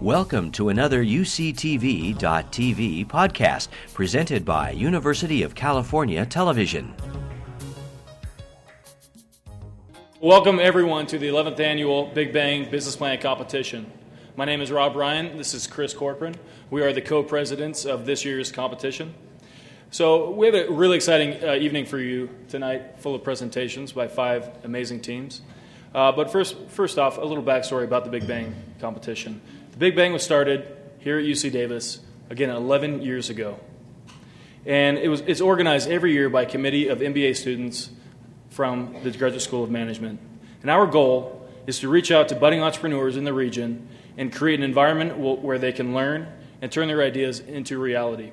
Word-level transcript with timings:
Welcome 0.00 0.50
to 0.52 0.70
another 0.70 1.04
UCTV.tv 1.04 2.16
podcast 3.06 3.68
presented 3.92 4.46
by 4.46 4.70
University 4.70 5.42
of 5.42 5.54
California 5.54 6.24
Television. 6.24 6.94
Welcome, 10.18 10.58
everyone, 10.58 11.06
to 11.08 11.18
the 11.18 11.28
11th 11.28 11.60
annual 11.60 12.06
Big 12.14 12.32
Bang 12.32 12.70
Business 12.70 12.96
Plan 12.96 13.20
Competition. 13.20 13.92
My 14.36 14.46
name 14.46 14.62
is 14.62 14.72
Rob 14.72 14.96
Ryan. 14.96 15.36
This 15.36 15.52
is 15.52 15.66
Chris 15.66 15.92
Corcoran. 15.92 16.34
We 16.70 16.80
are 16.80 16.94
the 16.94 17.02
co 17.02 17.22
presidents 17.22 17.84
of 17.84 18.06
this 18.06 18.24
year's 18.24 18.50
competition. 18.50 19.12
So, 19.90 20.30
we 20.30 20.46
have 20.46 20.54
a 20.54 20.72
really 20.72 20.96
exciting 20.96 21.44
uh, 21.44 21.56
evening 21.56 21.84
for 21.84 21.98
you 21.98 22.30
tonight, 22.48 23.00
full 23.00 23.14
of 23.14 23.22
presentations 23.22 23.92
by 23.92 24.08
five 24.08 24.48
amazing 24.64 25.02
teams. 25.02 25.42
Uh, 25.94 26.12
but 26.12 26.30
first, 26.30 26.56
first 26.68 26.98
off, 26.98 27.18
a 27.18 27.20
little 27.20 27.42
backstory 27.42 27.84
about 27.84 28.04
the 28.04 28.10
Big 28.10 28.26
Bang 28.26 28.54
competition. 28.80 29.42
Big 29.80 29.96
Bang 29.96 30.12
was 30.12 30.22
started 30.22 30.76
here 30.98 31.18
at 31.18 31.24
UC 31.24 31.52
Davis, 31.52 32.00
again, 32.28 32.50
11 32.50 33.00
years 33.00 33.30
ago. 33.30 33.58
And 34.66 34.98
it 34.98 35.08
was, 35.08 35.22
it's 35.22 35.40
organized 35.40 35.88
every 35.88 36.12
year 36.12 36.28
by 36.28 36.42
a 36.42 36.46
committee 36.46 36.88
of 36.88 36.98
MBA 36.98 37.34
students 37.34 37.88
from 38.50 38.94
the 39.02 39.10
Graduate 39.10 39.40
School 39.40 39.64
of 39.64 39.70
Management. 39.70 40.20
And 40.60 40.70
our 40.70 40.86
goal 40.86 41.48
is 41.66 41.78
to 41.78 41.88
reach 41.88 42.10
out 42.10 42.28
to 42.28 42.34
budding 42.34 42.60
entrepreneurs 42.60 43.16
in 43.16 43.24
the 43.24 43.32
region 43.32 43.88
and 44.18 44.30
create 44.30 44.58
an 44.58 44.64
environment 44.64 45.16
where 45.16 45.58
they 45.58 45.72
can 45.72 45.94
learn 45.94 46.30
and 46.60 46.70
turn 46.70 46.86
their 46.86 47.00
ideas 47.00 47.40
into 47.40 47.78
reality. 47.78 48.32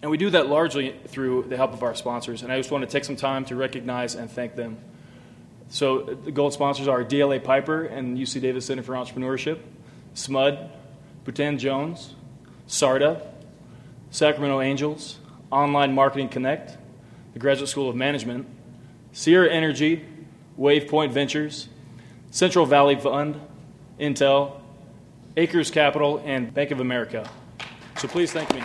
And 0.00 0.10
we 0.10 0.16
do 0.16 0.30
that 0.30 0.46
largely 0.46 0.94
through 1.08 1.42
the 1.50 1.58
help 1.58 1.74
of 1.74 1.82
our 1.82 1.94
sponsors. 1.94 2.42
And 2.42 2.50
I 2.50 2.56
just 2.56 2.70
want 2.70 2.84
to 2.84 2.90
take 2.90 3.04
some 3.04 3.16
time 3.16 3.44
to 3.44 3.54
recognize 3.54 4.14
and 4.14 4.30
thank 4.30 4.56
them. 4.56 4.78
So, 5.68 6.00
the 6.00 6.32
gold 6.32 6.54
sponsors 6.54 6.88
are 6.88 7.04
DLA 7.04 7.44
Piper 7.44 7.84
and 7.84 8.16
UC 8.16 8.40
Davis 8.40 8.64
Center 8.64 8.82
for 8.82 8.94
Entrepreneurship, 8.94 9.58
SMUD, 10.14 10.70
Boutin 11.24 11.58
Jones, 11.58 12.14
SARTA, 12.66 13.22
Sacramento 14.10 14.60
Angels, 14.60 15.18
Online 15.50 15.94
Marketing 15.94 16.28
Connect, 16.28 16.76
the 17.32 17.38
Graduate 17.38 17.68
School 17.68 17.88
of 17.88 17.96
Management, 17.96 18.46
Sierra 19.12 19.50
Energy, 19.50 20.04
WavePoint 20.58 21.12
Ventures, 21.12 21.68
Central 22.30 22.66
Valley 22.66 22.96
Fund, 22.96 23.40
Intel, 23.98 24.60
Acres 25.36 25.70
Capital, 25.70 26.22
and 26.24 26.52
Bank 26.52 26.70
of 26.70 26.80
America. 26.80 27.28
So 27.96 28.08
please 28.08 28.32
thank 28.32 28.52
me. 28.54 28.62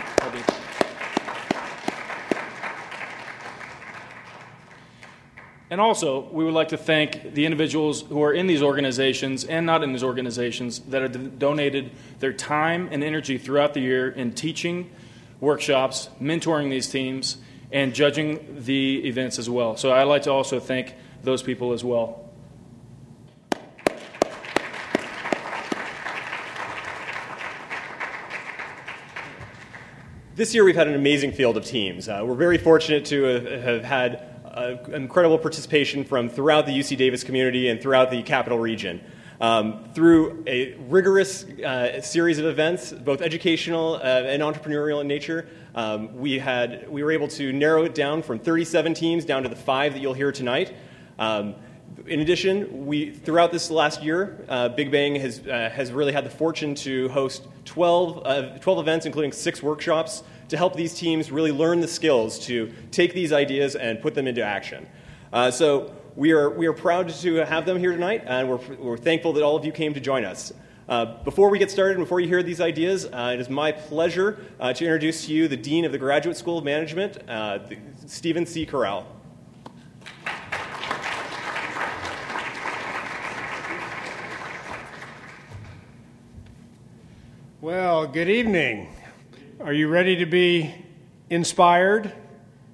And 5.70 5.82
also, 5.82 6.20
we 6.30 6.44
would 6.44 6.54
like 6.54 6.68
to 6.68 6.78
thank 6.78 7.34
the 7.34 7.44
individuals 7.44 8.00
who 8.00 8.22
are 8.22 8.32
in 8.32 8.46
these 8.46 8.62
organizations 8.62 9.44
and 9.44 9.66
not 9.66 9.82
in 9.82 9.92
these 9.92 10.02
organizations 10.02 10.78
that 10.88 11.02
have 11.02 11.38
donated 11.38 11.90
their 12.20 12.32
time 12.32 12.88
and 12.90 13.04
energy 13.04 13.36
throughout 13.36 13.74
the 13.74 13.80
year 13.80 14.08
in 14.08 14.32
teaching 14.32 14.90
workshops, 15.40 16.08
mentoring 16.22 16.70
these 16.70 16.88
teams, 16.88 17.36
and 17.70 17.94
judging 17.94 18.64
the 18.64 19.06
events 19.06 19.38
as 19.38 19.50
well. 19.50 19.76
So 19.76 19.92
I'd 19.92 20.04
like 20.04 20.22
to 20.22 20.32
also 20.32 20.58
thank 20.58 20.94
those 21.22 21.42
people 21.42 21.74
as 21.74 21.84
well. 21.84 22.24
This 30.34 30.54
year, 30.54 30.64
we've 30.64 30.76
had 30.76 30.88
an 30.88 30.94
amazing 30.94 31.32
field 31.32 31.56
of 31.56 31.64
teams. 31.64 32.08
Uh, 32.08 32.22
we're 32.24 32.36
very 32.36 32.58
fortunate 32.58 33.04
to 33.06 33.24
have, 33.24 33.62
have 33.62 33.84
had 33.84 34.37
uh, 34.54 34.76
incredible 34.92 35.38
participation 35.38 36.04
from 36.04 36.28
throughout 36.28 36.66
the 36.66 36.72
UC 36.72 36.96
Davis 36.96 37.24
community 37.24 37.68
and 37.68 37.80
throughout 37.80 38.10
the 38.10 38.22
capital 38.22 38.58
region. 38.58 39.00
Um, 39.40 39.84
through 39.94 40.42
a 40.48 40.74
rigorous 40.88 41.44
uh, 41.44 42.00
series 42.00 42.38
of 42.38 42.46
events, 42.46 42.92
both 42.92 43.22
educational 43.22 43.94
uh, 43.94 44.00
and 44.00 44.42
entrepreneurial 44.42 45.00
in 45.00 45.06
nature, 45.06 45.46
um, 45.76 46.16
we, 46.16 46.40
had, 46.40 46.88
we 46.90 47.04
were 47.04 47.12
able 47.12 47.28
to 47.28 47.52
narrow 47.52 47.84
it 47.84 47.94
down 47.94 48.22
from 48.22 48.40
37 48.40 48.94
teams 48.94 49.24
down 49.24 49.44
to 49.44 49.48
the 49.48 49.56
five 49.56 49.92
that 49.92 50.00
you'll 50.00 50.14
hear 50.14 50.32
tonight. 50.32 50.74
Um, 51.20 51.54
in 52.08 52.20
addition, 52.20 52.86
we, 52.86 53.10
throughout 53.10 53.52
this 53.52 53.70
last 53.70 54.02
year, 54.02 54.44
uh, 54.48 54.68
Big 54.70 54.90
Bang 54.90 55.14
has, 55.16 55.40
uh, 55.46 55.70
has 55.72 55.92
really 55.92 56.12
had 56.12 56.24
the 56.24 56.30
fortune 56.30 56.74
to 56.76 57.08
host 57.10 57.46
12, 57.66 58.22
uh, 58.24 58.42
12 58.58 58.78
events, 58.78 59.06
including 59.06 59.32
six 59.32 59.62
workshops, 59.62 60.22
to 60.48 60.56
help 60.56 60.74
these 60.74 60.94
teams 60.94 61.30
really 61.30 61.52
learn 61.52 61.80
the 61.80 61.88
skills 61.88 62.38
to 62.46 62.72
take 62.90 63.12
these 63.12 63.32
ideas 63.32 63.76
and 63.76 64.00
put 64.00 64.14
them 64.14 64.26
into 64.26 64.42
action. 64.42 64.86
Uh, 65.32 65.50
so 65.50 65.94
we 66.16 66.32
are, 66.32 66.48
we 66.48 66.66
are 66.66 66.72
proud 66.72 67.08
to 67.10 67.34
have 67.44 67.66
them 67.66 67.78
here 67.78 67.92
tonight, 67.92 68.24
and 68.26 68.48
we're, 68.48 68.76
we're 68.76 68.96
thankful 68.96 69.34
that 69.34 69.42
all 69.42 69.56
of 69.56 69.64
you 69.64 69.72
came 69.72 69.92
to 69.92 70.00
join 70.00 70.24
us. 70.24 70.52
Uh, 70.88 71.22
before 71.22 71.50
we 71.50 71.58
get 71.58 71.70
started, 71.70 71.96
and 71.96 72.04
before 72.04 72.18
you 72.18 72.26
hear 72.26 72.42
these 72.42 72.62
ideas, 72.62 73.04
uh, 73.04 73.32
it 73.34 73.40
is 73.40 73.50
my 73.50 73.70
pleasure 73.70 74.38
to 74.58 74.84
introduce 74.84 75.26
to 75.26 75.34
you 75.34 75.46
the 75.46 75.56
Dean 75.56 75.84
of 75.84 75.92
the 75.92 75.98
Graduate 75.98 76.34
School 76.34 76.56
of 76.56 76.64
Management, 76.64 77.18
Steven 78.06 78.46
C. 78.46 78.64
Currall. 78.64 79.04
Well, 87.68 88.06
good 88.06 88.30
evening. 88.30 88.88
Are 89.60 89.74
you 89.74 89.88
ready 89.88 90.16
to 90.16 90.24
be 90.24 90.74
inspired, 91.28 92.10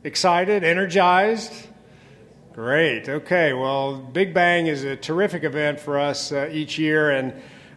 excited, 0.04 0.62
energized? 0.62 1.52
Great. 2.52 3.08
Okay. 3.08 3.52
Well, 3.54 3.96
Big 3.96 4.32
Bang 4.32 4.68
is 4.68 4.84
a 4.84 4.94
terrific 4.94 5.42
event 5.42 5.80
for 5.80 5.98
us 5.98 6.30
uh, 6.30 6.48
each 6.52 6.78
year, 6.78 7.10
and 7.10 7.32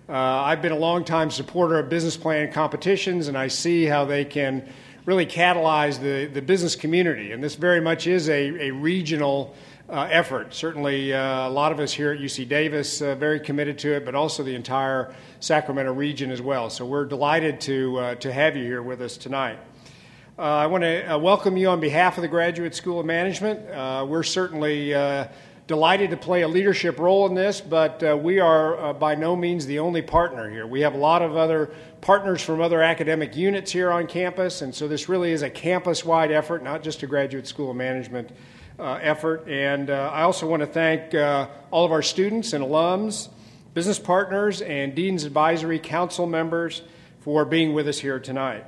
uh, 0.08 0.12
I've 0.14 0.62
been 0.62 0.72
a 0.72 0.78
long-time 0.78 1.32
supporter 1.32 1.80
of 1.80 1.90
business 1.90 2.16
plan 2.16 2.52
competitions, 2.52 3.30
and 3.30 3.36
I 3.36 3.48
see 3.48 3.86
how 3.86 4.06
they 4.06 4.24
can 4.24 4.72
really 5.08 5.26
catalyze 5.26 6.00
the, 6.00 6.28
the 6.32 6.44
business 6.44 6.76
community. 6.76 7.32
And 7.32 7.44
this 7.44 7.56
very 7.56 7.82
much 7.82 8.06
is 8.06 8.30
a, 8.30 8.68
a 8.68 8.70
regional 8.70 9.56
uh, 9.90 10.08
effort. 10.12 10.54
Certainly, 10.54 11.14
uh, 11.14 11.48
a 11.48 11.50
lot 11.50 11.72
of 11.72 11.80
us 11.80 11.94
here 11.94 12.12
at 12.12 12.20
UC 12.20 12.48
Davis 12.48 13.02
uh, 13.02 13.16
very 13.16 13.40
committed 13.40 13.78
to 13.80 13.96
it, 13.96 14.06
but 14.06 14.16
also 14.16 14.44
the 14.44 14.56
entire 14.56 15.14
Sacramento 15.40 15.94
region 15.94 16.32
as 16.32 16.42
well. 16.42 16.70
So 16.70 16.86
we're 16.86 17.06
delighted 17.06 17.62
to 17.62 17.98
uh, 17.98 18.16
to 18.16 18.34
have 18.34 18.56
you 18.58 18.64
here 18.64 18.82
with 18.82 19.02
us 19.02 19.18
tonight. 19.18 19.60
Uh, 20.38 20.42
I 20.42 20.68
want 20.68 20.84
to 20.84 21.14
uh, 21.14 21.18
welcome 21.18 21.58
you 21.58 21.70
on 21.70 21.80
behalf 21.80 22.18
of 22.18 22.22
the 22.22 22.28
Graduate 22.28 22.76
School 22.76 23.00
of 23.00 23.06
Management. 23.06 24.08
we're 24.08 24.24
certainly 24.24 24.94
delighted 25.68 26.10
to 26.12 26.18
play 26.18 26.44
a 26.44 26.48
leadership 26.48 26.98
role 26.98 27.28
in 27.28 27.36
this, 27.36 27.60
but 27.60 28.02
uh, 28.02 28.16
we 28.16 28.40
are 28.40 28.80
uh, 28.80 28.94
by 28.94 29.16
no 29.16 29.36
means 29.36 29.66
the 29.66 29.80
only 29.80 30.02
partner 30.02 30.50
here. 30.50 30.66
We 30.66 30.80
have 30.82 30.94
a 30.94 30.98
lot 30.98 31.22
of 31.22 31.36
other 31.36 31.72
partners 32.00 32.42
from 32.42 32.62
other 32.62 32.82
academic 32.82 33.36
units 33.36 33.72
here 33.72 33.92
on 33.92 34.08
campus, 34.08 34.62
and 34.62 34.74
so 34.74 34.88
this 34.88 35.10
really 35.10 35.34
is 35.34 35.42
a 35.42 35.50
campus 35.50 36.06
wide 36.06 36.32
effort, 36.32 36.64
not 36.64 36.84
just 36.84 37.04
a 37.04 37.08
Graduate 37.08 37.48
School 37.48 37.72
of 37.72 37.76
Management 37.76 38.30
effort. 38.84 39.48
And 39.48 39.90
uh, 39.90 40.12
I 40.14 40.22
also 40.24 40.48
want 40.48 40.62
to 40.62 40.68
thank 40.68 41.14
uh, 41.14 41.48
all 41.72 41.86
of 41.86 41.92
our 41.92 42.02
students 42.02 42.54
and 42.54 42.64
alums, 42.64 43.30
business 43.74 44.00
partners, 44.00 44.62
and 44.62 44.96
Dean's 44.96 45.24
Advisory 45.24 45.80
Council 45.80 46.28
members 46.28 46.82
for 47.22 47.46
being 47.46 47.74
with 47.74 47.88
us 47.88 48.00
here 48.00 48.20
tonight. 48.20 48.66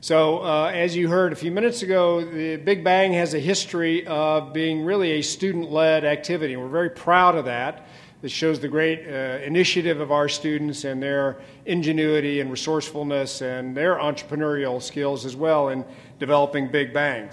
So, 0.00 0.44
uh, 0.44 0.70
as 0.72 0.94
you 0.94 1.08
heard 1.08 1.32
a 1.32 1.36
few 1.36 1.50
minutes 1.50 1.82
ago, 1.82 2.24
the 2.24 2.56
Big 2.56 2.84
Bang 2.84 3.12
has 3.14 3.34
a 3.34 3.40
history 3.40 4.06
of 4.06 4.52
being 4.52 4.84
really 4.84 5.12
a 5.12 5.22
student 5.22 5.72
led 5.72 6.04
activity. 6.04 6.52
And 6.52 6.62
we're 6.62 6.68
very 6.68 6.90
proud 6.90 7.34
of 7.34 7.46
that. 7.46 7.88
This 8.22 8.32
shows 8.32 8.60
the 8.60 8.68
great 8.68 9.06
uh, 9.06 9.42
initiative 9.44 10.00
of 10.00 10.12
our 10.12 10.28
students 10.28 10.84
and 10.84 11.02
their 11.02 11.40
ingenuity 11.64 12.40
and 12.40 12.50
resourcefulness 12.50 13.42
and 13.42 13.76
their 13.76 13.96
entrepreneurial 13.96 14.80
skills 14.82 15.24
as 15.24 15.34
well 15.34 15.70
in 15.70 15.84
developing 16.18 16.68
Big 16.68 16.92
Bang. 16.92 17.30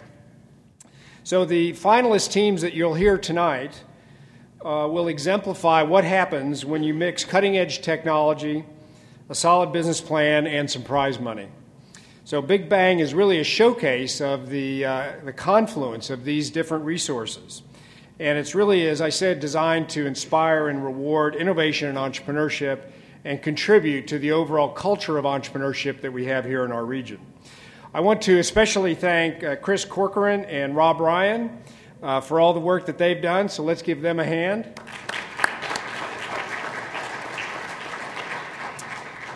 So, 1.25 1.45
the 1.45 1.72
finalist 1.72 2.34
teams 2.34 2.63
that 2.63 2.73
you'll 2.73 2.95
hear 2.95 3.17
tonight 3.17 3.81
uh, 4.59 4.89
will 4.91 5.07
exemplify 5.07 5.81
what 5.81 6.03
happens 6.03 6.66
when 6.66 6.84
you 6.84 6.94
mix 6.94 7.23
cutting 7.23 7.56
edge 7.56 7.81
technology, 7.81 8.66
a 9.29 9.35
solid 9.35 9.72
business 9.72 10.01
plan, 10.01 10.45
and 10.45 10.69
some 10.69 10.83
prize 10.83 11.21
money. 11.21 11.48
So, 12.25 12.42
Big 12.42 12.68
Bang 12.68 13.00
is 13.00 13.13
really 13.13 13.39
a 13.39 13.44
showcase 13.45 14.19
of 14.19 14.50
the, 14.50 14.83
uh, 14.83 15.12
the 15.24 15.31
confluence 15.31 16.09
of 16.09 16.25
these 16.25 16.50
different 16.50 16.83
resources. 16.83 17.62
And 18.19 18.38
it's 18.38 18.53
really, 18.53 18.86
as 18.89 19.00
I 19.00 19.07
said, 19.07 19.39
designed 19.39 19.88
to 19.92 20.06
inspire 20.06 20.68
and 20.68 20.83
reward 20.83 21.36
innovation 21.36 21.88
and 21.88 21.98
entrepreneurship 21.98 22.81
and 23.24 23.42
contribute 23.42 24.07
to 24.07 24.19
the 24.19 24.33
overall 24.33 24.68
culture 24.68 25.18
of 25.18 25.24
entrepreneurship 25.24 26.01
that 26.01 26.12
we 26.12 26.25
have 26.25 26.44
here 26.44 26.65
in 26.65 26.74
our 26.74 26.83
region. 26.83 27.19
I 27.95 28.00
want 28.00 28.24
to 28.24 28.40
especially 28.40 28.95
thank 28.95 29.44
uh, 29.44 29.56
Chris 29.57 29.86
Corcoran 29.86 30.45
and 30.45 30.75
Rob 30.75 31.00
Ryan 31.00 31.60
uh, 32.01 32.22
for 32.22 32.40
all 32.40 32.51
the 32.51 32.60
work 32.60 32.88
that 32.88 32.98
they've 32.98 33.22
done, 33.22 33.50
so 33.50 33.62
let's 33.62 33.84
give 33.84 34.01
them 34.01 34.19
a 34.19 34.24
hand. 34.25 34.66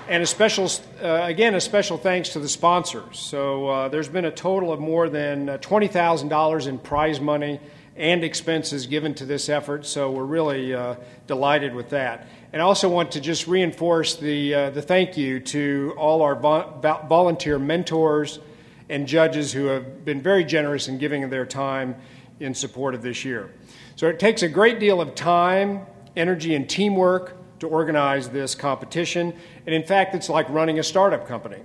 And 0.08 0.24
a 0.24 0.26
special, 0.26 0.72
uh, 1.04 1.22
again, 1.26 1.54
a 1.54 1.62
special 1.62 2.00
thanks 2.00 2.30
to 2.30 2.40
the 2.40 2.50
sponsors. 2.50 3.20
So 3.20 3.68
uh, 3.68 3.90
there's 3.90 4.10
been 4.10 4.26
a 4.26 4.32
total 4.32 4.74
of 4.74 4.80
more 4.80 5.08
than 5.08 5.50
uh, 5.50 5.58
$20,000 5.60 6.68
in 6.68 6.80
prize 6.80 7.22
money 7.22 7.60
and 7.98 8.24
expenses 8.24 8.86
given 8.86 9.14
to 9.16 9.26
this 9.26 9.50
effort, 9.50 9.86
so 9.86 10.12
we're 10.12 10.24
really 10.24 10.74
uh, 10.74 10.96
delighted 11.26 11.74
with 11.74 11.90
that. 11.90 12.28
And 12.54 12.62
I 12.62 12.66
also 12.66 12.88
want 12.88 13.12
to 13.14 13.20
just 13.20 13.48
reinforce 13.48 14.16
the, 14.16 14.54
uh, 14.54 14.70
the 14.70 14.82
thank 14.82 15.18
you 15.18 15.40
to 15.40 15.94
all 15.98 16.22
our 16.22 16.36
vo- 16.36 16.80
volunteer 17.10 17.58
mentors 17.58 18.40
and 18.88 19.08
judges 19.08 19.52
who 19.52 19.66
have 19.66 20.06
been 20.06 20.22
very 20.22 20.46
generous 20.46 20.88
in 20.88 20.98
giving 20.98 21.30
their 21.30 21.46
time 21.46 21.96
in 22.40 22.54
support 22.54 22.94
of 22.94 23.02
this 23.02 23.26
year. 23.26 23.52
So 23.96 24.08
it 24.08 24.20
takes 24.20 24.44
a 24.44 24.48
great 24.48 24.80
deal 24.80 25.02
of 25.02 25.16
time, 25.16 25.82
energy, 26.16 26.54
and 26.54 26.70
teamwork 26.70 27.36
to 27.60 27.68
organize 27.68 28.30
this 28.30 28.54
competition, 28.54 29.34
and 29.66 29.74
in 29.74 29.84
fact, 29.84 30.14
it's 30.14 30.30
like 30.30 30.48
running 30.50 30.78
a 30.78 30.84
startup 30.84 31.28
company. 31.28 31.58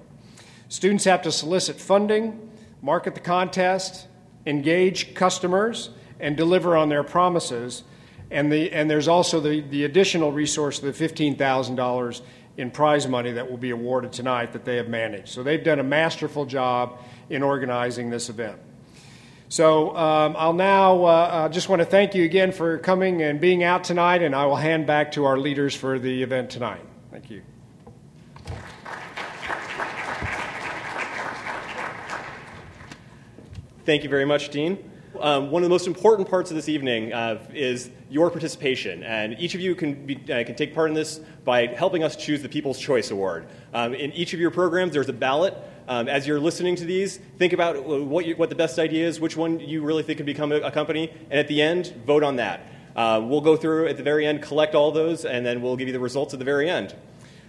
Students 0.69 1.05
have 1.05 1.21
to 1.23 1.31
solicit 1.31 1.77
funding, 1.77 2.51
market 2.81 3.15
the 3.15 3.21
contest, 3.21 4.09
engage 4.47 5.15
customers, 5.15 5.91
and 6.23 6.37
deliver 6.37 6.75
on 6.77 6.89
their 6.89 7.03
promises. 7.03 7.83
And, 8.31 8.51
the, 8.51 8.73
and 8.73 8.89
there's 8.89 9.09
also 9.09 9.41
the, 9.41 9.61
the 9.61 9.85
additional 9.85 10.33
resource 10.33 10.83
of 10.83 10.97
the 10.97 11.09
$15,000 11.09 12.23
in 12.57 12.71
prize 12.71 13.07
money 13.07 13.33
that 13.33 13.51
will 13.51 13.59
be 13.59 13.71
awarded 13.71 14.13
tonight 14.13 14.53
that 14.53 14.65
they 14.65 14.77
have 14.77 14.89
managed. 14.89 15.29
So 15.29 15.43
they've 15.43 15.63
done 15.63 15.81
a 15.81 15.85
masterful 15.85 16.47
job 16.47 16.99
in 17.29 17.43
organizing 17.43 18.09
this 18.09 18.31
event. 18.31 18.59
So 19.49 19.95
um, 19.97 20.35
I'll 20.39 20.55
now 20.55 21.05
uh, 21.05 21.09
uh, 21.09 21.49
just 21.51 21.69
want 21.69 21.81
to 21.81 21.87
thank 21.87 22.15
you 22.15 22.25
again 22.25 22.53
for 22.53 22.79
coming 22.79 23.21
and 23.21 23.39
being 23.39 23.63
out 23.63 23.85
tonight, 23.85 24.23
and 24.23 24.35
I 24.35 24.47
will 24.47 24.57
hand 24.57 24.87
back 24.87 25.13
to 25.13 25.27
our 25.27 25.37
leaders 25.37 25.75
for 25.75 25.99
the 25.99 26.23
event 26.23 26.49
tonight. 26.49 26.81
Thank 27.11 27.31
you. 27.31 27.43
Thank 33.85 34.05
you 34.05 34.09
very 34.09 34.25
much, 34.25 34.49
Dean. 34.51 34.92
Um, 35.23 35.53
one 35.53 35.63
of 35.63 35.67
the 35.67 35.71
most 35.71 35.87
important 35.87 36.29
parts 36.29 36.51
of 36.51 36.57
this 36.57 36.69
evening 36.69 37.13
uh, 37.13 37.39
is 37.55 37.91
your 38.11 38.29
participation, 38.29 39.05
and 39.05 39.39
each 39.39 39.55
of 39.55 39.61
you 39.61 39.77
can, 39.77 40.05
be, 40.05 40.17
uh, 40.17 40.43
can 40.43 40.57
take 40.57 40.75
part 40.75 40.89
in 40.91 40.95
this 40.95 41.21
by 41.45 41.67
helping 41.67 42.03
us 42.03 42.17
choose 42.17 42.43
the 42.43 42.49
People's 42.49 42.77
Choice 42.77 43.13
Award. 43.13 43.47
Um, 43.73 43.95
in 43.95 44.11
each 44.15 44.35
of 44.35 44.41
your 44.41 44.51
programs, 44.51 44.95
there's 44.95 45.09
a 45.09 45.13
ballot. 45.13 45.57
Um, 45.87 46.09
as 46.09 46.27
you're 46.27 46.41
listening 46.41 46.75
to 46.75 46.85
these, 46.85 47.19
think 47.39 47.53
about 47.53 47.85
what, 47.85 48.27
you, 48.27 48.35
what, 48.35 48.49
the 48.49 48.57
best 48.57 48.81
idea 48.81 49.07
is, 49.07 49.21
which 49.21 49.37
one 49.37 49.61
you 49.61 49.85
really 49.85 50.03
think 50.03 50.17
can 50.17 50.27
become 50.27 50.51
a, 50.51 50.57
a 50.57 50.73
company, 50.73 51.09
and 51.31 51.39
at 51.39 51.47
the 51.47 51.63
end, 51.63 51.95
vote 52.05 52.25
on 52.25 52.35
that. 52.37 52.67
Uh, 52.97 53.21
we'll 53.23 53.41
go 53.41 53.57
through 53.57 53.87
at 53.87 53.97
the 53.97 54.03
very 54.03 54.27
end, 54.27 54.43
collect 54.43 54.75
all 54.75 54.91
those, 54.91 55.25
and 55.25 55.47
then 55.47 55.63
we'll 55.63 55.77
give 55.77 55.87
you 55.87 55.93
the 55.93 56.01
results 56.01 56.33
at 56.33 56.41
the 56.41 56.45
very 56.45 56.69
end. 56.69 56.97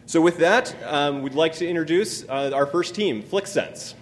So, 0.05 0.21
with 0.21 0.37
that, 0.37 0.75
um, 0.85 1.23
we'd 1.23 1.33
like 1.33 1.53
to 1.53 1.67
introduce 1.67 2.23
uh, 2.29 2.51
our 2.53 2.67
first 2.67 2.93
team, 2.93 3.23
FlixSense. 3.23 3.95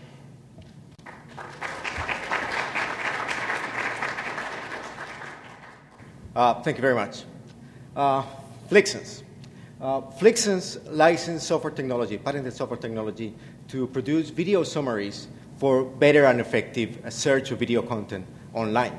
Uh, 6.35 6.61
thank 6.61 6.77
you 6.77 6.81
very 6.81 6.95
much. 6.95 7.23
Uh, 7.95 8.23
FlixSense. 8.69 9.23
Uh, 9.81 10.01
FlixSense 10.01 10.79
licensed 10.91 11.47
software 11.47 11.73
technology, 11.73 12.17
patented 12.17 12.53
software 12.53 12.79
technology, 12.79 13.33
to 13.67 13.87
produce 13.87 14.29
video 14.29 14.63
summaries 14.63 15.27
for 15.57 15.83
better 15.83 16.25
and 16.25 16.39
effective 16.39 16.99
search 17.09 17.51
of 17.51 17.59
video 17.59 17.81
content 17.81 18.25
online. 18.53 18.97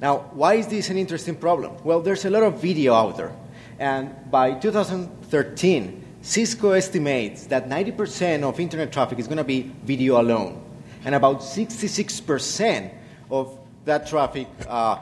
Now, 0.00 0.30
why 0.32 0.54
is 0.54 0.68
this 0.68 0.90
an 0.90 0.96
interesting 0.96 1.36
problem? 1.36 1.76
Well, 1.84 2.00
there's 2.00 2.24
a 2.24 2.30
lot 2.30 2.42
of 2.42 2.62
video 2.62 2.94
out 2.94 3.16
there. 3.16 3.34
And 3.78 4.30
by 4.30 4.54
2013, 4.54 6.04
Cisco 6.22 6.70
estimates 6.72 7.46
that 7.46 7.68
90% 7.68 8.42
of 8.42 8.58
internet 8.58 8.92
traffic 8.92 9.18
is 9.18 9.26
going 9.26 9.38
to 9.38 9.44
be 9.44 9.70
video 9.84 10.20
alone. 10.20 10.64
And 11.04 11.14
about 11.14 11.40
66% 11.40 12.90
of 13.30 13.58
that 13.84 14.06
traffic 14.06 14.48
uh, 14.66 14.98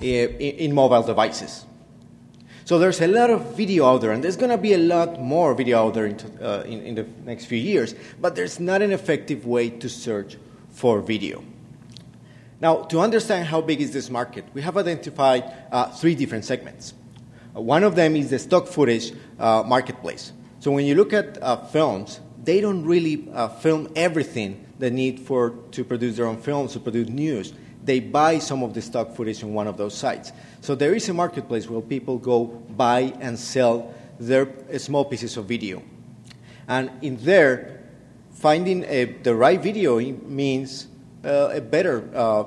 in 0.00 0.74
mobile 0.74 1.02
devices. 1.02 1.64
So 2.64 2.78
there's 2.78 3.00
a 3.00 3.08
lot 3.08 3.30
of 3.30 3.56
video 3.56 3.86
out 3.86 4.00
there, 4.00 4.12
and 4.12 4.22
there's 4.22 4.36
going 4.36 4.50
to 4.50 4.58
be 4.58 4.74
a 4.74 4.78
lot 4.78 5.20
more 5.20 5.54
video 5.54 5.86
out 5.86 5.94
there 5.94 6.06
in, 6.06 6.20
uh, 6.40 6.62
in, 6.66 6.82
in, 6.82 6.94
the 6.94 7.06
next 7.24 7.46
few 7.46 7.58
years, 7.58 7.96
but 8.20 8.36
there's 8.36 8.60
not 8.60 8.80
an 8.80 8.92
effective 8.92 9.44
way 9.44 9.70
to 9.70 9.88
search 9.88 10.36
for 10.68 11.00
video. 11.00 11.42
Now, 12.60 12.82
to 12.84 13.00
understand 13.00 13.48
how 13.48 13.60
big 13.60 13.80
is 13.80 13.92
this 13.92 14.08
market, 14.08 14.44
we 14.54 14.62
have 14.62 14.76
identified 14.76 15.52
uh, 15.72 15.86
three 15.86 16.14
different 16.14 16.44
segments. 16.44 16.94
Uh, 17.56 17.60
one 17.60 17.82
of 17.82 17.96
them 17.96 18.14
is 18.14 18.30
the 18.30 18.38
stock 18.38 18.68
footage 18.68 19.12
uh, 19.40 19.64
marketplace. 19.66 20.32
So 20.60 20.70
when 20.70 20.84
you 20.84 20.94
look 20.94 21.12
at 21.12 21.42
uh, 21.42 21.56
films, 21.56 22.20
they 22.44 22.60
don't 22.60 22.84
really 22.84 23.28
film 23.60 23.90
everything 23.96 24.64
they 24.78 24.90
need 24.90 25.20
for 25.20 25.50
to 25.72 25.84
produce 25.84 26.16
their 26.16 26.26
own 26.26 26.36
films, 26.36 26.74
to 26.74 26.80
produce 26.80 27.08
news 27.08 27.52
they 27.84 28.00
buy 28.00 28.38
some 28.38 28.62
of 28.62 28.74
the 28.74 28.82
stock 28.82 29.14
footage 29.14 29.42
on 29.42 29.54
one 29.54 29.66
of 29.66 29.76
those 29.76 29.96
sites. 29.96 30.32
So 30.60 30.74
there 30.74 30.94
is 30.94 31.08
a 31.08 31.14
marketplace 31.14 31.68
where 31.68 31.80
people 31.80 32.18
go 32.18 32.44
buy 32.44 33.14
and 33.20 33.38
sell 33.38 33.94
their 34.18 34.48
small 34.78 35.04
pieces 35.04 35.36
of 35.36 35.46
video. 35.46 35.82
And 36.68 36.90
in 37.02 37.16
there, 37.24 37.80
finding 38.32 38.84
a, 38.84 39.04
the 39.04 39.34
right 39.34 39.60
video 39.60 39.98
means 39.98 40.88
uh, 41.24 41.50
a 41.52 41.60
better 41.60 42.08
uh, 42.14 42.42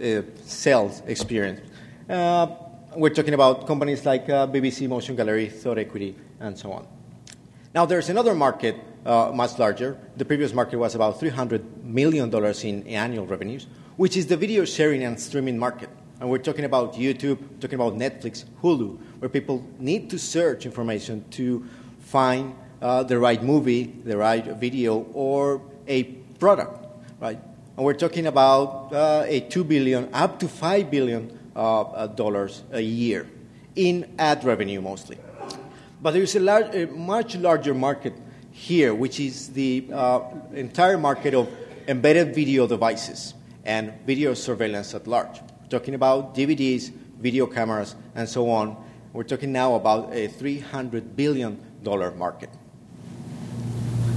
uh, 0.00 0.22
sales 0.44 1.02
experience. 1.06 1.60
Uh, 2.08 2.46
we're 2.96 3.10
talking 3.10 3.34
about 3.34 3.66
companies 3.66 4.06
like 4.06 4.28
uh, 4.28 4.46
BBC, 4.46 4.88
Motion 4.88 5.16
Gallery, 5.16 5.48
Thought 5.48 5.78
Equity, 5.78 6.14
and 6.40 6.58
so 6.58 6.72
on. 6.72 6.86
Now, 7.74 7.86
there's 7.86 8.10
another 8.10 8.34
market 8.34 8.76
uh, 9.06 9.32
much 9.34 9.58
larger. 9.58 9.98
The 10.16 10.24
previous 10.24 10.52
market 10.52 10.78
was 10.78 10.94
about 10.94 11.18
$300 11.18 11.82
million 11.82 12.32
in 12.64 12.86
annual 12.86 13.26
revenues 13.26 13.66
which 13.96 14.16
is 14.16 14.26
the 14.26 14.36
video 14.36 14.64
sharing 14.64 15.02
and 15.02 15.20
streaming 15.20 15.58
market. 15.58 15.90
And 16.20 16.30
we're 16.30 16.38
talking 16.38 16.64
about 16.64 16.94
YouTube, 16.94 17.38
talking 17.60 17.74
about 17.74 17.94
Netflix, 17.94 18.44
Hulu, 18.62 18.98
where 19.18 19.28
people 19.28 19.66
need 19.78 20.08
to 20.10 20.18
search 20.18 20.64
information 20.64 21.24
to 21.30 21.66
find 22.00 22.54
uh, 22.80 23.02
the 23.02 23.18
right 23.18 23.42
movie, 23.42 23.84
the 24.04 24.16
right 24.16 24.44
video, 24.44 25.06
or 25.14 25.60
a 25.86 26.04
product, 26.38 26.86
right? 27.20 27.40
And 27.76 27.84
we're 27.84 27.94
talking 27.94 28.26
about 28.26 28.92
uh, 28.92 29.24
a 29.26 29.40
two 29.40 29.64
billion, 29.64 30.08
up 30.12 30.38
to 30.40 30.48
five 30.48 30.90
billion 30.90 31.38
uh, 31.54 31.82
uh 31.82 32.06
dollars 32.06 32.62
a 32.72 32.80
year 32.80 33.28
in 33.74 34.14
ad 34.18 34.44
revenue 34.44 34.80
mostly. 34.80 35.18
But 36.00 36.12
there's 36.12 36.34
a, 36.34 36.40
large, 36.40 36.74
a 36.74 36.86
much 36.86 37.36
larger 37.36 37.74
market 37.74 38.14
here, 38.50 38.94
which 38.94 39.20
is 39.20 39.48
the 39.48 39.86
uh, 39.92 40.20
entire 40.52 40.98
market 40.98 41.34
of 41.34 41.48
embedded 41.88 42.34
video 42.34 42.66
devices 42.66 43.34
and 43.64 43.92
video 44.06 44.34
surveillance 44.34 44.94
at 44.94 45.06
large. 45.06 45.40
We're 45.40 45.68
talking 45.68 45.94
about 45.94 46.34
DVDs, 46.34 46.90
video 47.20 47.46
cameras, 47.46 47.94
and 48.14 48.28
so 48.28 48.50
on. 48.50 48.76
We're 49.12 49.24
talking 49.24 49.52
now 49.52 49.74
about 49.74 50.12
a 50.12 50.28
$300 50.28 51.16
billion 51.16 51.60
market. 52.16 52.50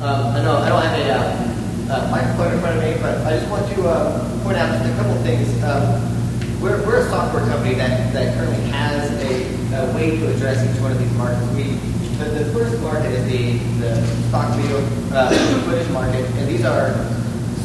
Um, 0.01 0.35
I 0.35 0.41
know 0.41 0.57
I 0.57 0.69
don't 0.69 0.81
have 0.81 0.99
a 0.99 1.93
uh, 1.93 1.95
uh, 1.95 2.11
microphone 2.11 2.53
in 2.53 2.59
front 2.59 2.77
of 2.77 2.83
me, 2.83 3.01
but 3.01 3.17
I 3.25 3.37
just 3.37 3.49
want 3.49 3.67
to 3.73 3.87
uh, 3.87 4.43
point 4.43 4.57
out 4.57 4.69
just 4.77 4.91
a 4.91 4.95
couple 4.97 5.15
things. 5.23 5.63
Um, 5.63 6.61
we're, 6.61 6.83
we're 6.85 7.05
a 7.05 7.09
software 7.09 7.45
company 7.45 7.75
that, 7.75 8.11
that 8.13 8.35
currently 8.35 8.59
has 8.71 9.11
a, 9.23 9.75
a, 9.75 9.95
way 9.95 10.17
to 10.17 10.33
address 10.33 10.63
each 10.63 10.81
one 10.81 10.91
of 10.91 10.99
these 10.99 11.11
markets. 11.13 11.45
We, 11.53 11.63
the, 12.17 12.43
the 12.43 12.51
first 12.53 12.81
market 12.81 13.11
is 13.11 13.25
the, 13.29 13.57
the 13.79 14.05
stock 14.29 14.55
video 14.55 14.81
footage 15.65 15.89
market, 15.91 16.25
and 16.35 16.47
these 16.47 16.65
are 16.65 16.91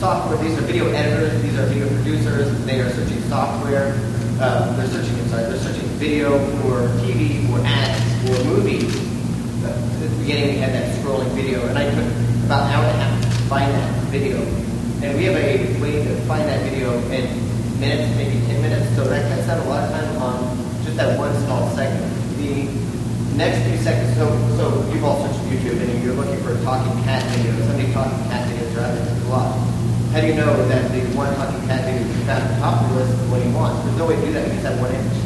software, 0.01 0.41
these 0.43 0.57
are 0.57 0.63
video 0.63 0.89
editors, 0.97 1.43
these 1.43 1.59
are 1.59 1.67
video 1.67 1.87
producers, 2.01 2.49
they 2.65 2.81
are 2.81 2.89
searching 2.89 3.21
software, 3.29 3.93
uh, 4.41 4.73
they're 4.75 4.89
searching, 4.89 5.13
sorry, 5.29 5.45
they're 5.45 5.61
searching 5.61 5.85
video 6.01 6.41
for 6.57 6.89
TV, 7.05 7.45
for 7.45 7.61
ads, 7.69 8.01
for 8.25 8.43
movies. 8.49 8.89
Uh, 9.61 9.69
at 9.69 10.01
the 10.01 10.09
beginning 10.25 10.55
we 10.55 10.57
had 10.57 10.73
that 10.73 10.89
scrolling 10.97 11.29
video, 11.37 11.61
and 11.69 11.77
I 11.77 11.85
took 11.93 12.09
about 12.49 12.65
an 12.65 12.73
hour 12.73 12.85
and 12.89 12.97
a 12.97 13.01
half 13.05 13.21
to 13.21 13.43
find 13.53 13.69
that 13.77 13.93
video. 14.09 14.41
And 15.05 15.19
we 15.21 15.25
have 15.29 15.37
a 15.37 15.81
way 15.85 16.03
to 16.03 16.17
find 16.25 16.49
that 16.49 16.65
video 16.65 16.97
in 17.13 17.29
minutes, 17.77 18.17
maybe 18.17 18.41
10 18.49 18.63
minutes, 18.63 18.97
so 18.97 19.05
that 19.05 19.21
cuts 19.29 19.53
out 19.53 19.61
a 19.61 19.69
lot 19.69 19.85
of 19.85 19.91
time 19.93 20.17
on 20.17 20.57
just 20.83 20.97
that 20.97 21.19
one 21.19 21.37
small 21.45 21.69
segment. 21.77 22.09
The 22.41 23.37
next 23.37 23.69
few 23.69 23.77
seconds, 23.85 24.17
so, 24.17 24.33
so 24.57 24.81
you've 24.95 25.05
all 25.05 25.21
searched 25.21 25.45
YouTube 25.53 25.77
and 25.77 26.03
you're 26.03 26.15
looking 26.15 26.43
for 26.43 26.57
a 26.57 26.65
talking 26.65 27.05
cat 27.05 27.23
videos, 27.37 27.69
somebody 27.69 27.93
talking 27.93 28.17
cat 28.33 28.49
videos 28.49 28.73
there 28.73 29.27
a 29.27 29.29
lot 29.29 29.90
how 30.11 30.21
do 30.21 30.27
you 30.27 30.35
know 30.35 30.57
that 30.67 30.91
the 30.91 31.01
one 31.17 31.33
cat 31.67 31.85
video 31.87 32.03
is 32.03 32.27
found 32.27 32.43
at 32.43 32.51
the 32.55 32.59
top 32.61 32.83
of 32.83 32.91
the 32.91 32.97
list 32.97 33.15
is 33.15 33.31
what 33.31 33.45
you 33.47 33.53
want? 33.55 33.79
There's 33.85 33.97
no 33.97 34.07
way 34.07 34.17
to 34.17 34.23
do 34.23 34.33
that. 34.33 34.47
You 34.49 34.55
just 34.55 34.67
have 34.67 34.81
one 34.81 34.91
image. 34.91 35.19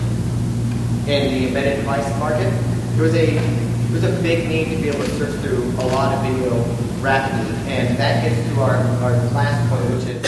In 1.09 1.33
the 1.33 1.49
embedded 1.49 1.81
device 1.81 2.05
market, 2.19 2.53
there 2.97 3.03
was 3.03 3.15
a 3.15 3.33
there 3.33 3.97
was 3.97 4.05
a 4.05 4.23
big 4.23 4.49
need 4.49 4.77
to 4.77 4.83
be 4.83 4.89
able 4.89 5.05
to 5.05 5.11
search 5.17 5.41
through 5.41 5.65
a 5.81 5.87
lot 5.89 6.13
of 6.13 6.21
video 6.25 6.53
rapidly, 7.01 7.49
and 7.73 7.97
that 7.97 8.25
gets 8.25 8.37
to 8.51 8.61
our, 8.61 8.77
our 9.01 9.17
last 9.33 9.57
point, 9.71 9.85
which 9.95 10.05
is 10.05 10.21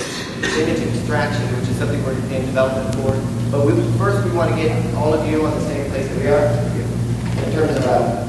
image 0.57 0.81
extraction, 0.89 1.45
which 1.59 1.69
is 1.69 1.77
something 1.77 2.03
we're 2.05 2.13
in 2.13 2.47
development 2.47 2.95
for. 2.97 3.13
But 3.51 3.67
we, 3.67 3.73
first, 3.99 4.25
we 4.25 4.33
want 4.33 4.51
to 4.51 4.57
get 4.57 4.73
all 4.95 5.13
of 5.13 5.29
you 5.29 5.45
on 5.45 5.53
the 5.53 5.61
same 5.67 5.91
place 5.91 6.09
that 6.09 6.19
we 6.19 6.29
are 6.29 6.47
in 7.45 7.53
terms 7.53 7.77
of 7.77 7.85
uh, 7.85 8.23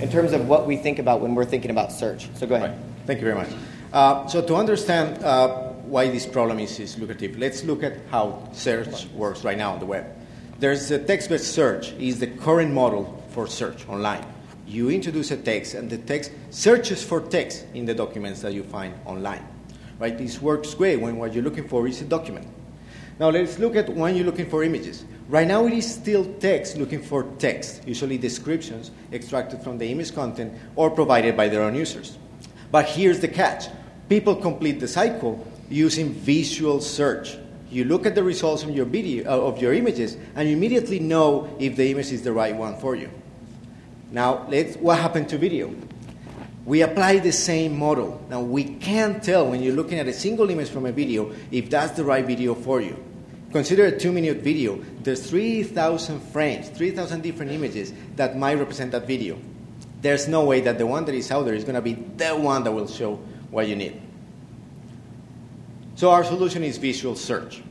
in 0.00 0.08
terms 0.10 0.32
of 0.32 0.46
what 0.46 0.66
we 0.66 0.76
think 0.76 1.00
about 1.00 1.20
when 1.20 1.34
we're 1.34 1.44
thinking 1.44 1.72
about 1.72 1.90
search. 1.90 2.28
So 2.34 2.46
go 2.46 2.54
ahead. 2.54 2.70
Right. 2.70 2.78
Thank 3.06 3.18
you 3.20 3.24
very 3.24 3.36
much. 3.36 3.48
Uh, 3.94 4.26
so 4.26 4.42
to 4.42 4.56
understand 4.56 5.22
uh, 5.22 5.46
why 5.86 6.10
this 6.10 6.26
problem 6.26 6.58
is, 6.58 6.80
is 6.80 6.98
lucrative. 6.98 7.38
Let's 7.38 7.62
look 7.62 7.84
at 7.84 7.92
how 8.10 8.48
search 8.52 9.06
works 9.10 9.44
right 9.44 9.56
now 9.56 9.74
on 9.74 9.78
the 9.78 9.86
web. 9.86 10.04
There's 10.58 10.90
a 10.90 10.98
text-based 10.98 11.54
search 11.54 11.92
is 11.92 12.18
the 12.18 12.26
current 12.26 12.74
model 12.74 13.22
for 13.28 13.46
search 13.46 13.88
online. 13.88 14.26
You 14.66 14.90
introduce 14.90 15.30
a 15.30 15.36
text, 15.36 15.74
and 15.74 15.88
the 15.88 15.98
text 15.98 16.32
searches 16.50 17.04
for 17.04 17.20
text 17.20 17.66
in 17.72 17.84
the 17.84 17.94
documents 17.94 18.42
that 18.42 18.52
you 18.52 18.64
find 18.64 18.94
online. 19.04 19.46
Right? 20.00 20.18
This 20.18 20.42
works 20.42 20.74
great 20.74 21.00
when 21.00 21.14
what 21.16 21.32
you're 21.32 21.44
looking 21.44 21.68
for 21.68 21.86
is 21.86 22.00
a 22.00 22.04
document. 22.04 22.48
Now 23.20 23.30
let's 23.30 23.60
look 23.60 23.76
at 23.76 23.88
when 23.90 24.16
you're 24.16 24.26
looking 24.26 24.50
for 24.50 24.64
images. 24.64 25.04
Right 25.28 25.46
now 25.46 25.66
it 25.66 25.72
is 25.72 25.94
still 25.94 26.24
text 26.40 26.76
looking 26.76 27.00
for 27.00 27.22
text, 27.38 27.86
usually 27.86 28.18
descriptions 28.18 28.90
extracted 29.12 29.62
from 29.62 29.78
the 29.78 29.86
image 29.86 30.12
content 30.12 30.52
or 30.74 30.90
provided 30.90 31.36
by 31.36 31.48
their 31.48 31.62
own 31.62 31.76
users. 31.76 32.18
But 32.72 32.86
here's 32.86 33.20
the 33.20 33.28
catch. 33.28 33.66
People 34.08 34.36
complete 34.36 34.80
the 34.80 34.88
cycle 34.88 35.46
using 35.70 36.12
visual 36.12 36.80
search. 36.80 37.36
You 37.70 37.84
look 37.84 38.06
at 38.06 38.14
the 38.14 38.22
results 38.22 38.62
of 38.62 38.70
your 38.70 38.84
video 38.84 39.24
uh, 39.24 39.46
of 39.46 39.60
your 39.60 39.72
images 39.72 40.16
and 40.36 40.48
you 40.48 40.56
immediately 40.56 40.98
know 41.00 41.56
if 41.58 41.76
the 41.76 41.90
image 41.90 42.12
is 42.12 42.22
the 42.22 42.32
right 42.32 42.54
one 42.54 42.76
for 42.76 42.94
you. 42.94 43.10
Now, 44.10 44.46
let's, 44.48 44.76
what 44.76 44.98
happened 44.98 45.28
to 45.30 45.38
video? 45.38 45.74
We 46.66 46.82
apply 46.82 47.18
the 47.18 47.32
same 47.32 47.78
model. 47.78 48.24
Now, 48.30 48.40
we 48.40 48.64
can't 48.64 49.22
tell 49.22 49.48
when 49.48 49.62
you're 49.62 49.74
looking 49.74 49.98
at 49.98 50.06
a 50.06 50.12
single 50.12 50.48
image 50.50 50.68
from 50.68 50.86
a 50.86 50.92
video 50.92 51.32
if 51.50 51.68
that's 51.70 51.92
the 51.92 52.04
right 52.04 52.24
video 52.24 52.54
for 52.54 52.80
you. 52.80 53.02
Consider 53.52 53.86
a 53.86 53.98
two 53.98 54.12
minute 54.12 54.38
video. 54.38 54.76
There's 55.02 55.28
3,000 55.28 56.20
frames, 56.20 56.68
3,000 56.68 57.22
different 57.22 57.52
images 57.52 57.92
that 58.16 58.36
might 58.36 58.58
represent 58.58 58.92
that 58.92 59.06
video. 59.06 59.38
There's 60.00 60.28
no 60.28 60.44
way 60.44 60.60
that 60.60 60.76
the 60.76 60.86
one 60.86 61.06
that 61.06 61.14
is 61.14 61.30
out 61.30 61.44
there 61.44 61.54
is 61.54 61.64
going 61.64 61.76
to 61.76 61.82
be 61.82 61.94
the 61.94 62.36
one 62.36 62.64
that 62.64 62.72
will 62.72 62.86
show 62.86 63.18
what 63.54 63.68
you 63.68 63.76
need. 63.76 64.02
So, 65.94 66.10
our 66.10 66.24
solution 66.24 66.64
is 66.64 66.76
visual 66.76 67.14
search. 67.14 67.62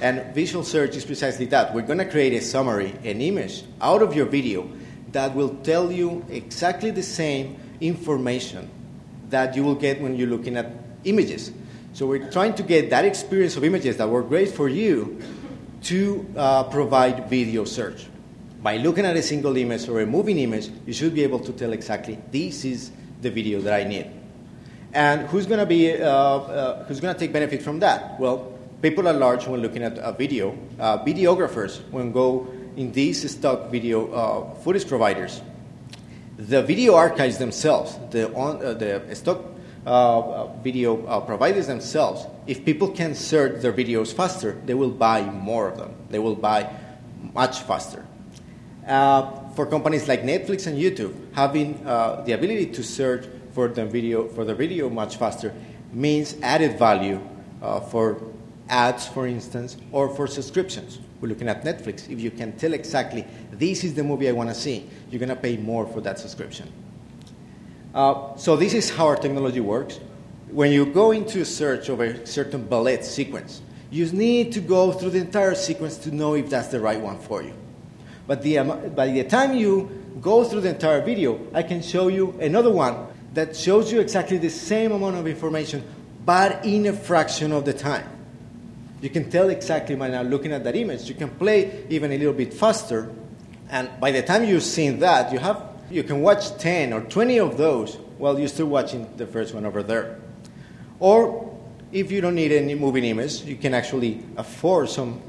And 0.00 0.34
visual 0.34 0.62
search 0.62 0.94
is 0.94 1.04
precisely 1.04 1.46
that. 1.46 1.74
We're 1.74 1.82
going 1.82 1.98
to 1.98 2.08
create 2.08 2.32
a 2.34 2.40
summary, 2.40 2.94
an 3.02 3.20
image 3.20 3.64
out 3.80 4.02
of 4.02 4.14
your 4.14 4.26
video 4.26 4.70
that 5.12 5.34
will 5.34 5.56
tell 5.64 5.90
you 5.90 6.24
exactly 6.28 6.90
the 6.90 7.02
same 7.02 7.58
information 7.80 8.70
that 9.30 9.56
you 9.56 9.64
will 9.64 9.74
get 9.74 10.00
when 10.00 10.14
you're 10.14 10.28
looking 10.28 10.56
at 10.56 10.70
images. 11.04 11.50
So 11.92 12.06
we're 12.06 12.30
trying 12.30 12.54
to 12.54 12.62
get 12.62 12.90
that 12.90 13.04
experience 13.04 13.56
of 13.56 13.64
images 13.64 13.96
that 13.96 14.08
were 14.08 14.22
great 14.22 14.50
for 14.50 14.68
you 14.68 15.20
to 15.84 16.28
uh, 16.36 16.64
provide 16.64 17.28
video 17.28 17.64
search. 17.64 18.06
By 18.62 18.76
looking 18.76 19.04
at 19.04 19.16
a 19.16 19.22
single 19.22 19.56
image 19.56 19.88
or 19.88 20.00
a 20.00 20.06
moving 20.06 20.38
image, 20.38 20.70
you 20.86 20.92
should 20.92 21.14
be 21.14 21.22
able 21.22 21.40
to 21.40 21.52
tell 21.52 21.72
exactly 21.72 22.18
this 22.30 22.64
is 22.64 22.90
the 23.22 23.30
video 23.30 23.60
that 23.62 23.80
I 23.80 23.84
need. 23.84 24.10
And 24.96 25.28
who's 25.28 25.44
going 25.44 25.60
to 25.60 25.66
be 25.66 25.92
uh, 25.92 26.08
uh, 26.08 26.84
who's 26.86 27.00
going 27.00 27.12
to 27.12 27.20
take 27.20 27.30
benefit 27.30 27.60
from 27.60 27.80
that? 27.80 28.18
Well, 28.18 28.50
people 28.80 29.06
at 29.08 29.16
large 29.16 29.46
when 29.46 29.60
looking 29.60 29.82
at 29.82 29.98
a 29.98 30.12
video, 30.12 30.56
uh, 30.80 31.04
videographers 31.04 31.82
when 31.90 32.12
go 32.12 32.48
in 32.76 32.92
these 32.92 33.30
stock 33.30 33.70
video 33.70 34.54
footage 34.64 34.88
providers 34.88 35.42
the 36.38 36.62
video 36.62 36.94
archives 36.94 37.38
themselves, 37.38 37.98
the, 38.10 38.32
on, 38.34 38.58
the 38.58 39.14
stock 39.14 39.44
uh, 39.86 40.46
video 40.62 41.06
uh, 41.06 41.20
providers 41.20 41.66
themselves, 41.66 42.26
if 42.46 42.64
people 42.64 42.88
can 42.88 43.14
search 43.14 43.62
their 43.62 43.72
videos 43.72 44.12
faster, 44.12 44.60
they 44.66 44.74
will 44.74 44.90
buy 44.90 45.22
more 45.22 45.68
of 45.68 45.78
them. 45.78 45.94
They 46.10 46.18
will 46.18 46.34
buy 46.34 46.70
much 47.32 47.60
faster. 47.60 48.04
Uh, 48.86 49.48
for 49.50 49.66
companies 49.66 50.08
like 50.08 50.22
Netflix 50.22 50.66
and 50.66 50.78
YouTube, 50.78 51.14
having 51.34 51.82
the 51.84 52.32
ability 52.32 52.66
to 52.72 52.84
search 52.84 53.26
for 53.56 53.68
the 53.68 53.86
video 53.86 54.28
for 54.28 54.44
the 54.44 54.54
video 54.54 54.90
much 54.90 55.16
faster 55.16 55.54
means 55.90 56.36
added 56.42 56.78
value 56.78 57.18
for 57.90 58.20
ads, 58.68 59.06
for 59.08 59.26
instance, 59.26 59.78
or 59.92 60.14
for 60.14 60.26
subscriptions. 60.26 60.98
We're 61.20 61.28
looking 61.28 61.48
at 61.48 61.64
Netflix. 61.64 62.10
If 62.10 62.20
you 62.20 62.30
can 62.30 62.52
tell 62.58 62.74
exactly, 62.74 63.24
this 63.52 63.82
is 63.82 63.94
the 63.94 64.04
movie 64.04 64.28
I 64.28 64.32
want 64.32 64.50
to 64.50 64.54
see, 64.54 64.88
you're 65.10 65.18
going 65.18 65.30
to 65.30 65.36
pay 65.36 65.56
more 65.56 65.86
for 65.86 66.02
that 66.02 66.18
subscription. 66.18 66.70
Uh, 67.94 68.36
so, 68.36 68.56
this 68.56 68.74
is 68.74 68.90
how 68.90 69.06
our 69.06 69.16
technology 69.16 69.60
works. 69.60 70.00
When 70.50 70.70
you 70.70 70.84
go 70.84 71.12
into 71.12 71.40
a 71.40 71.44
search 71.44 71.88
of 71.88 72.00
a 72.00 72.26
certain 72.26 72.62
ballet 72.66 73.00
sequence, 73.02 73.62
you 73.90 74.04
need 74.12 74.52
to 74.52 74.60
go 74.60 74.92
through 74.92 75.10
the 75.10 75.20
entire 75.20 75.54
sequence 75.54 75.96
to 75.98 76.14
know 76.14 76.34
if 76.34 76.50
that's 76.50 76.68
the 76.68 76.80
right 76.80 77.00
one 77.00 77.18
for 77.18 77.42
you. 77.42 77.54
But 78.26 78.42
the, 78.42 78.58
um, 78.58 78.90
by 78.94 79.08
the 79.08 79.24
time 79.24 79.56
you 79.56 79.88
go 80.20 80.44
through 80.44 80.62
the 80.62 80.70
entire 80.70 81.00
video, 81.00 81.40
I 81.54 81.62
can 81.62 81.80
show 81.80 82.08
you 82.08 82.32
another 82.40 82.70
one 82.70 83.06
that 83.36 83.54
shows 83.54 83.92
you 83.92 84.00
exactly 84.00 84.38
the 84.38 84.48
same 84.48 84.92
amount 84.92 85.14
of 85.14 85.26
information, 85.26 85.84
but 86.24 86.64
in 86.64 86.86
a 86.86 86.92
fraction 86.94 87.52
of 87.52 87.66
the 87.66 87.72
time. 87.74 88.08
You 89.02 89.10
can 89.10 89.30
tell 89.30 89.50
exactly 89.50 89.94
by 89.94 90.08
now 90.08 90.22
looking 90.22 90.52
at 90.52 90.64
that 90.64 90.74
image. 90.74 91.06
You 91.06 91.14
can 91.14 91.28
play 91.28 91.84
even 91.90 92.12
a 92.12 92.16
little 92.16 92.32
bit 92.32 92.54
faster, 92.54 93.12
and 93.68 93.90
by 94.00 94.10
the 94.10 94.22
time 94.22 94.44
you've 94.44 94.62
seen 94.62 95.00
that, 95.00 95.32
you 95.32 95.38
have 95.38 95.62
you 95.90 96.02
can 96.02 96.22
watch 96.22 96.56
10 96.56 96.94
or 96.94 97.02
20 97.02 97.38
of 97.38 97.58
those 97.58 97.96
while 98.16 98.38
you're 98.38 98.48
still 98.48 98.66
watching 98.66 99.06
the 99.18 99.26
first 99.26 99.54
one 99.54 99.66
over 99.66 99.82
there. 99.82 100.18
Or 100.98 101.54
if 101.92 102.10
you 102.10 102.22
don't 102.22 102.34
need 102.34 102.52
any 102.52 102.74
moving 102.74 103.04
image, 103.04 103.42
you 103.42 103.56
can 103.56 103.74
actually 103.74 104.24
afford 104.38 104.88
some 104.88 105.20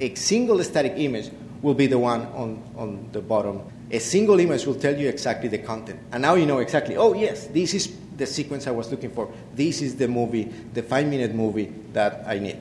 a 0.00 0.14
single 0.14 0.62
static 0.62 0.94
image 0.96 1.30
will 1.62 1.74
be 1.74 1.88
the 1.88 1.98
one 1.98 2.22
on, 2.26 2.62
on 2.76 3.08
the 3.10 3.20
bottom. 3.20 3.60
A 3.90 3.98
single 4.00 4.40
image 4.40 4.66
will 4.66 4.74
tell 4.74 4.96
you 4.96 5.08
exactly 5.08 5.48
the 5.48 5.58
content. 5.58 6.00
And 6.12 6.22
now 6.22 6.34
you 6.34 6.46
know 6.46 6.58
exactly, 6.58 6.96
oh 6.96 7.14
yes, 7.14 7.46
this 7.46 7.72
is 7.74 7.94
the 8.16 8.26
sequence 8.26 8.66
I 8.66 8.72
was 8.72 8.90
looking 8.90 9.10
for. 9.10 9.32
This 9.54 9.82
is 9.82 9.96
the 9.96 10.08
movie, 10.08 10.44
the 10.74 10.82
five 10.82 11.06
minute 11.06 11.34
movie 11.34 11.72
that 11.92 12.24
I 12.26 12.38
need. 12.38 12.58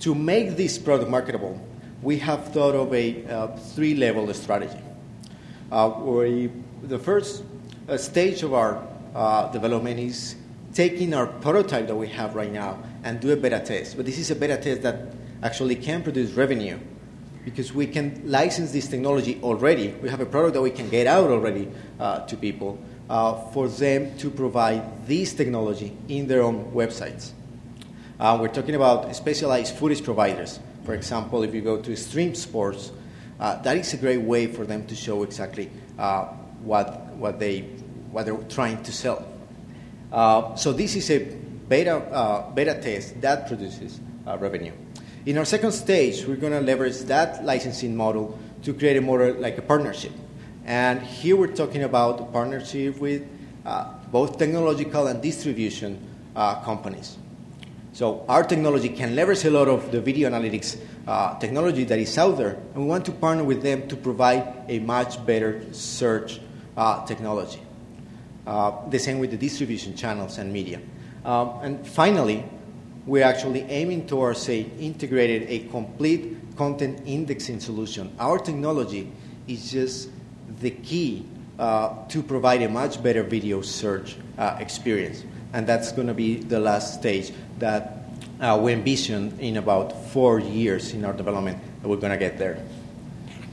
To 0.00 0.14
make 0.14 0.56
this 0.56 0.78
product 0.78 1.10
marketable, 1.10 1.60
we 2.02 2.18
have 2.18 2.52
thought 2.52 2.74
of 2.74 2.92
a 2.92 3.24
uh, 3.26 3.56
three 3.56 3.94
level 3.94 4.32
strategy. 4.34 4.80
Uh, 5.70 5.94
we, 6.00 6.50
the 6.82 6.98
first 6.98 7.44
uh, 7.88 7.96
stage 7.96 8.42
of 8.42 8.54
our 8.54 8.84
uh, 9.14 9.52
development 9.52 10.00
is 10.00 10.34
taking 10.74 11.14
our 11.14 11.26
prototype 11.26 11.86
that 11.86 11.94
we 11.94 12.08
have 12.08 12.34
right 12.34 12.50
now 12.50 12.82
and 13.04 13.20
do 13.20 13.30
a 13.30 13.36
beta 13.36 13.60
test. 13.60 13.96
But 13.96 14.06
this 14.06 14.18
is 14.18 14.30
a 14.30 14.34
beta 14.34 14.56
test 14.56 14.82
that 14.82 15.14
actually 15.42 15.76
can 15.76 16.02
produce 16.02 16.32
revenue 16.32 16.78
because 17.44 17.72
we 17.72 17.86
can 17.86 18.22
license 18.24 18.72
this 18.72 18.88
technology 18.88 19.40
already. 19.42 19.88
We 19.88 20.08
have 20.08 20.20
a 20.20 20.26
product 20.26 20.54
that 20.54 20.62
we 20.62 20.70
can 20.70 20.88
get 20.88 21.06
out 21.06 21.30
already 21.30 21.68
uh, 21.98 22.26
to 22.26 22.36
people 22.36 22.78
uh, 23.10 23.34
for 23.50 23.68
them 23.68 24.16
to 24.18 24.30
provide 24.30 25.06
this 25.06 25.32
technology 25.32 25.96
in 26.08 26.28
their 26.28 26.42
own 26.42 26.70
websites. 26.72 27.32
Uh, 28.18 28.38
we're 28.40 28.48
talking 28.48 28.74
about 28.74 29.14
specialized 29.16 29.74
footage 29.74 30.04
providers. 30.04 30.60
For 30.84 30.94
example, 30.94 31.42
if 31.42 31.54
you 31.54 31.60
go 31.60 31.80
to 31.80 31.96
Stream 31.96 32.34
Sports, 32.34 32.92
uh, 33.40 33.60
that 33.62 33.76
is 33.76 33.92
a 33.94 33.96
great 33.96 34.20
way 34.20 34.46
for 34.46 34.64
them 34.64 34.86
to 34.86 34.94
show 34.94 35.24
exactly 35.24 35.70
uh, 35.98 36.26
what, 36.62 37.06
what, 37.16 37.40
they, 37.40 37.62
what 38.12 38.26
they're 38.26 38.36
trying 38.48 38.82
to 38.84 38.92
sell. 38.92 39.26
Uh, 40.12 40.54
so 40.54 40.72
this 40.72 40.94
is 40.94 41.10
a 41.10 41.18
beta, 41.68 42.52
beta 42.54 42.80
test 42.80 43.20
that 43.20 43.48
produces 43.48 44.00
revenue. 44.38 44.72
In 45.24 45.38
our 45.38 45.44
second 45.44 45.70
stage, 45.70 46.26
we're 46.26 46.34
going 46.34 46.52
to 46.52 46.60
leverage 46.60 46.98
that 47.02 47.44
licensing 47.44 47.94
model 47.94 48.36
to 48.64 48.74
create 48.74 48.96
a 48.96 49.00
more 49.00 49.32
like 49.34 49.56
a 49.56 49.62
partnership. 49.62 50.10
And 50.64 51.00
here 51.00 51.36
we're 51.36 51.54
talking 51.54 51.84
about 51.84 52.20
a 52.20 52.24
partnership 52.24 52.98
with 52.98 53.22
both 54.10 54.36
technological 54.36 55.06
and 55.06 55.22
distribution 55.22 56.00
companies. 56.34 57.18
So 57.92 58.24
our 58.28 58.42
technology 58.42 58.88
can 58.88 59.14
leverage 59.14 59.44
a 59.44 59.50
lot 59.50 59.68
of 59.68 59.92
the 59.92 60.00
video 60.00 60.28
analytics 60.28 60.80
uh, 61.06 61.38
technology 61.38 61.84
that 61.84 62.00
is 62.00 62.18
out 62.18 62.38
there, 62.38 62.56
and 62.74 62.82
we 62.82 62.84
want 62.84 63.04
to 63.04 63.12
partner 63.12 63.44
with 63.44 63.62
them 63.62 63.86
to 63.88 63.96
provide 63.96 64.64
a 64.68 64.80
much 64.80 65.24
better 65.24 65.62
search 65.72 66.40
uh, 66.76 67.04
technology. 67.06 67.60
Uh, 68.44 68.88
the 68.88 68.98
same 68.98 69.20
with 69.20 69.30
the 69.30 69.36
distribution 69.36 69.94
channels 69.94 70.38
and 70.38 70.52
media. 70.52 70.80
Um, 71.24 71.60
and 71.62 71.86
finally, 71.86 72.44
we're 73.06 73.24
actually 73.24 73.62
aiming 73.62 74.06
towards 74.06 74.40
say 74.40 74.62
integrated 74.78 75.48
a 75.48 75.68
complete 75.70 76.36
content 76.56 77.00
indexing 77.06 77.60
solution. 77.60 78.14
Our 78.18 78.38
technology 78.38 79.10
is 79.48 79.70
just 79.70 80.10
the 80.60 80.70
key 80.70 81.26
uh, 81.58 82.06
to 82.08 82.22
provide 82.22 82.62
a 82.62 82.68
much 82.68 83.02
better 83.02 83.22
video 83.22 83.62
search 83.62 84.16
uh, 84.38 84.56
experience 84.60 85.24
and 85.52 85.66
that's 85.66 85.92
going 85.92 86.06
to 86.06 86.14
be 86.14 86.36
the 86.36 86.58
last 86.58 86.94
stage 86.94 87.32
that 87.58 88.04
uh, 88.40 88.58
we 88.60 88.72
envision 88.72 89.38
in 89.38 89.58
about 89.58 89.92
four 90.08 90.40
years 90.40 90.92
in 90.92 91.04
our 91.04 91.12
development 91.12 91.58
that 91.82 91.88
we're 91.88 91.96
going 91.96 92.12
to 92.12 92.18
get 92.18 92.38
there. 92.38 92.58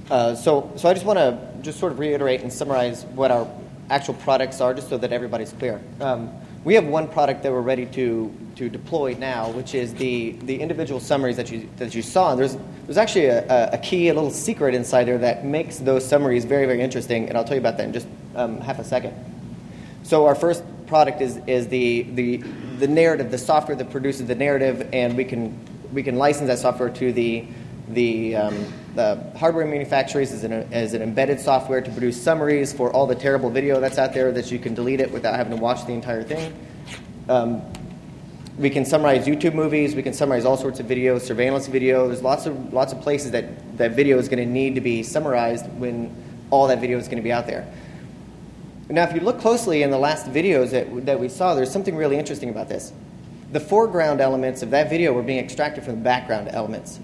Uh, 0.10 0.34
so, 0.34 0.72
so 0.76 0.90
I 0.90 0.94
just 0.94 1.06
want 1.06 1.20
to 1.20 1.38
just 1.62 1.80
sort 1.80 1.92
of 1.92 2.00
reiterate 2.00 2.42
and 2.42 2.52
summarize 2.52 3.06
what 3.06 3.32
our 3.32 3.48
actual 3.90 4.16
products 4.16 4.62
are, 4.62 4.74
just 4.74 4.90
so 4.90 4.98
that 4.98 5.12
everybody's 5.12 5.52
clear. 5.54 5.80
Um, 6.00 6.32
we 6.70 6.76
have 6.76 6.86
one 6.86 7.08
product 7.08 7.42
that 7.42 7.52
we're 7.52 7.62
ready 7.62 7.88
to, 7.88 8.32
to 8.56 8.70
deploy 8.70 9.16
now, 9.16 9.50
which 9.50 9.74
is 9.74 9.92
the, 9.96 10.34
the 10.44 10.62
individual 10.62 11.00
summaries 11.00 11.36
that 11.36 11.50
you, 11.50 11.68
that 11.78 11.96
you 11.96 12.04
saw. 12.04 12.30
And 12.30 12.40
there's, 12.40 12.56
there's 12.86 12.98
actually 12.98 13.26
a, 13.26 13.72
a 13.74 13.78
key, 13.80 14.10
a 14.10 14.14
little 14.14 14.30
secret 14.30 14.76
inside 14.76 15.06
there 15.06 15.18
that 15.18 15.44
makes 15.44 15.80
those 15.80 16.08
summaries 16.08 16.46
very, 16.46 16.68
very 16.68 16.80
interesting, 16.80 17.28
and 17.28 17.36
I'll 17.36 17.44
tell 17.44 17.56
you 17.56 17.60
about 17.60 17.78
that 17.78 17.86
in 17.86 17.94
just 17.94 18.08
um, 18.36 18.62
half 18.62 18.78
a 18.78 18.84
second. 18.84 19.16
So 20.04 20.28
our 20.28 20.36
first 20.36 20.64
product 20.86 21.22
is, 21.22 21.38
is 21.48 21.70
the, 21.70 22.04
the, 22.04 22.38
the 22.78 22.88
narrative, 22.88 23.32
the 23.32 23.40
software 23.40 23.76
that 23.76 23.90
produces 23.90 24.28
the 24.28 24.36
narrative, 24.36 24.90
and 24.94 25.18
we 25.18 25.26
can, 25.26 25.58
we 25.92 26.04
can 26.04 26.18
license 26.18 26.50
that 26.50 26.60
software 26.60 26.92
to 26.92 27.12
the, 27.12 27.48
the, 27.88 28.36
um, 28.36 28.74
hardware 29.38 29.66
manufacturers 29.66 30.32
as 30.32 30.44
an, 30.44 30.54
an 30.54 31.02
embedded 31.02 31.40
software 31.40 31.82
to 31.82 31.92
produce 31.92 32.22
summaries 32.22 32.74
for 32.74 32.92
all 32.92 33.08
the 33.08 33.16
terrible 33.16 33.50
video 33.50 33.80
that's 33.80 33.98
out 33.98 34.14
there 34.14 34.32
that 34.32 34.52
you 34.52 34.60
can 34.60 34.74
delete 34.74 35.00
it 35.00 35.12
without 35.12 35.36
having 35.36 35.56
to 35.56 35.62
watch 35.62 35.86
the 35.86 35.94
entire 35.94 36.24
thing. 36.24 36.54
Um, 37.28 37.62
we 38.58 38.70
can 38.70 38.84
summarize 38.84 39.26
YouTube 39.26 39.54
movies. 39.54 39.96
We 39.96 40.04
can 40.04 40.14
summarize 40.14 40.44
all 40.44 40.58
sorts 40.58 40.82
of 40.82 40.86
videos, 40.86 41.22
surveillance 41.22 41.68
video. 41.68 42.08
There's 42.08 42.22
lots 42.22 42.46
of 42.46 42.74
lots 42.74 42.92
of 42.92 43.00
places 43.02 43.32
that 43.32 43.78
that 43.78 43.92
video 43.92 44.18
is 44.18 44.28
going 44.28 44.46
to 44.46 44.52
need 44.52 44.76
to 44.76 44.82
be 44.82 45.02
summarized 45.02 45.66
when 45.80 46.14
all 46.52 46.68
that 46.68 46.80
video 46.80 46.98
is 46.98 47.08
going 47.08 47.18
to 47.18 47.24
be 47.24 47.32
out 47.32 47.48
there. 47.48 47.72
Now, 48.90 49.04
if 49.04 49.14
you 49.14 49.22
look 49.22 49.40
closely 49.40 49.84
in 49.84 49.92
the 49.92 50.00
last 50.00 50.26
videos 50.26 50.72
that, 50.72 51.06
that 51.06 51.20
we 51.20 51.30
saw, 51.30 51.54
there's 51.54 51.72
something 51.72 51.96
really 51.96 52.18
interesting 52.18 52.50
about 52.50 52.70
this. 52.70 52.92
The 53.52 53.60
foreground 53.60 54.20
elements 54.20 54.62
of 54.64 54.72
that 54.72 54.90
video 54.90 55.14
were 55.14 55.24
being 55.24 55.40
extracted 55.40 55.84
from 55.84 55.96
the 55.96 56.02
background 56.02 56.50
elements. 56.50 57.00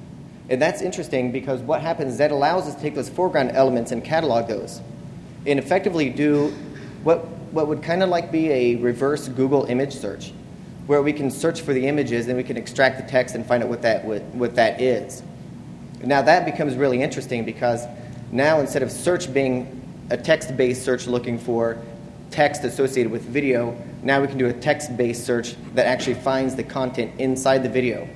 And 0.50 0.62
that's 0.62 0.82
interesting 0.82 1.32
because 1.32 1.62
what 1.62 1.82
happens 1.82 2.14
is 2.14 2.18
that 2.20 2.32
allows 2.32 2.68
us 2.68 2.76
to 2.76 2.82
take 2.82 2.96
those 2.96 3.10
foreground 3.10 3.52
elements 3.52 3.92
and 3.92 4.04
catalog 4.04 4.48
those 4.48 4.82
and 5.48 5.60
effectively 5.60 6.10
do 6.10 6.50
what, 7.04 7.26
what 7.52 7.68
would 7.68 7.82
kind 7.82 8.04
of 8.04 8.10
like 8.10 8.32
be 8.32 8.50
a 8.50 8.76
reverse 8.76 9.28
Google 9.28 9.66
image 9.66 9.94
search, 9.94 10.34
where 10.88 11.02
we 11.02 11.14
can 11.14 11.32
search 11.32 11.62
for 11.62 11.74
the 11.74 11.88
images 11.88 12.28
and 12.28 12.38
we 12.38 12.44
can 12.44 12.58
extract 12.58 12.98
the 12.98 13.10
text 13.10 13.36
and 13.36 13.46
find 13.46 13.64
out 13.64 13.70
what 13.70 13.82
that, 13.82 14.04
what, 14.06 14.22
what 14.34 14.56
that 14.56 14.82
is. 14.82 15.24
Now, 16.04 16.22
that 16.22 16.46
becomes 16.46 16.76
really 16.76 17.02
interesting 17.02 17.46
because 17.46 17.86
now 18.32 18.60
instead 18.60 18.84
of 18.84 18.92
search 18.92 19.34
being 19.34 19.82
a 20.12 20.18
text 20.18 20.56
based 20.56 20.84
search 20.84 21.08
looking 21.08 21.40
for 21.40 21.78
text 22.30 22.64
associated 22.64 23.12
with 23.12 23.24
video, 23.24 23.76
now 24.04 24.22
we 24.22 24.28
can 24.28 24.38
do 24.38 24.48
a 24.48 24.54
text 24.54 24.96
based 24.96 25.26
search 25.26 25.56
that 25.74 25.88
actually 25.88 26.16
finds 26.16 26.56
the 26.56 26.64
content 26.64 27.12
inside 27.20 27.64
the 27.64 27.70
video. 27.70 28.08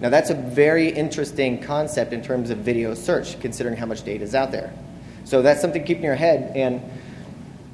Now, 0.00 0.10
that's 0.10 0.30
a 0.30 0.34
very 0.34 0.88
interesting 0.88 1.62
concept 1.62 2.12
in 2.12 2.22
terms 2.22 2.50
of 2.50 2.58
video 2.58 2.94
search, 2.94 3.40
considering 3.40 3.76
how 3.76 3.86
much 3.86 4.04
data 4.04 4.24
is 4.24 4.34
out 4.34 4.52
there. 4.52 4.72
So, 5.24 5.42
that's 5.42 5.60
something 5.60 5.82
to 5.82 5.86
keep 5.86 5.98
in 5.98 6.04
your 6.04 6.14
head. 6.14 6.56
And 6.56 6.82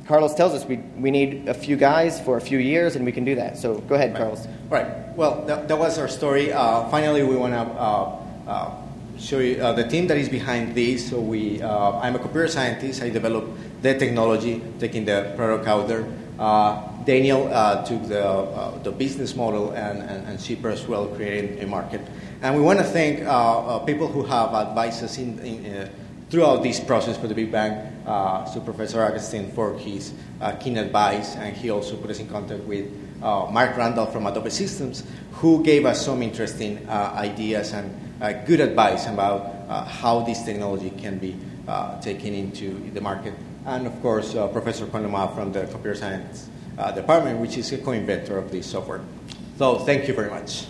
Carlos 0.06 0.34
tells 0.34 0.54
us 0.54 0.64
we, 0.64 0.76
we 0.98 1.10
need 1.10 1.48
a 1.48 1.54
few 1.54 1.76
guys 1.76 2.20
for 2.20 2.36
a 2.36 2.40
few 2.40 2.58
years, 2.58 2.96
and 2.96 3.04
we 3.04 3.12
can 3.12 3.24
do 3.24 3.34
that. 3.36 3.58
So, 3.58 3.78
go 3.78 3.94
ahead, 3.94 4.12
right. 4.12 4.18
Carlos. 4.18 4.46
Right. 4.68 5.16
Well, 5.16 5.44
that, 5.46 5.68
that 5.68 5.78
was 5.78 5.98
our 5.98 6.08
story. 6.08 6.52
Uh, 6.52 6.88
finally, 6.88 7.22
we 7.22 7.36
want 7.36 7.54
to 7.54 7.60
uh, 7.60 8.20
uh, 8.46 8.74
show 9.20 9.38
you 9.38 9.62
uh, 9.62 9.72
the 9.72 9.84
team 9.84 10.06
that 10.08 10.16
is 10.16 10.28
behind 10.28 10.74
this. 10.74 11.10
So 11.10 11.20
we, 11.20 11.60
uh, 11.62 11.98
I'm 11.98 12.16
a 12.16 12.18
computer 12.18 12.48
scientist. 12.48 13.02
I 13.02 13.10
developed 13.10 13.82
the 13.82 13.94
technology, 13.98 14.62
taking 14.78 15.04
the 15.04 15.32
product 15.36 15.66
out 15.66 15.88
there. 15.88 16.06
Uh, 16.40 16.88
Daniel 17.04 17.52
uh, 17.52 17.84
took 17.84 18.02
the, 18.08 18.26
uh, 18.26 18.78
the 18.78 18.90
business 18.90 19.36
model 19.36 19.72
and, 19.72 20.02
and, 20.02 20.26
and 20.26 20.40
Shipper 20.40 20.70
as 20.70 20.86
well, 20.88 21.06
creating 21.08 21.62
a 21.62 21.66
market. 21.66 22.00
And 22.40 22.56
we 22.56 22.62
want 22.62 22.78
to 22.78 22.84
thank 22.84 23.20
uh, 23.20 23.78
people 23.80 24.08
who 24.08 24.22
have 24.22 24.54
advised 24.54 25.04
us 25.04 25.18
in, 25.18 25.38
in 25.40 25.90
throughout 26.30 26.62
this 26.62 26.80
process 26.80 27.18
for 27.18 27.26
the 27.26 27.34
Big 27.34 27.52
Bang. 27.52 27.92
so 28.50 28.62
Professor 28.64 29.04
Augustine 29.04 29.52
for 29.52 29.76
his 29.76 30.14
keen 30.60 30.78
advice, 30.78 31.36
and 31.36 31.54
he 31.54 31.68
also 31.68 31.96
put 31.96 32.10
us 32.10 32.20
in 32.20 32.28
contact 32.28 32.64
with 32.64 32.90
Mark 33.20 33.76
Randall 33.76 34.06
from 34.06 34.26
Adobe 34.26 34.48
Systems, 34.48 35.04
who 35.32 35.62
gave 35.62 35.84
us 35.84 36.02
some 36.02 36.22
interesting 36.22 36.88
ideas 36.88 37.72
and 37.72 37.92
uh, 38.20 38.32
good 38.44 38.60
advice 38.60 39.06
about 39.06 39.54
uh, 39.68 39.84
how 39.84 40.20
this 40.20 40.42
technology 40.42 40.90
can 40.90 41.18
be 41.18 41.36
uh, 41.66 41.98
taken 42.00 42.34
into 42.34 42.90
the 42.92 43.00
market. 43.00 43.32
And 43.66 43.86
of 43.86 44.00
course, 44.00 44.34
uh, 44.34 44.48
Professor 44.48 44.86
Konoma 44.86 45.34
from 45.34 45.52
the 45.52 45.66
Computer 45.66 45.94
Science 45.94 46.48
uh, 46.78 46.92
Department, 46.92 47.38
which 47.38 47.58
is 47.58 47.70
a 47.72 47.78
co-inventor 47.78 48.38
of 48.38 48.50
this 48.50 48.66
software. 48.66 49.02
So 49.58 49.80
thank 49.80 50.08
you 50.08 50.14
very 50.14 50.30
much. 50.30 50.66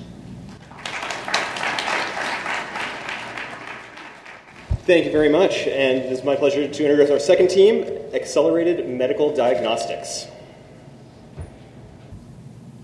Thank 4.86 5.04
you 5.04 5.12
very 5.12 5.28
much. 5.28 5.68
And 5.68 5.98
it 5.98 6.10
is 6.10 6.24
my 6.24 6.34
pleasure 6.34 6.66
to 6.66 6.82
introduce 6.84 7.10
our 7.10 7.20
second 7.20 7.48
team, 7.48 7.84
Accelerated 8.12 8.88
Medical 8.88 9.32
Diagnostics. 9.36 10.26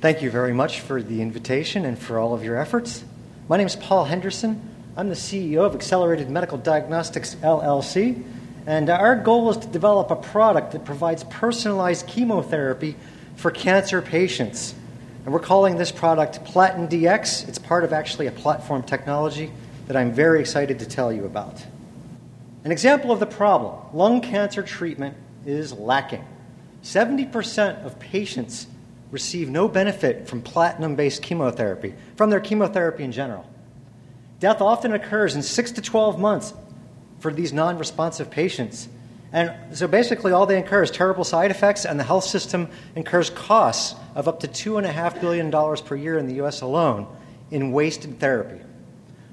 Thank 0.00 0.22
you 0.22 0.30
very 0.30 0.52
much 0.52 0.82
for 0.82 1.02
the 1.02 1.20
invitation 1.20 1.84
and 1.84 1.98
for 1.98 2.20
all 2.20 2.32
of 2.32 2.44
your 2.44 2.56
efforts. 2.56 3.02
My 3.48 3.56
name 3.56 3.66
is 3.66 3.74
Paul 3.74 4.04
Henderson. 4.04 4.62
I'm 4.96 5.08
the 5.08 5.16
CEO 5.16 5.64
of 5.64 5.74
Accelerated 5.74 6.30
Medical 6.30 6.58
Diagnostics 6.58 7.34
LLC, 7.36 8.22
and 8.66 8.90
our 8.90 9.14
goal 9.14 9.50
is 9.50 9.56
to 9.58 9.68
develop 9.68 10.10
a 10.10 10.16
product 10.16 10.72
that 10.72 10.84
provides 10.84 11.22
personalized 11.24 12.06
chemotherapy 12.06 12.96
for 13.36 13.50
cancer 13.50 14.02
patients. 14.02 14.74
And 15.24 15.32
we're 15.32 15.40
calling 15.40 15.76
this 15.76 15.92
product 15.92 16.44
Platin 16.44 16.88
DX. 16.88 17.48
It's 17.48 17.58
part 17.58 17.84
of 17.84 17.92
actually 17.92 18.26
a 18.26 18.32
platform 18.32 18.82
technology 18.82 19.52
that 19.86 19.96
I'm 19.96 20.12
very 20.12 20.40
excited 20.40 20.80
to 20.80 20.86
tell 20.86 21.12
you 21.12 21.24
about. 21.24 21.64
An 22.64 22.72
example 22.72 23.12
of 23.12 23.20
the 23.20 23.26
problem 23.26 23.80
lung 23.92 24.20
cancer 24.20 24.62
treatment 24.62 25.16
is 25.44 25.72
lacking. 25.72 26.24
70% 26.82 27.84
of 27.84 27.98
patients 28.00 28.66
receive 29.12 29.48
no 29.48 29.68
benefit 29.68 30.28
from 30.28 30.42
platinum 30.42 30.96
based 30.96 31.22
chemotherapy, 31.22 31.94
from 32.16 32.30
their 32.30 32.40
chemotherapy 32.40 33.04
in 33.04 33.12
general. 33.12 33.48
Death 34.40 34.60
often 34.60 34.92
occurs 34.92 35.36
in 35.36 35.42
6 35.42 35.72
to 35.72 35.80
12 35.80 36.18
months 36.18 36.52
for 37.26 37.32
these 37.32 37.52
non 37.52 37.76
responsive 37.76 38.30
patients. 38.30 38.88
And 39.32 39.52
so 39.76 39.88
basically, 39.88 40.30
all 40.30 40.46
they 40.46 40.58
incur 40.58 40.84
is 40.84 40.92
terrible 40.92 41.24
side 41.24 41.50
effects, 41.50 41.84
and 41.84 41.98
the 41.98 42.04
health 42.04 42.22
system 42.22 42.68
incurs 42.94 43.30
costs 43.30 43.98
of 44.14 44.28
up 44.28 44.38
to 44.40 44.46
$2.5 44.46 45.20
billion 45.20 45.50
per 45.50 45.96
year 45.96 46.18
in 46.18 46.28
the 46.28 46.40
US 46.44 46.60
alone 46.60 47.08
in 47.50 47.72
wasted 47.72 48.20
therapy. 48.20 48.60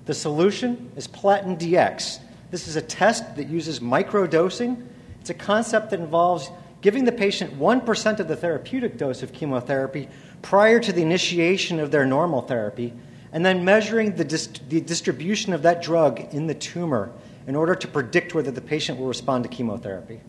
The 0.06 0.16
solution 0.16 0.92
is 0.96 1.06
Platin 1.06 1.56
DX. 1.56 2.18
This 2.50 2.68
is 2.68 2.78
a 2.78 2.82
test 2.82 3.36
that 3.36 3.48
uses 3.48 3.80
microdosing. 3.80 4.84
It's 5.22 5.30
a 5.30 5.36
concept 5.36 5.92
that 5.92 6.00
involves 6.00 6.50
giving 6.82 7.06
the 7.06 7.12
patient 7.12 7.60
1% 7.60 8.20
of 8.20 8.28
the 8.28 8.36
therapeutic 8.36 8.98
dose 8.98 9.22
of 9.22 9.34
chemotherapy 9.34 10.10
prior 10.42 10.80
to 10.80 10.92
the 10.92 11.04
initiation 11.04 11.80
of 11.80 11.92
their 11.92 12.08
normal 12.08 12.42
therapy, 12.42 12.92
and 13.32 13.46
then 13.46 13.64
measuring 13.64 14.16
the, 14.16 14.26
dist- 14.26 14.68
the 14.68 14.82
distribution 14.82 15.54
of 15.54 15.62
that 15.62 15.84
drug 15.84 16.34
in 16.34 16.48
the 16.48 16.56
tumor 16.56 17.12
in 17.48 17.56
order 17.56 17.76
to 17.76 17.88
predict 17.88 18.34
whether 18.34 18.52
the 18.52 18.62
patient 18.62 19.00
will 19.00 19.08
respond 19.08 19.44
to 19.44 19.50
chemotherapy. 19.50 20.22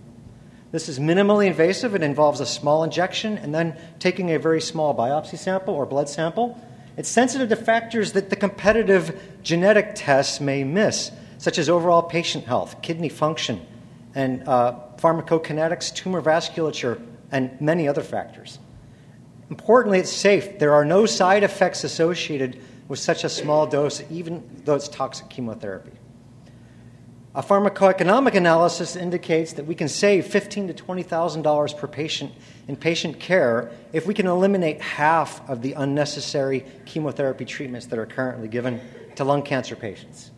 This 0.72 0.88
is 0.88 0.98
minimally 0.98 1.46
invasive. 1.46 1.94
It 1.94 2.02
involves 2.02 2.40
a 2.40 2.46
small 2.46 2.82
injection 2.82 3.38
and 3.38 3.54
then 3.54 3.76
taking 4.00 4.32
a 4.32 4.38
very 4.38 4.60
small 4.60 4.92
biopsy 4.92 5.38
sample 5.38 5.74
or 5.74 5.86
blood 5.86 6.08
sample. 6.08 6.60
It's 6.96 7.08
sensitive 7.08 7.48
to 7.50 7.56
factors 7.56 8.12
that 8.12 8.30
the 8.30 8.36
competitive 8.36 9.20
genetic 9.42 9.92
tests 9.94 10.40
may 10.40 10.64
miss, 10.64 11.12
such 11.38 11.58
as 11.58 11.68
overall 11.68 12.02
patient 12.02 12.44
health, 12.44 12.82
kidney 12.82 13.08
function, 13.08 13.64
and 14.14 14.46
uh, 14.48 14.74
pharmacokinetics, 14.96 15.94
tumor 15.94 16.20
vasculature, 16.20 17.00
and 17.30 17.60
many 17.60 17.86
other 17.86 18.02
factors. 18.02 18.58
Importantly, 19.50 20.00
it's 20.00 20.10
safe. 20.10 20.58
There 20.58 20.74
are 20.74 20.84
no 20.84 21.06
side 21.06 21.44
effects 21.44 21.84
associated 21.84 22.60
with 22.88 22.98
such 22.98 23.24
a 23.24 23.28
small 23.28 23.66
dose, 23.66 24.02
even 24.10 24.42
though 24.64 24.74
it's 24.74 24.88
toxic 24.88 25.28
chemotherapy. 25.28 25.92
A 27.36 27.42
pharmacoeconomic 27.42 28.34
analysis 28.34 28.94
indicates 28.94 29.54
that 29.54 29.66
we 29.66 29.74
can 29.74 29.88
save 29.88 30.26
15 30.26 30.68
to 30.68 30.74
$20,000 30.74 31.76
per 31.76 31.88
patient 31.88 32.32
in 32.68 32.76
patient 32.76 33.18
care 33.18 33.72
if 33.92 34.06
we 34.06 34.14
can 34.14 34.28
eliminate 34.28 34.80
half 34.80 35.48
of 35.50 35.60
the 35.60 35.72
unnecessary 35.72 36.64
chemotherapy 36.84 37.44
treatments 37.44 37.86
that 37.86 37.98
are 37.98 38.06
currently 38.06 38.46
given 38.46 38.80
to 39.16 39.24
lung 39.24 39.42
cancer 39.42 39.74
patients. 39.74 40.30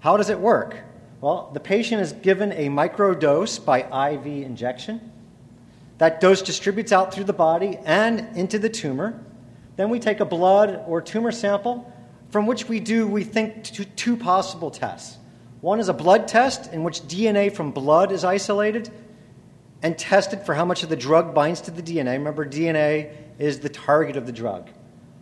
How 0.00 0.18
does 0.18 0.28
it 0.28 0.38
work? 0.38 0.76
Well, 1.22 1.50
the 1.54 1.60
patient 1.60 2.02
is 2.02 2.12
given 2.12 2.52
a 2.52 2.68
microdose 2.68 3.64
by 3.64 3.80
IV 3.80 4.26
injection. 4.26 5.10
That 5.96 6.20
dose 6.20 6.42
distributes 6.42 6.92
out 6.92 7.14
through 7.14 7.24
the 7.24 7.32
body 7.32 7.78
and 7.86 8.36
into 8.36 8.58
the 8.58 8.68
tumor. 8.68 9.24
Then 9.76 9.88
we 9.88 10.00
take 10.00 10.20
a 10.20 10.26
blood 10.26 10.84
or 10.86 11.00
tumor 11.00 11.32
sample 11.32 11.90
from 12.36 12.44
which 12.44 12.68
we 12.68 12.80
do, 12.80 13.06
we 13.06 13.24
think, 13.24 13.64
two 13.96 14.14
possible 14.14 14.70
tests. 14.70 15.16
One 15.62 15.80
is 15.80 15.88
a 15.88 15.94
blood 15.94 16.28
test 16.28 16.70
in 16.70 16.84
which 16.84 17.00
DNA 17.00 17.50
from 17.50 17.70
blood 17.70 18.12
is 18.12 18.24
isolated 18.24 18.90
and 19.82 19.96
tested 19.96 20.42
for 20.42 20.52
how 20.52 20.66
much 20.66 20.82
of 20.82 20.90
the 20.90 20.96
drug 20.96 21.34
binds 21.34 21.62
to 21.62 21.70
the 21.70 21.80
DNA. 21.80 22.12
Remember, 22.12 22.44
DNA 22.44 23.10
is 23.38 23.60
the 23.60 23.70
target 23.70 24.18
of 24.18 24.26
the 24.26 24.32
drug. 24.32 24.68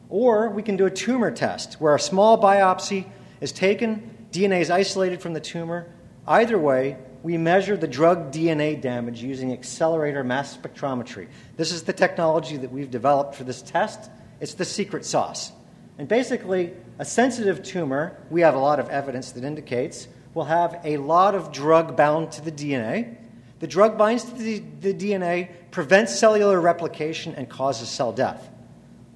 Or 0.08 0.50
we 0.50 0.64
can 0.64 0.76
do 0.76 0.86
a 0.86 0.90
tumor 0.90 1.30
test 1.30 1.74
where 1.74 1.94
a 1.94 2.00
small 2.00 2.36
biopsy 2.36 3.06
is 3.40 3.52
taken 3.52 4.26
DNA 4.32 4.60
is 4.60 4.68
isolated 4.68 5.22
from 5.22 5.34
the 5.34 5.40
tumor. 5.40 5.86
Either 6.26 6.58
way, 6.58 6.96
we 7.22 7.38
measure 7.38 7.76
the 7.76 7.86
drug 7.86 8.32
DNA 8.32 8.80
damage 8.80 9.22
using 9.22 9.52
accelerator 9.52 10.24
mass 10.24 10.56
spectrometry. 10.56 11.28
This 11.56 11.70
is 11.70 11.84
the 11.84 11.92
technology 11.92 12.56
that 12.56 12.72
we've 12.72 12.90
developed 12.90 13.36
for 13.36 13.44
this 13.44 13.62
test. 13.62 14.10
It's 14.40 14.54
the 14.54 14.64
secret 14.64 15.04
sauce. 15.04 15.52
And 15.98 16.08
basically, 16.08 16.72
a 16.98 17.04
sensitive 17.04 17.62
tumor, 17.62 18.16
we 18.30 18.40
have 18.40 18.54
a 18.54 18.58
lot 18.58 18.80
of 18.80 18.88
evidence 18.88 19.32
that 19.32 19.44
indicates, 19.44 20.08
will 20.34 20.44
have 20.44 20.80
a 20.84 20.96
lot 20.96 21.34
of 21.34 21.52
drug 21.52 21.96
bound 21.96 22.32
to 22.32 22.40
the 22.40 22.52
DNA. 22.52 23.16
The 23.60 23.66
drug 23.66 23.96
binds 23.96 24.24
to 24.24 24.34
the, 24.34 24.62
the 24.80 24.94
DNA, 24.94 25.48
prevents 25.70 26.18
cellular 26.18 26.60
replication, 26.60 27.34
and 27.36 27.48
causes 27.48 27.88
cell 27.88 28.12
death. 28.12 28.50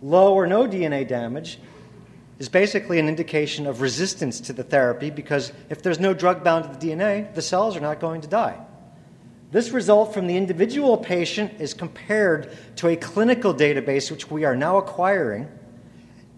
Low 0.00 0.34
or 0.34 0.46
no 0.46 0.66
DNA 0.66 1.06
damage 1.06 1.58
is 2.38 2.48
basically 2.48 3.00
an 3.00 3.08
indication 3.08 3.66
of 3.66 3.80
resistance 3.80 4.40
to 4.40 4.52
the 4.52 4.62
therapy 4.62 5.10
because 5.10 5.52
if 5.70 5.82
there's 5.82 5.98
no 5.98 6.14
drug 6.14 6.44
bound 6.44 6.64
to 6.64 6.70
the 6.78 6.92
DNA, 6.92 7.34
the 7.34 7.42
cells 7.42 7.76
are 7.76 7.80
not 7.80 7.98
going 7.98 8.20
to 8.20 8.28
die. 8.28 8.56
This 9.50 9.70
result 9.70 10.14
from 10.14 10.28
the 10.28 10.36
individual 10.36 10.96
patient 10.96 11.60
is 11.60 11.74
compared 11.74 12.56
to 12.76 12.88
a 12.88 12.96
clinical 12.96 13.54
database 13.54 14.10
which 14.10 14.30
we 14.30 14.44
are 14.44 14.54
now 14.54 14.76
acquiring 14.76 15.48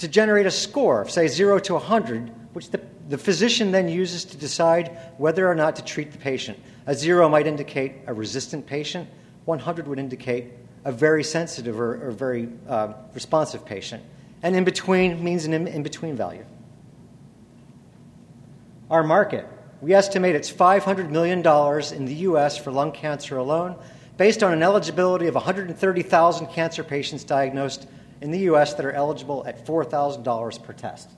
to 0.00 0.08
generate 0.08 0.46
a 0.46 0.50
score, 0.50 1.02
of, 1.02 1.10
say 1.10 1.28
0 1.28 1.60
to 1.60 1.74
100, 1.74 2.30
which 2.52 2.70
the, 2.70 2.80
the 3.08 3.18
physician 3.18 3.70
then 3.70 3.88
uses 3.88 4.24
to 4.26 4.36
decide 4.36 4.96
whether 5.16 5.48
or 5.48 5.54
not 5.54 5.76
to 5.76 5.84
treat 5.84 6.12
the 6.12 6.18
patient. 6.18 6.58
A 6.86 6.94
0 6.94 7.28
might 7.28 7.46
indicate 7.46 7.92
a 8.06 8.12
resistant 8.12 8.66
patient, 8.66 9.08
100 9.44 9.86
would 9.86 9.98
indicate 9.98 10.52
a 10.84 10.92
very 10.92 11.22
sensitive 11.22 11.80
or, 11.80 12.08
or 12.08 12.10
very 12.10 12.48
uh, 12.68 12.92
responsive 13.14 13.64
patient 13.64 14.02
and 14.42 14.56
in 14.56 14.64
between 14.64 15.22
means 15.22 15.44
an 15.44 15.52
in 15.54 15.82
between 15.82 16.16
value. 16.16 16.44
Our 18.90 19.02
market. 19.02 19.46
We 19.80 19.94
estimate 19.94 20.34
it's 20.34 20.50
$500 20.50 21.10
million 21.10 21.38
in 21.38 22.04
the 22.04 22.14
US 22.26 22.58
for 22.58 22.70
lung 22.70 22.92
cancer 22.92 23.38
alone, 23.38 23.76
based 24.16 24.42
on 24.42 24.52
an 24.52 24.62
eligibility 24.62 25.26
of 25.26 25.34
130,000 25.34 26.46
cancer 26.48 26.84
patients 26.84 27.24
diagnosed 27.24 27.86
in 28.20 28.30
the 28.30 28.40
US 28.50 28.74
that 28.74 28.84
are 28.84 28.92
eligible 28.92 29.44
at 29.46 29.66
$4,000 29.66 30.62
per 30.62 30.72
test. 30.72 31.10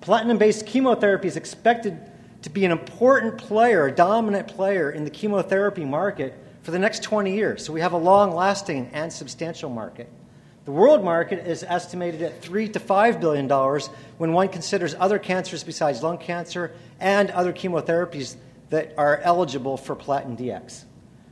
Platinum 0.00 0.38
based 0.38 0.66
chemotherapy 0.66 1.28
is 1.28 1.36
expected 1.36 1.98
to 2.42 2.50
be 2.50 2.64
an 2.64 2.70
important 2.70 3.38
player, 3.38 3.86
a 3.86 3.92
dominant 3.92 4.48
player 4.48 4.90
in 4.90 5.04
the 5.04 5.10
chemotherapy 5.10 5.84
market 5.84 6.34
for 6.62 6.70
the 6.70 6.78
next 6.78 7.02
20 7.02 7.34
years. 7.34 7.64
So 7.64 7.72
we 7.72 7.80
have 7.80 7.92
a 7.92 7.98
long 7.98 8.34
lasting 8.34 8.90
and 8.92 9.12
substantial 9.12 9.70
market. 9.70 10.10
The 10.64 10.72
world 10.72 11.04
market 11.04 11.46
is 11.46 11.62
estimated 11.62 12.22
at 12.22 12.40
three 12.40 12.68
to 12.70 12.80
five 12.80 13.20
billion 13.20 13.46
dollars 13.46 13.88
when 14.16 14.32
one 14.32 14.48
considers 14.48 14.94
other 14.98 15.18
cancers 15.18 15.62
besides 15.62 16.02
lung 16.02 16.16
cancer 16.16 16.72
and 17.00 17.30
other 17.30 17.52
chemotherapies 17.52 18.36
that 18.70 18.94
are 18.96 19.18
eligible 19.18 19.76
for 19.76 19.94
Platin 19.94 20.36
DX. 20.36 20.84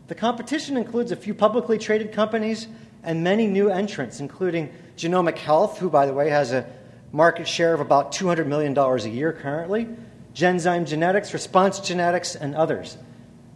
The 0.09 0.15
competition 0.15 0.77
includes 0.77 1.13
a 1.13 1.17
few 1.17 1.33
publicly 1.33 1.79
traded 1.79 2.13
companies 2.13 2.69
and 3.03 3.25
many 3.25 3.47
new 3.47 3.71
entrants, 3.71 4.21
including 4.21 4.71
Genomic 5.03 5.39
Health, 5.39 5.79
who, 5.79 5.91
by 5.91 6.07
the 6.07 6.13
way, 6.13 6.31
has 6.31 6.53
a 6.53 6.67
market 7.11 7.49
share 7.49 7.75
of 7.75 7.81
about 7.81 8.13
$200 8.13 8.47
million 8.47 8.77
a 8.79 8.97
year 9.09 9.33
currently, 9.33 9.89
Genzyme 10.33 10.87
Genetics, 10.87 11.33
Response 11.33 11.81
Genetics, 11.81 12.37
and 12.37 12.55
others. 12.55 12.97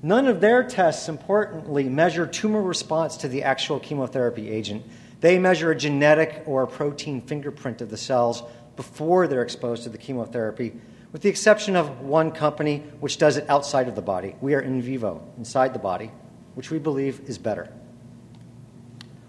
None 0.03 0.27
of 0.27 0.41
their 0.41 0.63
tests, 0.63 1.09
importantly, 1.09 1.89
measure 1.89 2.27
tumor 2.27 2.61
response 2.61 3.17
to 3.19 3.29
the 3.29 3.45
actual 3.45 3.81
chemotherapy 3.81 4.51
agent 4.51 4.85
they 5.21 5.39
measure 5.39 5.71
a 5.71 5.77
genetic 5.77 6.43
or 6.47 6.63
a 6.63 6.67
protein 6.67 7.23
fingerprint 7.23 7.81
of 7.81 7.91
the 7.91 7.97
cells 7.97 8.43
before 8.77 9.27
they're 9.27 9.43
exposed 9.43 9.85
to 9.85 9.89
the 9.89 9.99
chemotherapy, 9.99 10.75
with 11.13 11.23
the 11.23 11.29
exception 11.29 11.77
of 11.77 12.01
one 12.01 12.31
company 12.31 12.85
which 13.01 13.17
does 13.17 13.37
it 13.37 13.49
outside 13.49 13.89
of 13.89 13.95
the 13.95 14.03
body. 14.03 14.37
We 14.41 14.55
are 14.55 14.61
in 14.61 14.83
vivo, 14.83 15.27
inside 15.39 15.73
the 15.73 15.79
body, 15.79 16.11
which 16.55 16.71
we 16.71 16.79
believe 16.79 17.21
is 17.27 17.39
better. 17.39 17.73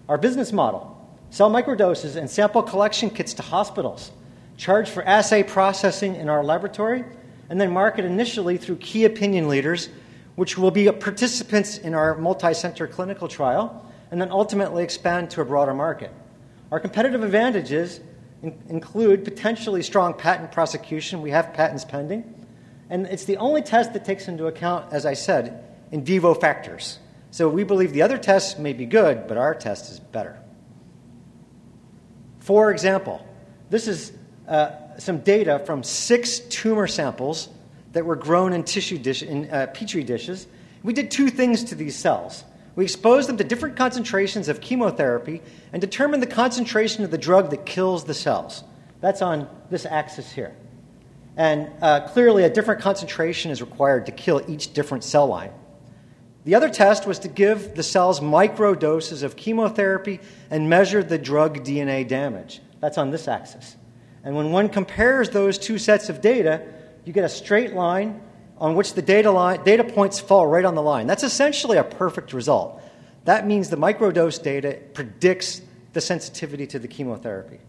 Our 0.08 0.18
business 0.18 0.52
model 0.52 0.97
sell 1.30 1.50
microdoses 1.50 2.16
and 2.16 2.28
sample 2.30 2.62
collection 2.62 3.10
kits 3.10 3.34
to 3.34 3.42
hospitals, 3.42 4.10
charge 4.56 4.88
for 4.88 5.02
assay 5.02 5.42
processing 5.42 6.14
in 6.14 6.28
our 6.28 6.42
laboratory, 6.42 7.04
and 7.50 7.60
then 7.60 7.70
market 7.70 8.04
initially 8.04 8.56
through 8.56 8.76
key 8.76 9.04
opinion 9.04 9.48
leaders, 9.48 9.88
which 10.36 10.58
will 10.58 10.70
be 10.70 10.90
participants 10.92 11.78
in 11.78 11.94
our 11.94 12.16
multi 12.16 12.54
center 12.54 12.86
clinical 12.86 13.28
trial 13.28 13.84
and 14.10 14.20
then 14.20 14.30
ultimately 14.30 14.82
expand 14.82 15.30
to 15.30 15.40
a 15.40 15.44
broader 15.44 15.74
market. 15.74 16.10
Our 16.70 16.80
competitive 16.80 17.22
advantages 17.22 18.00
in- 18.42 18.58
include 18.68 19.24
potentially 19.24 19.82
strong 19.82 20.14
patent 20.14 20.52
prosecution. 20.52 21.22
We 21.22 21.30
have 21.30 21.52
patents 21.52 21.84
pending. 21.84 22.34
And 22.90 23.06
it's 23.06 23.24
the 23.24 23.36
only 23.36 23.62
test 23.62 23.92
that 23.92 24.04
takes 24.04 24.28
into 24.28 24.46
account, 24.46 24.92
as 24.92 25.04
I 25.04 25.14
said, 25.14 25.64
in 25.90 26.04
vivo 26.04 26.34
factors. 26.34 26.98
So 27.30 27.48
we 27.48 27.64
believe 27.64 27.92
the 27.92 28.02
other 28.02 28.16
tests 28.16 28.58
may 28.58 28.72
be 28.72 28.86
good, 28.86 29.28
but 29.28 29.36
our 29.36 29.54
test 29.54 29.90
is 29.90 30.00
better. 30.00 30.38
For 32.48 32.70
example, 32.70 33.22
this 33.68 33.86
is 33.86 34.10
uh, 34.48 34.70
some 34.96 35.18
data 35.18 35.58
from 35.66 35.82
six 35.82 36.38
tumor 36.38 36.86
samples 36.86 37.50
that 37.92 38.06
were 38.06 38.16
grown 38.16 38.54
in 38.54 38.64
tissue 38.64 38.96
dish, 38.96 39.22
in 39.22 39.50
uh, 39.50 39.66
petri 39.74 40.02
dishes. 40.02 40.46
We 40.82 40.94
did 40.94 41.10
two 41.10 41.28
things 41.28 41.64
to 41.64 41.74
these 41.74 41.94
cells. 41.94 42.44
We 42.74 42.84
exposed 42.84 43.28
them 43.28 43.36
to 43.36 43.44
different 43.44 43.76
concentrations 43.76 44.48
of 44.48 44.62
chemotherapy 44.62 45.42
and 45.74 45.82
determined 45.82 46.22
the 46.22 46.26
concentration 46.26 47.04
of 47.04 47.10
the 47.10 47.18
drug 47.18 47.50
that 47.50 47.66
kills 47.66 48.04
the 48.04 48.14
cells. 48.14 48.64
That's 49.02 49.20
on 49.20 49.46
this 49.68 49.84
axis 49.84 50.32
here. 50.32 50.56
And 51.36 51.70
uh, 51.82 52.08
clearly, 52.08 52.44
a 52.44 52.50
different 52.50 52.80
concentration 52.80 53.50
is 53.50 53.60
required 53.60 54.06
to 54.06 54.12
kill 54.12 54.42
each 54.48 54.72
different 54.72 55.04
cell 55.04 55.26
line. 55.26 55.50
The 56.44 56.54
other 56.54 56.68
test 56.68 57.06
was 57.06 57.18
to 57.20 57.28
give 57.28 57.74
the 57.74 57.82
cells 57.82 58.20
micro 58.20 58.74
doses 58.74 59.22
of 59.22 59.36
chemotherapy 59.36 60.20
and 60.50 60.70
measure 60.70 61.02
the 61.02 61.18
drug 61.18 61.64
DNA 61.64 62.06
damage. 62.06 62.60
That's 62.80 62.98
on 62.98 63.10
this 63.10 63.28
axis. 63.28 63.76
And 64.24 64.36
when 64.36 64.52
one 64.52 64.68
compares 64.68 65.30
those 65.30 65.58
two 65.58 65.78
sets 65.78 66.08
of 66.08 66.20
data, 66.20 66.62
you 67.04 67.12
get 67.12 67.24
a 67.24 67.28
straight 67.28 67.74
line 67.74 68.20
on 68.58 68.74
which 68.74 68.94
the 68.94 69.02
data, 69.02 69.30
line, 69.30 69.62
data 69.64 69.84
points 69.84 70.20
fall 70.20 70.46
right 70.46 70.64
on 70.64 70.74
the 70.74 70.82
line. 70.82 71.06
That's 71.06 71.22
essentially 71.22 71.78
a 71.78 71.84
perfect 71.84 72.32
result. 72.32 72.82
That 73.24 73.46
means 73.46 73.70
the 73.70 73.76
microdose 73.76 74.42
data 74.42 74.78
predicts 74.94 75.60
the 75.92 76.00
sensitivity 76.00 76.66
to 76.68 76.78
the 76.78 76.88
chemotherapy. 76.88 77.60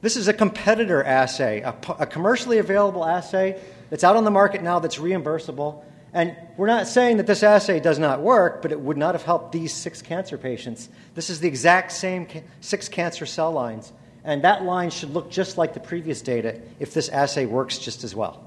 This 0.00 0.16
is 0.16 0.28
a 0.28 0.32
competitor 0.32 1.02
assay, 1.02 1.60
a, 1.62 1.74
a, 1.98 2.06
commercially 2.06 2.58
available 2.58 3.04
assay 3.04 3.60
that's 3.90 4.04
out 4.04 4.16
on 4.16 4.24
the 4.24 4.30
market 4.30 4.62
now 4.62 4.78
that's 4.78 4.98
reimbursable. 4.98 5.82
And 6.12 6.36
we're 6.56 6.66
not 6.66 6.86
saying 6.86 7.18
that 7.18 7.26
this 7.26 7.42
assay 7.42 7.80
does 7.80 7.98
not 7.98 8.20
work, 8.20 8.62
but 8.62 8.72
it 8.72 8.80
would 8.80 8.96
not 8.96 9.14
have 9.14 9.24
helped 9.24 9.52
these 9.52 9.72
six 9.72 10.00
cancer 10.00 10.38
patients. 10.38 10.88
This 11.14 11.28
is 11.28 11.40
the 11.40 11.48
exact 11.48 11.92
same 11.92 12.26
six 12.60 12.88
cancer 12.88 13.26
cell 13.26 13.52
lines. 13.52 13.92
And 14.24 14.42
that 14.42 14.64
line 14.64 14.90
should 14.90 15.10
look 15.10 15.30
just 15.30 15.58
like 15.58 15.74
the 15.74 15.80
previous 15.80 16.22
data 16.22 16.60
if 16.80 16.94
this 16.94 17.08
assay 17.08 17.46
works 17.46 17.78
just 17.78 18.02
as 18.02 18.14
well. 18.14 18.42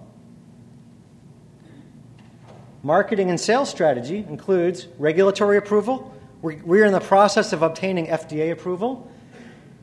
Marketing 2.81 3.29
and 3.29 3.39
sales 3.39 3.69
strategy 3.69 4.25
includes 4.27 4.87
regulatory 4.97 5.57
approval. 5.57 6.15
We're 6.41 6.85
in 6.85 6.93
the 6.93 7.01
process 7.01 7.51
of 7.51 7.61
obtaining 7.61 8.07
FDA 8.07 8.51
approval. 8.51 9.11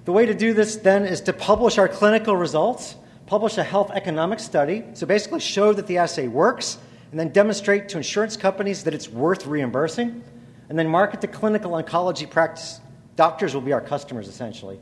The 0.07 0.13
way 0.13 0.25
to 0.27 0.35
do 0.35 0.55
this 0.55 0.77
then 0.77 1.05
is 1.05 1.21
to 1.23 1.33
publish 1.33 1.79
our 1.79 1.89
clinical 1.89 2.37
results, 2.37 2.97
publish 3.27 3.59
a 3.59 3.65
health 3.65 3.91
economic 3.91 4.41
study, 4.41 4.85
so 4.95 5.07
basically 5.07 5.41
show 5.41 5.73
that 5.73 5.87
the 5.87 5.99
assay 5.99 6.29
works, 6.29 6.79
and 7.17 7.21
then 7.21 7.33
demonstrate 7.33 7.89
to 7.89 7.97
insurance 7.97 8.37
companies 8.37 8.85
that 8.85 8.93
it's 8.93 9.09
worth 9.09 9.47
reimbursing, 9.47 10.23
and 10.69 10.79
then 10.79 10.87
market 10.87 11.23
to 11.23 11.27
clinical 11.27 11.71
oncology 11.71 12.29
practice. 12.29 12.79
Doctors 13.17 13.55
will 13.55 13.63
be 13.63 13.73
our 13.73 13.81
customers 13.81 14.29
essentially. 14.29 14.79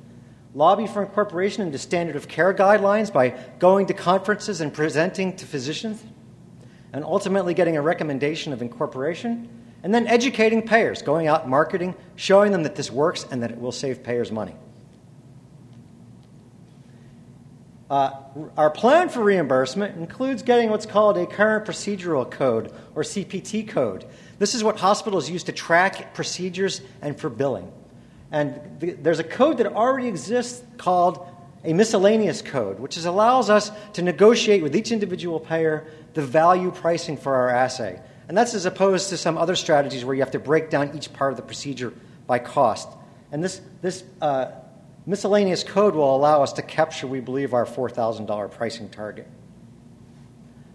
Lobby 0.52 0.88
for 0.88 1.00
incorporation 1.00 1.62
into 1.62 1.78
standard 1.78 2.16
of 2.16 2.26
care 2.26 2.52
guidelines 2.52 3.12
by 3.12 3.38
going 3.60 3.86
to 3.86 3.94
conferences 3.94 4.60
and 4.60 4.74
presenting 4.74 5.36
to 5.36 5.46
physicians 5.46 6.02
and 6.92 7.04
ultimately 7.04 7.54
getting 7.54 7.76
a 7.76 7.80
recommendation 7.80 8.52
of 8.52 8.62
incorporation, 8.62 9.48
and 9.84 9.94
then 9.94 10.08
educating 10.08 10.60
payers, 10.60 11.02
going 11.02 11.28
out 11.28 11.48
marketing, 11.48 11.94
showing 12.16 12.50
them 12.50 12.64
that 12.64 12.74
this 12.74 12.90
works 12.90 13.24
and 13.30 13.44
that 13.44 13.52
it 13.52 13.60
will 13.60 13.70
save 13.70 14.02
payers 14.02 14.32
money. 14.32 14.56
Uh, 17.94 18.10
our 18.56 18.70
plan 18.70 19.08
for 19.08 19.22
reimbursement 19.22 19.96
includes 19.96 20.42
getting 20.42 20.68
what's 20.68 20.84
called 20.84 21.16
a 21.16 21.26
current 21.26 21.64
procedural 21.64 22.28
code, 22.28 22.72
or 22.96 23.04
CPT 23.04 23.68
code. 23.68 24.04
This 24.40 24.56
is 24.56 24.64
what 24.64 24.80
hospitals 24.80 25.30
use 25.30 25.44
to 25.44 25.52
track 25.52 26.12
procedures 26.12 26.80
and 27.02 27.16
for 27.16 27.30
billing. 27.30 27.70
And 28.32 28.80
the, 28.80 28.94
there's 28.94 29.20
a 29.20 29.24
code 29.24 29.58
that 29.58 29.68
already 29.68 30.08
exists 30.08 30.60
called 30.76 31.24
a 31.62 31.72
miscellaneous 31.72 32.42
code, 32.42 32.80
which 32.80 32.96
is, 32.96 33.04
allows 33.04 33.48
us 33.48 33.70
to 33.92 34.02
negotiate 34.02 34.64
with 34.64 34.74
each 34.74 34.90
individual 34.90 35.38
payer 35.38 35.86
the 36.14 36.22
value 36.22 36.72
pricing 36.72 37.16
for 37.16 37.36
our 37.36 37.48
assay. 37.48 38.00
And 38.26 38.36
that's 38.36 38.54
as 38.54 38.66
opposed 38.66 39.10
to 39.10 39.16
some 39.16 39.38
other 39.38 39.54
strategies 39.54 40.04
where 40.04 40.16
you 40.16 40.22
have 40.22 40.32
to 40.32 40.40
break 40.40 40.68
down 40.68 40.96
each 40.96 41.12
part 41.12 41.30
of 41.32 41.36
the 41.36 41.44
procedure 41.44 41.92
by 42.26 42.40
cost. 42.40 42.88
And 43.30 43.44
this, 43.44 43.60
this 43.82 44.02
uh, 44.20 44.50
miscellaneous 45.06 45.62
code 45.62 45.94
will 45.94 46.14
allow 46.14 46.42
us 46.42 46.52
to 46.54 46.62
capture, 46.62 47.06
we 47.06 47.20
believe, 47.20 47.54
our 47.54 47.66
$4,000 47.66 48.50
pricing 48.50 48.88
target. 48.88 49.28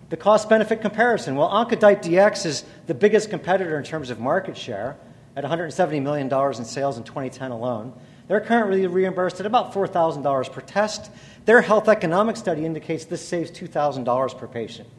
The 0.09 0.17
cost 0.17 0.49
benefit 0.49 0.81
comparison. 0.81 1.35
Well, 1.35 1.49
Oncotype 1.49 2.01
DX 2.01 2.45
is 2.45 2.65
the 2.87 2.95
biggest 2.95 3.29
competitor 3.29 3.77
in 3.77 3.83
terms 3.83 4.09
of 4.09 4.19
market 4.19 4.57
share 4.57 4.97
at 5.35 5.43
$170 5.43 6.01
million 6.01 6.31
in 6.57 6.65
sales 6.65 6.97
in 6.97 7.03
2010 7.03 7.51
alone. 7.51 7.93
They're 8.27 8.41
currently 8.41 8.85
reimbursed 8.87 9.39
at 9.39 9.45
about 9.45 9.73
$4,000 9.73 10.51
per 10.51 10.61
test. 10.61 11.11
Their 11.45 11.61
health 11.61 11.87
economic 11.87 12.37
study 12.37 12.65
indicates 12.65 13.05
this 13.05 13.27
saves 13.27 13.51
$2,000 13.51 14.37
per 14.37 14.47
patient. 14.47 14.89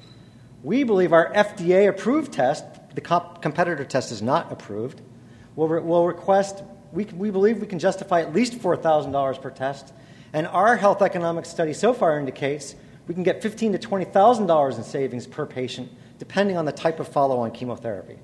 We 0.63 0.85
believe 0.85 1.13
our 1.13 1.33
FDA 1.33 1.89
approved 1.89 2.33
test, 2.33 2.65
the 2.95 3.01
comp- 3.01 3.41
competitor 3.41 3.85
test 3.85 4.13
is 4.13 4.21
not 4.21 4.53
approved, 4.53 5.01
we'll, 5.57 5.69
re- 5.69 5.81
we'll 5.81 6.07
request, 6.07 6.63
we, 6.93 7.05
we 7.05 7.31
believe 7.31 7.61
we 7.61 7.67
can 7.67 7.79
justify 7.79 8.21
at 8.21 8.35
least 8.35 8.55
$4,000 8.55 9.43
per 9.43 9.51
test. 9.51 9.93
And 10.33 10.47
our 10.47 10.77
health 10.77 11.03
economic 11.03 11.45
study 11.47 11.73
so 11.73 11.93
far 11.93 12.19
indicates 12.19 12.75
we 13.07 13.15
can 13.15 13.23
get 13.23 13.43
$15,000 13.43 13.81
to 13.81 13.89
$20,000 13.89 14.77
in 14.77 14.85
savings 14.85 15.27
per 15.27 15.47
patient, 15.47 15.91
depending 16.19 16.57
on 16.57 16.65
the 16.65 16.73
type 16.73 17.01
of 17.01 17.09
follow 17.09 17.41
on 17.41 17.51
chemotherapy. 17.51 18.19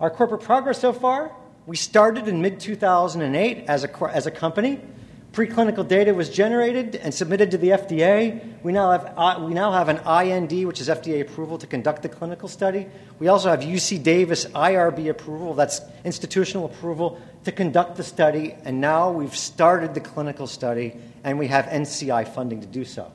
Our 0.00 0.10
corporate 0.10 0.42
progress 0.42 0.80
so 0.80 0.92
far 0.92 1.32
we 1.66 1.76
started 1.76 2.28
in 2.28 2.40
mid 2.40 2.60
2008 2.60 3.64
as 3.68 3.84
a, 3.84 4.10
as 4.12 4.26
a 4.26 4.30
company. 4.30 4.80
Preclinical 5.36 5.86
data 5.86 6.14
was 6.14 6.30
generated 6.30 6.96
and 6.96 7.12
submitted 7.12 7.50
to 7.50 7.58
the 7.58 7.68
FDA. 7.68 8.54
We 8.62 8.72
now, 8.72 8.92
have, 8.92 9.12
uh, 9.18 9.44
we 9.46 9.52
now 9.52 9.70
have 9.70 9.90
an 9.90 9.98
IND, 9.98 10.66
which 10.66 10.80
is 10.80 10.88
FDA 10.88 11.20
approval 11.20 11.58
to 11.58 11.66
conduct 11.66 12.00
the 12.00 12.08
clinical 12.08 12.48
study. 12.48 12.86
We 13.18 13.28
also 13.28 13.50
have 13.50 13.60
UC 13.60 14.02
Davis 14.02 14.46
IRB 14.46 15.10
approval, 15.10 15.52
that's 15.52 15.82
institutional 16.06 16.64
approval, 16.64 17.20
to 17.44 17.52
conduct 17.52 17.98
the 17.98 18.02
study. 18.02 18.54
And 18.64 18.80
now 18.80 19.10
we've 19.10 19.36
started 19.36 19.92
the 19.92 20.00
clinical 20.00 20.46
study, 20.46 20.96
and 21.22 21.38
we 21.38 21.48
have 21.48 21.66
NCI 21.66 22.28
funding 22.28 22.62
to 22.62 22.66
do 22.66 22.86
so. 22.86 23.12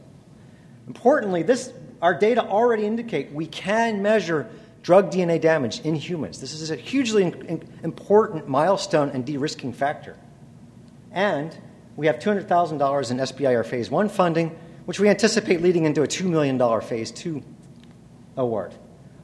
Importantly, 0.85 1.41
this, 1.41 1.73
our 2.03 2.13
data 2.13 2.45
already 2.45 2.85
indicate 2.85 3.31
we 3.31 3.47
can 3.47 4.03
measure 4.03 4.47
drug 4.83 5.11
DNA 5.11 5.41
damage 5.41 5.79
in 5.79 5.95
humans. 5.95 6.39
This 6.39 6.53
is 6.53 6.69
a 6.69 6.75
hugely 6.75 7.23
important 7.81 8.47
milestone 8.47 9.09
and 9.09 9.25
de 9.25 9.37
risking 9.37 9.73
factor. 9.73 10.15
And 11.11 11.57
we 11.95 12.07
have 12.07 12.19
$200,000 12.19 13.11
in 13.11 13.17
SBIR 13.17 13.65
Phase 13.65 13.89
1 13.89 14.09
funding, 14.09 14.57
which 14.85 14.99
we 14.99 15.09
anticipate 15.09 15.61
leading 15.61 15.85
into 15.85 16.01
a 16.01 16.07
$2 16.07 16.25
million 16.25 16.81
Phase 16.81 17.11
2 17.11 17.43
award. 18.37 18.73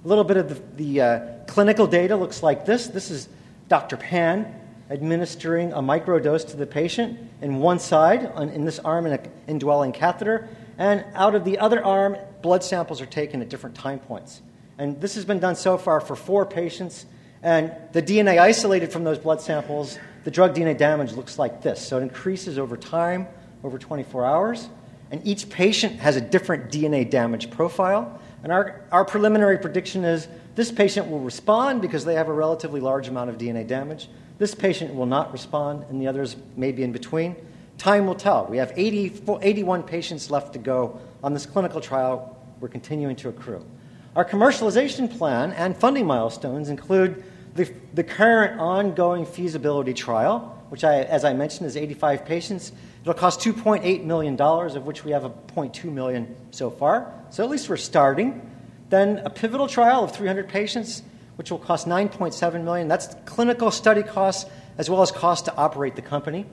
A 0.04 0.08
little 0.08 0.24
bit 0.24 0.38
of 0.38 0.50
the, 0.50 0.84
the 0.84 1.02
uh, 1.02 1.20
clinical 1.48 1.88
data 1.88 2.16
looks 2.16 2.44
like 2.44 2.66
this. 2.66 2.88
This 2.88 3.10
is 3.10 3.30
Dr. 3.68 3.98
Pan 3.98 4.54
administering 4.90 5.74
a 5.74 5.82
microdose 5.82 6.48
to 6.50 6.58
the 6.58 6.66
patient 6.66 7.20
in 7.42 7.58
one 7.58 7.80
side, 7.80 8.26
on, 8.34 8.50
in 8.50 8.66
this 8.66 8.80
arm, 8.80 9.06
in 9.06 9.14
an 9.14 9.32
indwelling 9.48 9.92
catheter, 9.92 10.48
and 10.78 11.04
out 11.14 11.36
of 11.36 11.44
the 11.44 11.58
other 11.60 11.84
arm, 11.84 12.18
blood 12.42 12.64
samples 12.64 13.02
are 13.02 13.06
taken 13.06 13.42
at 13.42 13.50
different 13.50 13.76
time 13.76 14.00
points. 14.00 14.42
And 14.78 15.02
this 15.02 15.16
has 15.16 15.26
been 15.26 15.40
done 15.40 15.56
so 15.56 15.78
far 15.78 16.00
for 16.00 16.16
four 16.16 16.46
patients. 16.46 17.06
And 17.42 17.74
the 17.94 18.02
DNA 18.02 18.40
isolated 18.40 18.92
from 18.92 19.04
those 19.04 19.18
blood 19.18 19.42
samples, 19.42 19.98
the 20.28 20.32
drug 20.32 20.54
DNA 20.54 20.78
damage 20.78 21.14
looks 21.14 21.40
like 21.40 21.62
this. 21.62 21.88
So 21.88 22.00
it 22.00 22.02
increases 22.02 22.58
over 22.58 22.76
time, 22.76 23.28
over 23.64 23.78
24 23.78 24.26
hours. 24.26 24.68
And 25.10 25.26
each 25.26 25.50
patient 25.50 26.02
has 26.02 26.18
a 26.18 26.22
different 26.22 26.70
DNA 26.70 27.10
damage 27.10 27.50
profile. 27.50 28.20
And 28.44 28.52
our, 28.52 28.82
our 28.92 29.06
preliminary 29.06 29.58
prediction 29.58 30.04
is 30.04 30.28
this 30.54 30.70
patient 30.70 31.10
will 31.10 31.22
respond 31.22 31.82
because 31.82 32.04
they 32.04 32.16
have 32.16 32.28
a 32.28 32.34
relatively 32.34 32.82
large 32.82 33.08
amount 33.08 33.30
of 33.30 33.38
DNA 33.38 33.66
damage. 33.66 34.10
This 34.38 34.54
patient 34.54 34.94
will 34.94 35.06
not 35.06 35.32
respond, 35.32 35.86
and 35.90 36.02
the 36.02 36.08
others 36.08 36.36
may 36.58 36.74
be 36.74 36.84
in 36.84 36.92
between. 36.92 37.34
Time 37.78 38.06
will 38.06 38.14
tell. 38.14 38.48
We 38.48 38.58
have 38.58 38.74
80, 38.76 39.22
81 39.42 39.84
patients 39.84 40.30
left 40.30 40.52
to 40.52 40.60
go 40.60 41.00
on 41.24 41.34
this 41.34 41.46
clinical 41.46 41.80
trial. 41.80 42.38
We're 42.60 42.68
continuing 42.68 43.16
to 43.16 43.30
accrue. 43.30 43.66
Our 44.14 44.26
commercialization 44.26 45.18
plan 45.18 45.54
and 45.54 45.74
funding 45.74 46.06
milestones 46.06 46.68
include 46.68 47.24
the, 47.58 47.74
the 47.94 48.04
current 48.04 48.60
ongoing 48.60 49.26
feasibility 49.26 49.94
trial, 49.94 50.64
which, 50.70 50.84
I, 50.84 51.02
as 51.02 51.26
I 51.26 51.34
mentioned, 51.34 51.68
is 51.68 51.76
85 51.76 52.26
patients. 52.26 52.72
It'll 53.02 53.16
cost 53.16 53.40
$2.8 53.40 54.04
million, 54.04 54.40
of 54.40 54.86
which 54.86 55.04
we 55.04 55.12
have 55.12 55.26
a 55.26 55.30
0.2 55.30 55.86
million 55.86 56.36
so 56.52 56.70
far. 56.70 57.12
So 57.32 57.44
at 57.44 57.50
least 57.50 57.68
we're 57.68 57.78
starting. 57.78 58.50
Then 58.90 59.20
a 59.20 59.30
pivotal 59.30 59.68
trial 59.68 60.04
of 60.04 60.16
300 60.16 60.48
patients, 60.48 61.02
which 61.36 61.50
will 61.50 61.58
cost 61.58 61.88
9.7 61.88 62.64
million. 62.64 62.88
That's 62.88 63.16
clinical 63.26 63.72
study 63.72 64.04
costs 64.04 64.50
as 64.78 64.90
well 64.90 65.02
as 65.02 65.12
costs 65.12 65.46
to 65.46 65.56
operate 65.56 65.96
the 65.96 66.04
company. 66.04 66.46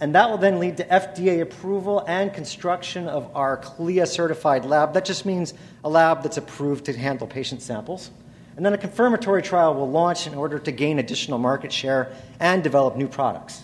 And 0.00 0.14
that 0.14 0.30
will 0.30 0.38
then 0.38 0.58
lead 0.58 0.78
to 0.78 0.84
FDA 0.84 1.42
approval 1.42 2.02
and 2.08 2.32
construction 2.32 3.06
of 3.06 3.30
our 3.36 3.58
CLIA 3.58 4.06
certified 4.06 4.64
lab. 4.64 4.94
That 4.94 5.04
just 5.04 5.26
means 5.26 5.52
a 5.84 5.90
lab 5.90 6.22
that's 6.22 6.38
approved 6.38 6.86
to 6.86 6.96
handle 6.96 7.26
patient 7.26 7.60
samples. 7.60 8.10
And 8.56 8.64
then 8.66 8.74
a 8.74 8.78
confirmatory 8.78 9.42
trial 9.42 9.74
will 9.74 9.90
launch 9.90 10.26
in 10.26 10.34
order 10.34 10.58
to 10.58 10.72
gain 10.72 10.98
additional 10.98 11.38
market 11.38 11.72
share 11.72 12.12
and 12.38 12.62
develop 12.62 12.96
new 12.96 13.08
products. 13.08 13.62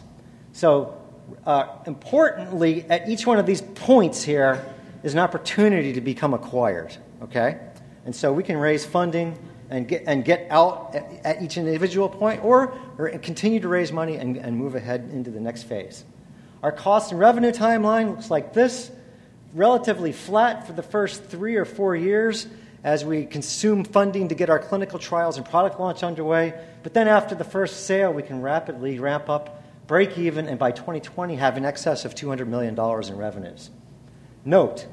So, 0.53 0.97
uh, 1.45 1.67
importantly, 1.87 2.85
at 2.89 3.09
each 3.09 3.27
one 3.27 3.39
of 3.39 3.47
these 3.47 3.61
points 3.61 4.23
here 4.23 4.65
is 5.03 5.13
an 5.13 5.19
opportunity 5.19 5.93
to 5.93 6.01
become 6.01 6.33
acquired. 6.35 6.97
Okay? 7.23 7.59
And 8.05 8.17
so 8.17 8.33
we 8.33 8.43
can 8.43 8.57
raise 8.57 8.87
funding 8.87 9.39
and 9.71 9.87
get, 9.87 10.05
and 10.07 10.25
get 10.25 10.47
out 10.51 10.95
at, 10.95 11.13
at 11.25 11.43
each 11.43 11.59
individual 11.59 12.09
point 12.09 12.43
or, 12.43 12.75
or 12.97 13.11
continue 13.19 13.61
to 13.61 13.69
raise 13.69 13.93
money 13.93 14.17
and, 14.17 14.37
and 14.37 14.57
move 14.57 14.75
ahead 14.75 15.11
into 15.13 15.31
the 15.31 15.41
next 15.41 15.65
phase. 15.65 16.05
Our 16.63 16.73
cost 16.73 17.13
and 17.13 17.21
revenue 17.21 17.53
timeline 17.53 18.09
looks 18.09 18.31
like 18.31 18.55
this 18.55 18.91
relatively 19.55 20.13
flat 20.13 20.67
for 20.67 20.73
the 20.73 20.83
first 20.83 21.25
three 21.25 21.57
or 21.57 21.65
four 21.65 21.95
years 21.95 22.47
as 22.85 23.05
we 23.05 23.25
consume 23.25 23.85
funding 23.85 24.29
to 24.29 24.35
get 24.35 24.51
our 24.51 24.59
clinical 24.59 24.99
trials 24.99 25.37
and 25.37 25.47
product 25.47 25.81
launch 25.81 26.03
underway. 26.03 26.55
But 26.83 26.95
then 26.95 27.09
after 27.09 27.35
the 27.35 27.45
first 27.45 27.87
sale, 27.87 28.13
we 28.13 28.23
can 28.23 28.41
rapidly 28.41 28.99
ramp 28.99 29.29
up, 29.29 29.63
break 29.87 30.17
even, 30.17 30.49
and 30.49 30.59
by 30.59 30.71
2020 30.71 31.37
have 31.37 31.57
in 31.57 31.65
excess 31.65 32.05
of 32.05 32.15
$200 32.15 32.47
million 32.47 32.79
in 32.79 33.17
revenues. 33.17 33.71
Note, 34.45 34.87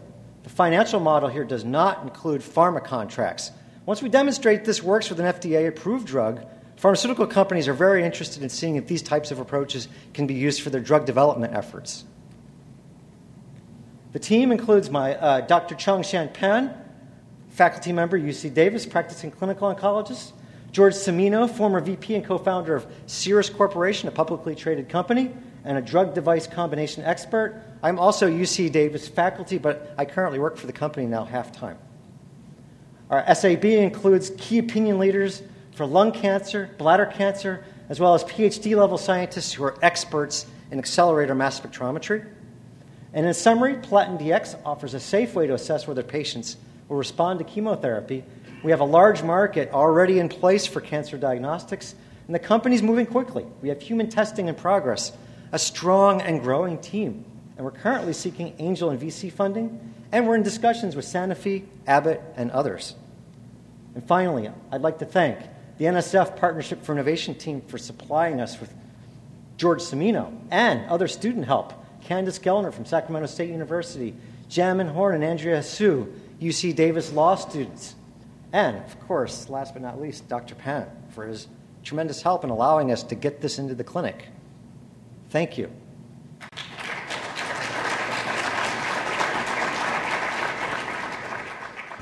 the 0.44 0.50
financial 0.50 1.00
model 1.00 1.30
here 1.30 1.44
does 1.44 1.64
not 1.64 2.04
include 2.04 2.42
pharma 2.42 2.84
contracts. 2.84 3.52
Once 3.86 4.02
we 4.02 4.10
demonstrate 4.10 4.66
this 4.66 4.82
works 4.82 5.10
with 5.10 5.20
an 5.20 5.26
FDA 5.26 5.68
approved 5.68 6.08
drug, 6.08 6.46
Pharmaceutical 6.78 7.26
companies 7.26 7.68
are 7.68 7.74
very 7.74 8.04
interested 8.04 8.44
in 8.44 8.50
seeing 8.50 8.76
if 8.76 8.88
these 8.88 9.02
types 9.02 9.32
of 9.32 9.40
approaches 9.40 9.88
can 10.14 10.28
be 10.28 10.34
used 10.34 10.62
for 10.62 10.70
their 10.70 10.82
drug 10.82 11.06
development 11.06 11.54
efforts. 11.54 12.04
The 14.12 14.20
team 14.20 14.52
includes 14.52 14.90
my 14.90 15.16
uh, 15.16 15.42
Dr. 15.42 15.76
Chong-xian 15.76 16.34
Pan, 16.34 16.74
faculty 17.56 17.94
member, 17.94 18.20
UC 18.20 18.54
Davis, 18.54 18.86
practicing 18.86 19.32
clinical 19.32 19.74
oncologist. 19.74 20.34
George 20.74 20.94
Cimino, 20.94 21.50
former 21.50 21.80
VP 21.80 22.16
and 22.16 22.26
co 22.26 22.38
founder 22.38 22.76
of 22.76 22.86
Cerus 23.08 23.50
Corporation, 23.50 24.10
a 24.10 24.12
publicly 24.12 24.56
traded 24.56 24.90
company, 24.90 25.34
and 25.64 25.78
a 25.78 25.82
drug 25.82 26.14
device 26.14 26.48
combination 26.48 27.02
expert. 27.06 27.64
I'm 27.82 27.98
also 27.98 28.30
UC 28.30 28.74
Davis 28.74 29.08
faculty, 29.08 29.58
but 29.58 29.94
I 29.98 30.04
currently 30.04 30.38
work 30.38 30.58
for 30.58 30.68
the 30.68 30.74
company 30.74 31.06
now 31.06 31.24
half 31.24 31.54
time. 31.54 31.78
Our 33.10 33.34
SAB 33.34 33.64
includes 33.64 34.32
key 34.38 34.58
opinion 34.58 35.00
leaders 35.00 35.42
for 35.72 35.86
lung 35.86 36.12
cancer, 36.12 36.70
bladder 36.78 37.06
cancer, 37.06 37.64
as 37.88 38.02
well 38.02 38.16
as 38.16 38.26
PhD 38.26 38.76
level 38.76 38.98
scientists 38.98 39.54
who 39.54 39.64
are 39.64 39.78
experts 39.82 40.46
in 40.72 40.80
accelerator 40.80 41.36
mass 41.36 41.58
spectrometry. 41.58 42.26
And 43.14 43.26
in 43.26 43.34
summary, 43.34 43.76
Platin 43.76 44.18
DX 44.18 44.60
offers 44.66 44.94
a 44.94 45.00
safe 45.00 45.36
way 45.36 45.48
to 45.48 45.54
assess 45.54 45.88
whether 45.88 46.04
patients 46.04 46.58
will 46.88 46.98
respond 46.98 47.40
to 47.40 47.46
chemotherapy. 47.46 48.24
We 48.64 48.72
have 48.72 48.80
a 48.80 48.86
large 48.86 49.24
market 49.24 49.72
already 49.72 50.20
in 50.20 50.30
place 50.30 50.66
for 50.66 50.82
cancer 50.82 51.18
diagnostics, 51.18 51.96
and 52.28 52.36
the 52.36 52.40
company's 52.40 52.82
moving 52.82 53.06
quickly. 53.06 53.46
We 53.62 53.70
have 53.70 53.82
human 53.82 54.10
testing 54.10 54.48
in 54.48 54.56
progress, 54.56 55.12
a 55.52 55.60
strong 55.60 56.22
and 56.22 56.42
growing 56.42 56.80
team, 56.80 57.26
and 57.58 57.66
we're 57.66 57.72
currently 57.72 58.14
seeking 58.14 58.56
angel 58.60 58.90
and 58.90 59.00
VC 59.00 59.32
funding, 59.32 59.94
and 60.12 60.28
we're 60.28 60.36
in 60.36 60.44
discussions 60.44 60.96
with 60.96 61.06
Sanofi, 61.06 61.66
Abbott, 61.88 62.22
and 62.36 62.52
others. 62.52 62.96
And 63.94 64.04
finally, 64.06 64.50
I'd 64.72 64.82
like 64.82 65.00
to 65.00 65.06
thank 65.06 65.40
the 65.78 65.86
NSF 65.86 66.38
Partnership 66.38 66.84
for 66.84 66.94
Innovation 66.94 67.36
team 67.36 67.62
for 67.62 67.78
supplying 67.78 68.42
us 68.42 68.60
with 68.60 68.74
George 69.58 69.82
Cimino 69.82 70.38
and 70.52 70.86
other 70.90 71.08
student 71.08 71.46
help. 71.46 71.74
Candace 72.04 72.40
Gellner 72.40 72.74
from 72.74 72.86
Sacramento 72.86 73.28
State 73.28 73.50
University, 73.50 74.14
Jamin 74.50 74.92
Horn 74.92 75.16
and 75.16 75.24
Andrea 75.24 75.64
Su, 75.64 76.14
UC 76.42 76.76
Davis 76.76 77.12
Law 77.12 77.36
students. 77.36 77.96
And, 78.52 78.78
of 78.78 79.00
course, 79.08 79.50
last 79.50 79.74
but 79.74 79.82
not 79.82 80.00
least, 80.00 80.28
Dr. 80.28 80.56
Pan 80.56 80.88
for 81.10 81.26
his 81.26 81.48
tremendous 81.84 82.22
help 82.22 82.44
in 82.44 82.50
allowing 82.50 82.92
us 82.92 83.04
to 83.04 83.16
get 83.16 83.42
this 83.42 83.60
into 83.60 83.76
the 83.76 83.84
clinic. 83.84 84.28
Thank 85.30 85.58
you. 85.58 85.70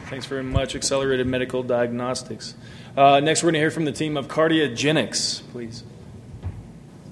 Thanks 0.09 0.27
very 0.27 0.43
much, 0.43 0.75
Accelerated 0.75 1.25
Medical 1.25 1.63
Diagnostics. 1.63 2.53
Uh, 2.95 3.19
next, 3.19 3.41
we're 3.41 3.47
going 3.47 3.53
to 3.55 3.59
hear 3.59 3.71
from 3.71 3.85
the 3.85 3.91
team 3.91 4.15
of 4.15 4.27
Cardiogenics, 4.27 5.41
please. 5.51 5.83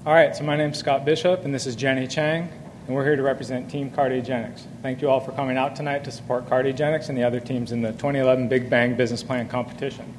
All 0.06 0.14
right, 0.14 0.36
so 0.36 0.44
my 0.44 0.56
name 0.56 0.70
is 0.70 0.78
Scott 0.78 1.04
Bishop, 1.04 1.44
and 1.44 1.52
this 1.52 1.66
is 1.66 1.74
Jenny 1.74 2.06
Chang, 2.06 2.48
and 2.86 2.96
we're 2.96 3.04
here 3.04 3.16
to 3.16 3.22
represent 3.22 3.70
Team 3.70 3.90
Cardiogenics. 3.90 4.64
Thank 4.82 5.02
you 5.02 5.08
all 5.08 5.20
for 5.20 5.32
coming 5.32 5.56
out 5.56 5.76
tonight 5.76 6.02
to 6.04 6.10
support 6.10 6.48
Cardiogenics 6.48 7.08
and 7.08 7.16
the 7.16 7.22
other 7.22 7.38
teams 7.38 7.70
in 7.70 7.80
the 7.80 7.92
2011 7.92 8.48
Big 8.48 8.68
Bang 8.68 8.96
Business 8.96 9.22
Plan 9.22 9.48
competition. 9.48 10.12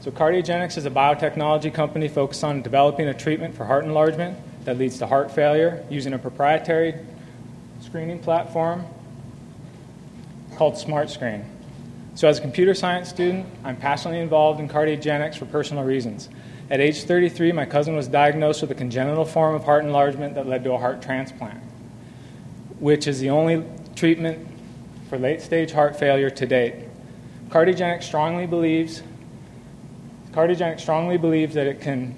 So, 0.00 0.10
Cardiogenics 0.10 0.76
is 0.76 0.84
a 0.84 0.90
biotechnology 0.90 1.72
company 1.72 2.08
focused 2.08 2.44
on 2.44 2.62
developing 2.62 3.08
a 3.08 3.14
treatment 3.14 3.54
for 3.54 3.64
heart 3.64 3.84
enlargement 3.84 4.38
that 4.64 4.78
leads 4.78 4.98
to 4.98 5.06
heart 5.06 5.30
failure 5.30 5.84
using 5.90 6.12
a 6.12 6.18
proprietary 6.18 6.94
screening 7.80 8.18
platform 8.18 8.84
called 10.56 10.74
SmartScreen. 10.74 11.44
So, 12.14 12.28
as 12.28 12.38
a 12.38 12.42
computer 12.42 12.74
science 12.74 13.08
student, 13.08 13.46
I'm 13.64 13.76
passionately 13.76 14.20
involved 14.20 14.60
in 14.60 14.68
cardiogenics 14.68 15.38
for 15.38 15.46
personal 15.46 15.84
reasons. 15.84 16.28
At 16.68 16.80
age 16.80 17.04
33, 17.04 17.52
my 17.52 17.64
cousin 17.64 17.94
was 17.94 18.08
diagnosed 18.08 18.60
with 18.60 18.70
a 18.72 18.74
congenital 18.74 19.24
form 19.24 19.54
of 19.54 19.64
heart 19.64 19.84
enlargement 19.84 20.34
that 20.34 20.46
led 20.46 20.64
to 20.64 20.72
a 20.72 20.78
heart 20.78 21.00
transplant, 21.00 21.60
which 22.80 23.06
is 23.06 23.20
the 23.20 23.30
only 23.30 23.64
treatment 23.94 24.46
for 25.08 25.18
late 25.18 25.40
stage 25.40 25.70
heart 25.70 25.96
failure 25.96 26.30
to 26.30 26.46
date. 26.46 26.74
Cardiogenics 27.50 28.02
strongly 28.02 28.46
believes 28.46 29.02
Cardiogenics 30.36 30.80
strongly 30.80 31.16
believes 31.16 31.54
that 31.54 31.66
it 31.66 31.80
can 31.80 32.14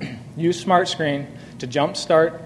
use 0.36 0.64
SmartScreen 0.64 1.26
to 1.58 1.66
jumpstart 1.66 2.40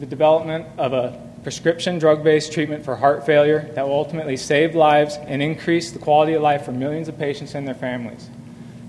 the 0.00 0.04
development 0.04 0.66
of 0.76 0.92
a 0.92 1.18
prescription 1.42 1.98
drug 1.98 2.22
based 2.22 2.52
treatment 2.52 2.84
for 2.84 2.94
heart 2.96 3.24
failure 3.24 3.70
that 3.74 3.86
will 3.86 3.94
ultimately 3.94 4.36
save 4.36 4.74
lives 4.74 5.16
and 5.16 5.40
increase 5.40 5.92
the 5.92 5.98
quality 5.98 6.34
of 6.34 6.42
life 6.42 6.62
for 6.66 6.72
millions 6.72 7.08
of 7.08 7.16
patients 7.16 7.54
and 7.54 7.66
their 7.66 7.74
families. 7.74 8.28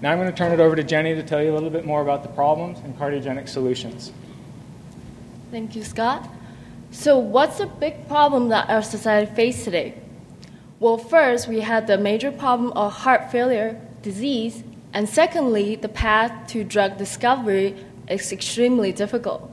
Now 0.02 0.12
I'm 0.12 0.18
going 0.20 0.30
to 0.30 0.36
turn 0.36 0.52
it 0.52 0.60
over 0.60 0.76
to 0.76 0.84
Jenny 0.84 1.16
to 1.16 1.24
tell 1.24 1.42
you 1.42 1.52
a 1.52 1.56
little 1.56 1.70
bit 1.70 1.86
more 1.86 2.02
about 2.02 2.22
the 2.24 2.30
problems 2.30 2.80
and 2.80 2.98
cardiogenic 2.98 3.48
solutions. 3.48 4.12
Thank 5.52 5.76
you, 5.76 5.84
Scott. 5.84 6.28
So, 6.92 7.18
what's 7.18 7.58
the 7.58 7.68
big 7.68 8.08
problem 8.08 8.50
that 8.50 8.70
our 8.70 8.82
society 8.82 9.34
faces 9.34 9.64
today? 9.64 9.96
Well, 10.80 10.98
first, 10.98 11.48
we 11.48 11.62
had 11.62 11.88
the 11.88 11.98
major 11.98 12.32
problem 12.32 12.72
of 12.74 12.92
heart 12.92 13.32
failure 13.32 13.80
disease, 14.02 14.64
and 14.94 15.08
secondly, 15.08 15.76
the 15.76 15.90
path 15.90 16.48
to 16.50 16.64
drug 16.64 16.98
discovery 16.98 17.76
is 18.10 18.32
extremely 18.32 18.92
difficult. 18.92 19.50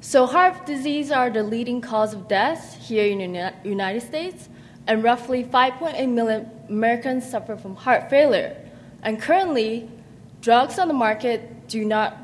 So, 0.00 0.26
heart 0.26 0.66
disease 0.66 1.10
are 1.10 1.30
the 1.30 1.42
leading 1.42 1.80
cause 1.80 2.14
of 2.14 2.28
death 2.28 2.76
here 2.86 3.06
in 3.06 3.32
the 3.32 3.52
United 3.64 4.02
States, 4.02 4.48
and 4.86 5.02
roughly 5.02 5.44
5.8 5.44 6.08
million 6.08 6.50
Americans 6.68 7.28
suffer 7.28 7.56
from 7.56 7.74
heart 7.74 8.08
failure. 8.08 8.56
And 9.06 9.22
currently, 9.22 9.88
drugs 10.40 10.80
on 10.80 10.88
the 10.88 10.94
market 10.94 11.68
do 11.68 11.84
not 11.84 12.18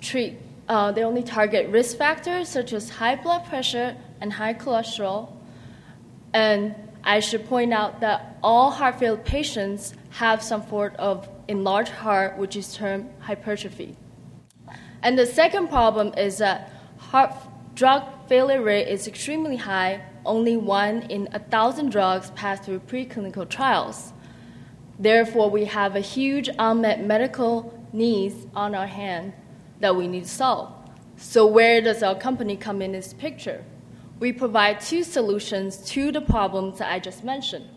treat, 0.00 0.38
uh, 0.68 0.92
they 0.92 1.02
only 1.02 1.24
target 1.24 1.68
risk 1.68 1.98
factors 1.98 2.48
such 2.48 2.72
as 2.72 2.88
high 2.88 3.16
blood 3.16 3.44
pressure 3.46 3.96
and 4.20 4.32
high 4.32 4.54
cholesterol. 4.54 5.32
And 6.32 6.76
I 7.02 7.18
should 7.18 7.48
point 7.48 7.72
out 7.72 7.98
that 8.00 8.38
all 8.40 8.70
heart 8.70 9.00
failure 9.00 9.16
patients 9.16 9.94
have 10.10 10.44
some 10.44 10.62
sort 10.68 10.94
of 10.94 11.28
enlarged 11.48 11.90
heart, 11.90 12.38
which 12.38 12.54
is 12.54 12.72
termed 12.72 13.10
hypertrophy. 13.18 13.96
And 15.02 15.18
the 15.18 15.26
second 15.26 15.70
problem 15.70 16.14
is 16.16 16.38
that 16.38 16.70
heart 16.98 17.34
drug 17.74 18.04
failure 18.28 18.62
rate 18.62 18.86
is 18.86 19.08
extremely 19.08 19.56
high. 19.56 20.00
Only 20.24 20.56
one 20.56 21.02
in 21.10 21.28
a 21.32 21.40
thousand 21.40 21.90
drugs 21.90 22.30
pass 22.36 22.60
through 22.64 22.78
preclinical 22.80 23.48
trials. 23.48 24.12
Therefore, 25.02 25.50
we 25.50 25.64
have 25.64 25.96
a 25.96 26.00
huge 26.00 26.48
unmet 26.60 27.04
medical 27.04 27.76
needs 27.92 28.46
on 28.54 28.72
our 28.76 28.86
hand 28.86 29.32
that 29.80 29.96
we 29.96 30.06
need 30.06 30.22
to 30.22 30.30
solve. 30.30 30.72
So, 31.16 31.44
where 31.44 31.80
does 31.80 32.04
our 32.04 32.14
company 32.14 32.56
come 32.56 32.80
in 32.80 32.92
this 32.92 33.12
picture? 33.12 33.64
We 34.20 34.32
provide 34.32 34.80
two 34.80 35.02
solutions 35.02 35.78
to 35.90 36.12
the 36.12 36.20
problems 36.20 36.78
that 36.78 36.92
I 36.92 37.00
just 37.00 37.24
mentioned. 37.24 37.68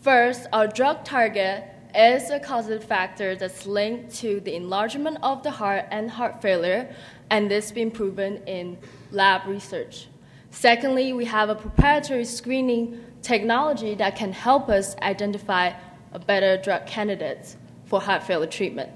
First, 0.00 0.48
our 0.52 0.66
drug 0.66 1.04
target 1.04 1.62
is 1.94 2.28
a 2.30 2.40
causative 2.40 2.82
factor 2.82 3.36
that's 3.36 3.64
linked 3.64 4.16
to 4.16 4.40
the 4.40 4.56
enlargement 4.56 5.18
of 5.22 5.44
the 5.44 5.52
heart 5.52 5.84
and 5.92 6.10
heart 6.10 6.42
failure, 6.42 6.92
and 7.30 7.48
this 7.48 7.66
has 7.66 7.72
been 7.72 7.92
proven 7.92 8.42
in 8.48 8.78
lab 9.12 9.46
research. 9.46 10.08
Secondly, 10.50 11.12
we 11.12 11.26
have 11.26 11.50
a 11.50 11.54
proprietary 11.54 12.24
screening 12.24 13.04
technology 13.22 13.94
that 13.94 14.16
can 14.16 14.32
help 14.32 14.68
us 14.68 14.96
identify 14.96 15.72
a 16.12 16.18
better 16.18 16.56
drug 16.56 16.86
candidates 16.86 17.56
for 17.84 18.00
heart 18.00 18.22
failure 18.22 18.46
treatment. 18.46 18.90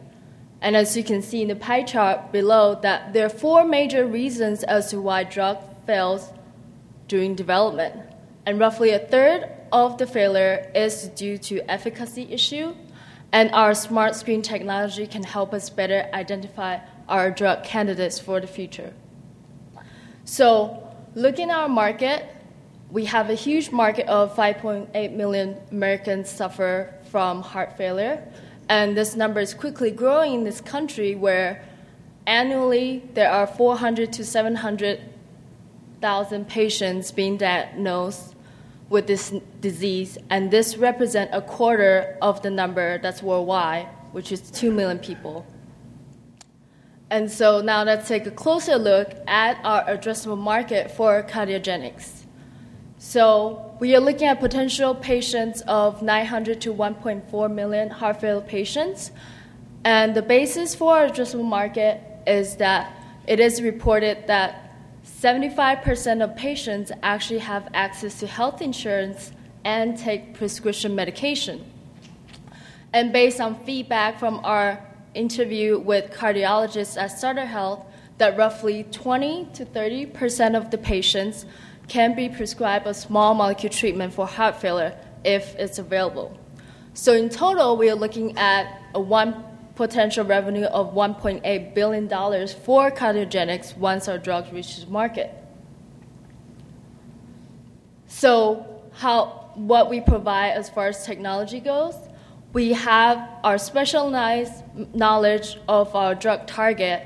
And 0.60 0.76
as 0.76 0.96
you 0.96 1.02
can 1.02 1.22
see 1.22 1.42
in 1.42 1.48
the 1.48 1.56
pie 1.56 1.82
chart 1.82 2.30
below, 2.30 2.78
that 2.82 3.12
there 3.12 3.26
are 3.26 3.28
four 3.28 3.64
major 3.64 4.06
reasons 4.06 4.62
as 4.62 4.90
to 4.90 5.00
why 5.00 5.24
drug 5.24 5.58
fails 5.86 6.30
during 7.08 7.34
development. 7.34 7.94
And 8.46 8.60
roughly 8.60 8.90
a 8.90 8.98
third 9.00 9.50
of 9.72 9.98
the 9.98 10.06
failure 10.06 10.70
is 10.74 11.08
due 11.08 11.38
to 11.38 11.68
efficacy 11.70 12.28
issue, 12.30 12.74
and 13.32 13.50
our 13.52 13.74
smart 13.74 14.14
screen 14.14 14.42
technology 14.42 15.06
can 15.06 15.24
help 15.24 15.52
us 15.52 15.68
better 15.70 16.08
identify 16.12 16.78
our 17.08 17.30
drug 17.30 17.64
candidates 17.64 18.18
for 18.18 18.40
the 18.40 18.46
future. 18.46 18.92
So, 20.24 20.88
looking 21.14 21.50
at 21.50 21.56
our 21.56 21.68
market, 21.68 22.24
we 22.90 23.06
have 23.06 23.30
a 23.30 23.34
huge 23.34 23.70
market 23.70 24.06
of 24.06 24.36
5.8 24.36 25.12
million 25.16 25.56
Americans 25.70 26.28
suffer 26.28 26.94
from 27.12 27.42
heart 27.42 27.76
failure. 27.76 28.26
And 28.70 28.96
this 28.96 29.14
number 29.14 29.38
is 29.38 29.52
quickly 29.52 29.90
growing 29.90 30.32
in 30.32 30.44
this 30.44 30.62
country 30.62 31.14
where 31.14 31.62
annually 32.26 33.02
there 33.12 33.30
are 33.30 33.46
400 33.46 34.10
to 34.14 34.24
700,000 34.24 36.48
patients 36.48 37.12
being 37.12 37.36
diagnosed 37.36 38.34
with 38.88 39.06
this 39.06 39.34
disease. 39.60 40.16
And 40.30 40.50
this 40.50 40.78
represents 40.78 41.36
a 41.36 41.42
quarter 41.42 42.16
of 42.22 42.40
the 42.40 42.48
number 42.50 42.96
that's 42.98 43.22
worldwide, 43.22 43.88
which 44.12 44.32
is 44.32 44.50
2 44.50 44.72
million 44.72 44.98
people. 44.98 45.44
And 47.10 47.30
so 47.30 47.60
now 47.60 47.84
let's 47.84 48.08
take 48.08 48.26
a 48.26 48.30
closer 48.30 48.78
look 48.78 49.12
at 49.26 49.58
our 49.64 49.84
addressable 49.84 50.38
market 50.38 50.90
for 50.90 51.22
cardiogenics. 51.24 52.24
So 52.96 53.71
we 53.82 53.96
are 53.96 54.00
looking 54.00 54.28
at 54.28 54.38
potential 54.38 54.94
patients 54.94 55.60
of 55.62 56.02
900 56.02 56.60
to 56.60 56.72
1.4 56.72 57.52
million 57.52 57.90
heart 57.90 58.20
failure 58.20 58.40
patients. 58.40 59.10
And 59.84 60.14
the 60.14 60.22
basis 60.22 60.72
for 60.72 60.98
our 60.98 61.08
addressable 61.08 61.44
market 61.44 62.00
is 62.24 62.54
that 62.58 62.94
it 63.26 63.40
is 63.40 63.60
reported 63.60 64.28
that 64.28 64.72
75% 65.04 66.22
of 66.22 66.36
patients 66.36 66.92
actually 67.02 67.40
have 67.40 67.68
access 67.74 68.20
to 68.20 68.28
health 68.28 68.62
insurance 68.62 69.32
and 69.64 69.98
take 69.98 70.34
prescription 70.34 70.94
medication. 70.94 71.68
And 72.92 73.12
based 73.12 73.40
on 73.40 73.64
feedback 73.64 74.20
from 74.20 74.44
our 74.44 74.78
interview 75.14 75.80
with 75.80 76.12
cardiologists 76.12 76.96
at 76.96 77.08
Sutter 77.08 77.46
Health, 77.46 77.84
that 78.18 78.36
roughly 78.36 78.84
20 78.84 79.48
to 79.54 79.66
30% 79.66 80.56
of 80.56 80.70
the 80.70 80.78
patients 80.78 81.46
can 81.92 82.14
be 82.14 82.26
prescribed 82.26 82.86
a 82.86 82.94
small 82.94 83.34
molecule 83.34 83.70
treatment 83.70 84.14
for 84.14 84.26
heart 84.26 84.56
failure 84.58 84.96
if 85.26 85.54
it's 85.56 85.78
available. 85.78 86.34
So 86.94 87.12
in 87.12 87.28
total, 87.28 87.76
we 87.76 87.90
are 87.90 87.94
looking 87.94 88.38
at 88.38 88.80
a 88.94 89.00
one 89.00 89.44
potential 89.74 90.24
revenue 90.24 90.64
of 90.64 90.94
$1.8 90.94 91.74
billion 91.74 92.08
for 92.08 92.90
cardiogenics 92.90 93.76
once 93.76 94.08
our 94.08 94.16
drug 94.16 94.50
reaches 94.54 94.86
market. 94.86 95.34
So 98.06 98.82
how 98.92 99.50
what 99.54 99.90
we 99.90 100.00
provide 100.00 100.52
as 100.52 100.70
far 100.70 100.86
as 100.86 101.04
technology 101.04 101.60
goes, 101.60 101.94
we 102.54 102.72
have 102.72 103.18
our 103.44 103.58
specialized 103.58 104.64
knowledge 104.94 105.58
of 105.68 105.94
our 105.94 106.14
drug 106.14 106.46
target. 106.46 107.02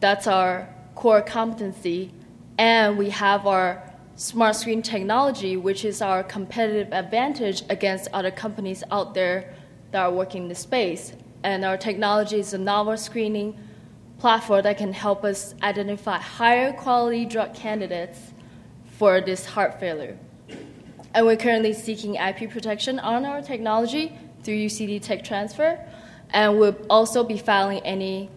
That's 0.00 0.26
our 0.26 0.68
core 0.96 1.22
competency, 1.22 2.12
and 2.58 2.98
we 2.98 3.10
have 3.10 3.46
our 3.46 3.87
smart 4.18 4.56
screen 4.56 4.82
technology, 4.82 5.56
which 5.56 5.84
is 5.84 6.02
our 6.02 6.24
competitive 6.24 6.92
advantage 6.92 7.62
against 7.70 8.08
other 8.12 8.32
companies 8.32 8.82
out 8.90 9.14
there 9.14 9.54
that 9.92 10.00
are 10.02 10.12
working 10.12 10.42
in 10.42 10.48
the 10.48 10.54
space. 10.56 11.12
And 11.44 11.64
our 11.64 11.76
technology 11.76 12.40
is 12.40 12.52
a 12.52 12.58
novel 12.58 12.96
screening 12.96 13.56
platform 14.18 14.64
that 14.64 14.76
can 14.76 14.92
help 14.92 15.22
us 15.22 15.54
identify 15.62 16.18
higher 16.18 16.72
quality 16.72 17.26
drug 17.26 17.54
candidates 17.54 18.32
for 18.98 19.20
this 19.20 19.46
heart 19.46 19.78
failure. 19.78 20.18
And 21.14 21.24
we're 21.24 21.36
currently 21.36 21.72
seeking 21.72 22.16
IP 22.16 22.50
protection 22.50 22.98
on 22.98 23.24
our 23.24 23.40
technology 23.40 24.18
through 24.42 24.56
UCD 24.56 25.00
tech 25.00 25.22
transfer, 25.22 25.78
and 26.30 26.58
we'll 26.58 26.76
also 26.90 27.22
be 27.22 27.38
filing 27.38 27.78
any 27.80 28.30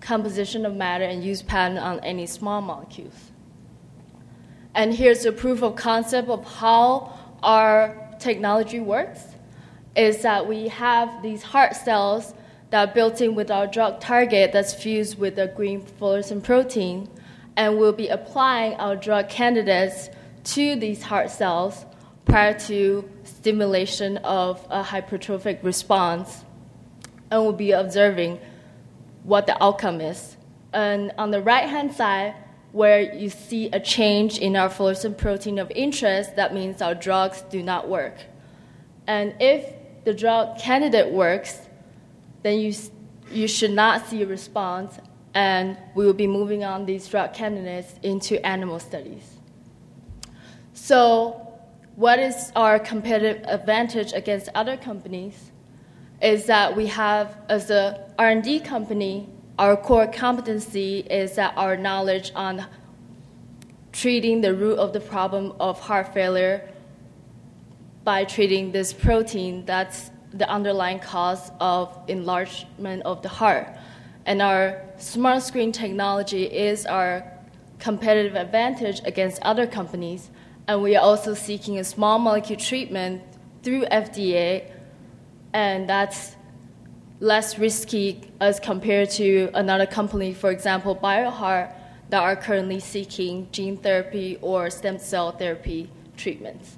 composition 0.00 0.64
of 0.64 0.74
matter 0.74 1.04
and 1.04 1.22
use 1.22 1.42
patent 1.42 1.78
on 1.78 2.00
any 2.00 2.24
small 2.24 2.62
molecules. 2.62 3.32
And 4.76 4.94
here's 4.94 5.24
a 5.24 5.32
proof 5.32 5.62
of 5.62 5.74
concept 5.74 6.28
of 6.28 6.44
how 6.44 7.18
our 7.42 7.96
technology 8.18 8.78
works 8.78 9.20
is 9.96 10.20
that 10.20 10.46
we 10.46 10.68
have 10.68 11.22
these 11.22 11.42
heart 11.42 11.74
cells 11.74 12.34
that 12.68 12.90
are 12.90 12.92
built 12.92 13.22
in 13.22 13.34
with 13.34 13.50
our 13.50 13.66
drug 13.66 14.00
target 14.00 14.52
that's 14.52 14.74
fused 14.74 15.18
with 15.18 15.38
a 15.38 15.46
green 15.46 15.80
fluorescent 15.80 16.44
protein, 16.44 17.08
and 17.56 17.78
we'll 17.78 17.92
be 17.92 18.08
applying 18.08 18.74
our 18.74 18.94
drug 18.94 19.30
candidates 19.30 20.10
to 20.44 20.76
these 20.76 21.02
heart 21.02 21.30
cells 21.30 21.86
prior 22.26 22.52
to 22.58 23.08
stimulation 23.24 24.18
of 24.18 24.62
a 24.68 24.82
hypertrophic 24.82 25.62
response, 25.62 26.44
and 27.30 27.40
we'll 27.40 27.52
be 27.52 27.70
observing 27.70 28.38
what 29.22 29.46
the 29.46 29.62
outcome 29.64 30.02
is. 30.02 30.36
And 30.74 31.12
on 31.16 31.30
the 31.30 31.40
right 31.40 31.66
hand 31.66 31.94
side, 31.94 32.34
where 32.76 33.00
you 33.14 33.30
see 33.30 33.70
a 33.70 33.80
change 33.80 34.36
in 34.36 34.54
our 34.54 34.68
fluorescent 34.68 35.16
protein 35.16 35.58
of 35.58 35.70
interest, 35.70 36.36
that 36.36 36.52
means 36.52 36.82
our 36.82 36.94
drugs 36.94 37.42
do 37.48 37.62
not 37.62 37.88
work. 37.88 38.14
And 39.06 39.34
if 39.40 39.72
the 40.04 40.12
drug 40.12 40.58
candidate 40.58 41.10
works, 41.10 41.58
then 42.42 42.60
you, 42.60 42.74
you 43.32 43.48
should 43.48 43.70
not 43.70 44.06
see 44.06 44.22
a 44.22 44.26
response, 44.26 44.98
and 45.32 45.78
we 45.94 46.04
will 46.04 46.12
be 46.12 46.26
moving 46.26 46.64
on 46.64 46.84
these 46.84 47.08
drug 47.08 47.32
candidates 47.32 47.94
into 48.02 48.44
animal 48.44 48.78
studies. 48.78 49.24
So, 50.74 51.54
what 51.94 52.18
is 52.18 52.52
our 52.54 52.78
competitive 52.78 53.42
advantage 53.46 54.12
against 54.12 54.50
other 54.54 54.76
companies? 54.76 55.50
Is 56.20 56.44
that 56.44 56.76
we 56.76 56.88
have, 56.88 57.38
as 57.48 57.70
a 57.70 58.06
R&D 58.18 58.60
company, 58.60 59.30
our 59.58 59.76
core 59.76 60.06
competency 60.06 61.00
is 61.00 61.36
that 61.36 61.54
our 61.56 61.76
knowledge 61.76 62.30
on 62.34 62.66
treating 63.92 64.42
the 64.42 64.54
root 64.54 64.78
of 64.78 64.92
the 64.92 65.00
problem 65.00 65.54
of 65.58 65.80
heart 65.80 66.12
failure 66.12 66.68
by 68.04 68.24
treating 68.24 68.70
this 68.72 68.92
protein 68.92 69.64
that's 69.64 70.10
the 70.32 70.48
underlying 70.50 70.98
cause 70.98 71.50
of 71.60 71.98
enlargement 72.08 73.02
of 73.04 73.22
the 73.22 73.28
heart. 73.28 73.68
And 74.26 74.42
our 74.42 74.82
smart 74.98 75.42
screen 75.42 75.72
technology 75.72 76.44
is 76.44 76.84
our 76.84 77.24
competitive 77.78 78.34
advantage 78.34 79.00
against 79.04 79.40
other 79.42 79.66
companies. 79.66 80.30
And 80.68 80.82
we 80.82 80.96
are 80.96 81.02
also 81.02 81.32
seeking 81.32 81.78
a 81.78 81.84
small 81.84 82.18
molecule 82.18 82.58
treatment 82.58 83.22
through 83.62 83.86
FDA, 83.86 84.70
and 85.52 85.88
that's 85.88 86.35
less 87.20 87.58
risky 87.58 88.20
as 88.40 88.60
compared 88.60 89.10
to 89.10 89.50
another 89.54 89.86
company, 89.86 90.34
for 90.34 90.50
example, 90.50 90.94
BioHeart, 90.94 91.72
that 92.10 92.22
are 92.22 92.36
currently 92.36 92.78
seeking 92.78 93.48
gene 93.50 93.76
therapy 93.76 94.38
or 94.40 94.70
stem 94.70 94.98
cell 94.98 95.32
therapy 95.32 95.90
treatments. 96.16 96.76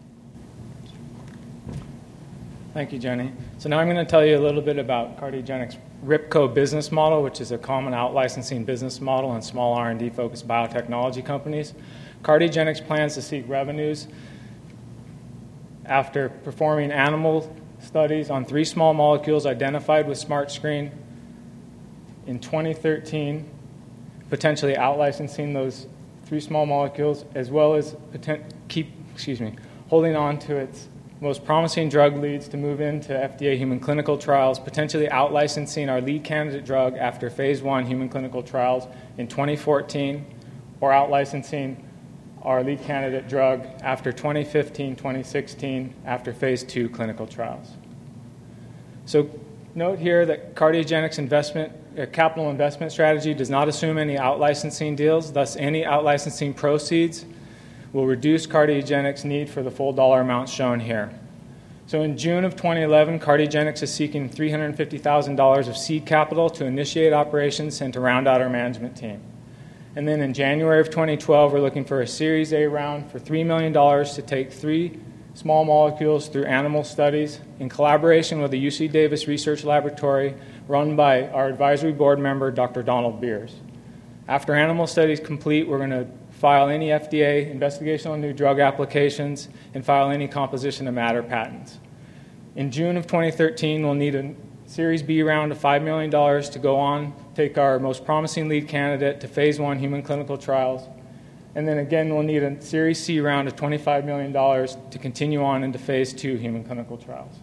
Thank 2.72 2.92
you, 2.92 2.98
Jenny. 2.98 3.32
So 3.58 3.68
now 3.68 3.78
I'm 3.78 3.88
going 3.88 3.96
to 3.96 4.08
tell 4.08 4.24
you 4.24 4.38
a 4.38 4.40
little 4.40 4.62
bit 4.62 4.78
about 4.78 5.18
CardioGenics' 5.18 5.78
RIPCO 6.04 6.54
business 6.54 6.92
model, 6.92 7.22
which 7.22 7.40
is 7.40 7.50
a 7.50 7.58
common 7.58 7.92
out-licensing 7.92 8.64
business 8.64 9.00
model 9.00 9.34
in 9.34 9.42
small 9.42 9.74
R&D 9.74 10.10
focused 10.10 10.46
biotechnology 10.46 11.24
companies. 11.24 11.74
CardioGenics 12.22 12.86
plans 12.86 13.14
to 13.14 13.22
seek 13.22 13.48
revenues 13.48 14.06
after 15.86 16.28
performing 16.28 16.92
animal 16.92 17.52
studies 17.80 18.30
on 18.30 18.44
three 18.44 18.64
small 18.64 18.94
molecules 18.94 19.46
identified 19.46 20.08
with 20.08 20.18
SmartScreen 20.18 20.90
in 22.26 22.38
2013 22.38 23.48
potentially 24.30 24.76
out 24.76 24.98
licensing 24.98 25.52
those 25.52 25.86
three 26.24 26.40
small 26.40 26.66
molecules, 26.66 27.24
as 27.34 27.50
well 27.50 27.74
as 27.74 27.96
keep, 28.68 28.92
excuse 29.12 29.40
me, 29.40 29.54
holding 29.88 30.16
on 30.16 30.38
to 30.38 30.56
its 30.56 30.88
most 31.20 31.44
promising 31.44 31.88
drug 31.88 32.16
leads 32.18 32.46
to 32.48 32.56
move 32.56 32.80
into 32.80 33.12
FDA 33.12 33.56
human 33.56 33.80
clinical 33.80 34.16
trials, 34.16 34.58
potentially 34.58 35.10
out 35.10 35.32
licensing 35.32 35.88
our 35.88 36.00
lead 36.00 36.22
candidate 36.22 36.64
drug 36.64 36.96
after 36.96 37.28
phase 37.28 37.60
one 37.60 37.86
human 37.86 38.08
clinical 38.08 38.42
trials 38.42 38.86
in 39.16 39.26
2014, 39.26 40.24
or 40.80 40.92
out 40.92 41.10
licensing 41.10 41.87
our 42.42 42.62
lead 42.62 42.82
candidate 42.82 43.28
drug 43.28 43.66
after 43.82 44.12
2015, 44.12 44.96
2016, 44.96 45.94
after 46.04 46.32
phase 46.32 46.62
two 46.62 46.88
clinical 46.88 47.26
trials. 47.26 47.68
So, 49.06 49.30
note 49.74 49.98
here 49.98 50.26
that 50.26 50.54
CardioGenics 50.54 51.18
investment 51.18 51.72
a 51.98 52.06
capital 52.06 52.50
investment 52.50 52.92
strategy 52.92 53.34
does 53.34 53.50
not 53.50 53.68
assume 53.68 53.98
any 53.98 54.16
out 54.16 54.38
licensing 54.38 54.94
deals, 54.94 55.32
thus, 55.32 55.56
any 55.56 55.84
out 55.84 56.04
licensing 56.04 56.54
proceeds 56.54 57.24
will 57.92 58.06
reduce 58.06 58.46
CardioGenics' 58.46 59.24
need 59.24 59.48
for 59.50 59.62
the 59.62 59.70
full 59.70 59.92
dollar 59.92 60.20
amount 60.20 60.48
shown 60.48 60.78
here. 60.78 61.10
So, 61.86 62.02
in 62.02 62.16
June 62.16 62.44
of 62.44 62.54
2011, 62.54 63.18
CardioGenics 63.18 63.82
is 63.82 63.92
seeking 63.92 64.28
$350,000 64.28 65.68
of 65.68 65.76
seed 65.76 66.06
capital 66.06 66.50
to 66.50 66.66
initiate 66.66 67.12
operations 67.12 67.80
and 67.80 67.92
to 67.94 68.00
round 68.00 68.28
out 68.28 68.40
our 68.40 68.50
management 68.50 68.96
team. 68.96 69.20
And 69.98 70.06
then 70.06 70.20
in 70.20 70.32
January 70.32 70.80
of 70.80 70.90
2012, 70.90 71.52
we're 71.52 71.58
looking 71.58 71.84
for 71.84 72.02
a 72.02 72.06
Series 72.06 72.52
A 72.52 72.66
round 72.66 73.10
for 73.10 73.18
$3 73.18 73.44
million 73.44 73.72
to 73.72 74.22
take 74.22 74.52
three 74.52 74.96
small 75.34 75.64
molecules 75.64 76.28
through 76.28 76.44
animal 76.44 76.84
studies 76.84 77.40
in 77.58 77.68
collaboration 77.68 78.40
with 78.40 78.52
the 78.52 78.64
UC 78.64 78.92
Davis 78.92 79.26
Research 79.26 79.64
Laboratory 79.64 80.36
run 80.68 80.94
by 80.94 81.26
our 81.30 81.48
advisory 81.48 81.90
board 81.90 82.20
member, 82.20 82.52
Dr. 82.52 82.84
Donald 82.84 83.20
Bers. 83.20 83.56
After 84.28 84.54
animal 84.54 84.86
studies 84.86 85.18
complete, 85.18 85.66
we're 85.66 85.78
going 85.78 85.90
to 85.90 86.06
file 86.30 86.68
any 86.68 86.90
FDA 86.90 87.52
investigational 87.52 88.16
new 88.20 88.32
drug 88.32 88.60
applications 88.60 89.48
and 89.74 89.84
file 89.84 90.12
any 90.12 90.28
composition 90.28 90.86
of 90.86 90.94
matter 90.94 91.24
patents. 91.24 91.80
In 92.54 92.70
June 92.70 92.96
of 92.96 93.08
2013, 93.08 93.82
we'll 93.82 93.94
need 93.94 94.14
a 94.14 94.32
Series 94.68 95.02
B 95.02 95.22
round 95.22 95.50
of 95.50 95.58
$5 95.58 95.82
million 95.82 96.10
to 96.10 96.58
go 96.58 96.76
on, 96.76 97.14
take 97.34 97.56
our 97.56 97.78
most 97.78 98.04
promising 98.04 98.50
lead 98.50 98.68
candidate 98.68 99.18
to 99.22 99.26
phase 99.26 99.58
one 99.58 99.78
human 99.78 100.02
clinical 100.02 100.36
trials. 100.36 100.86
And 101.54 101.66
then 101.66 101.78
again, 101.78 102.14
we'll 102.14 102.22
need 102.22 102.42
a 102.42 102.60
Series 102.60 103.02
C 103.02 103.18
round 103.18 103.48
of 103.48 103.56
$25 103.56 104.04
million 104.04 104.30
to 104.90 104.98
continue 104.98 105.42
on 105.42 105.64
into 105.64 105.78
phase 105.78 106.12
two 106.12 106.36
human 106.36 106.64
clinical 106.64 106.98
trials. 106.98 107.34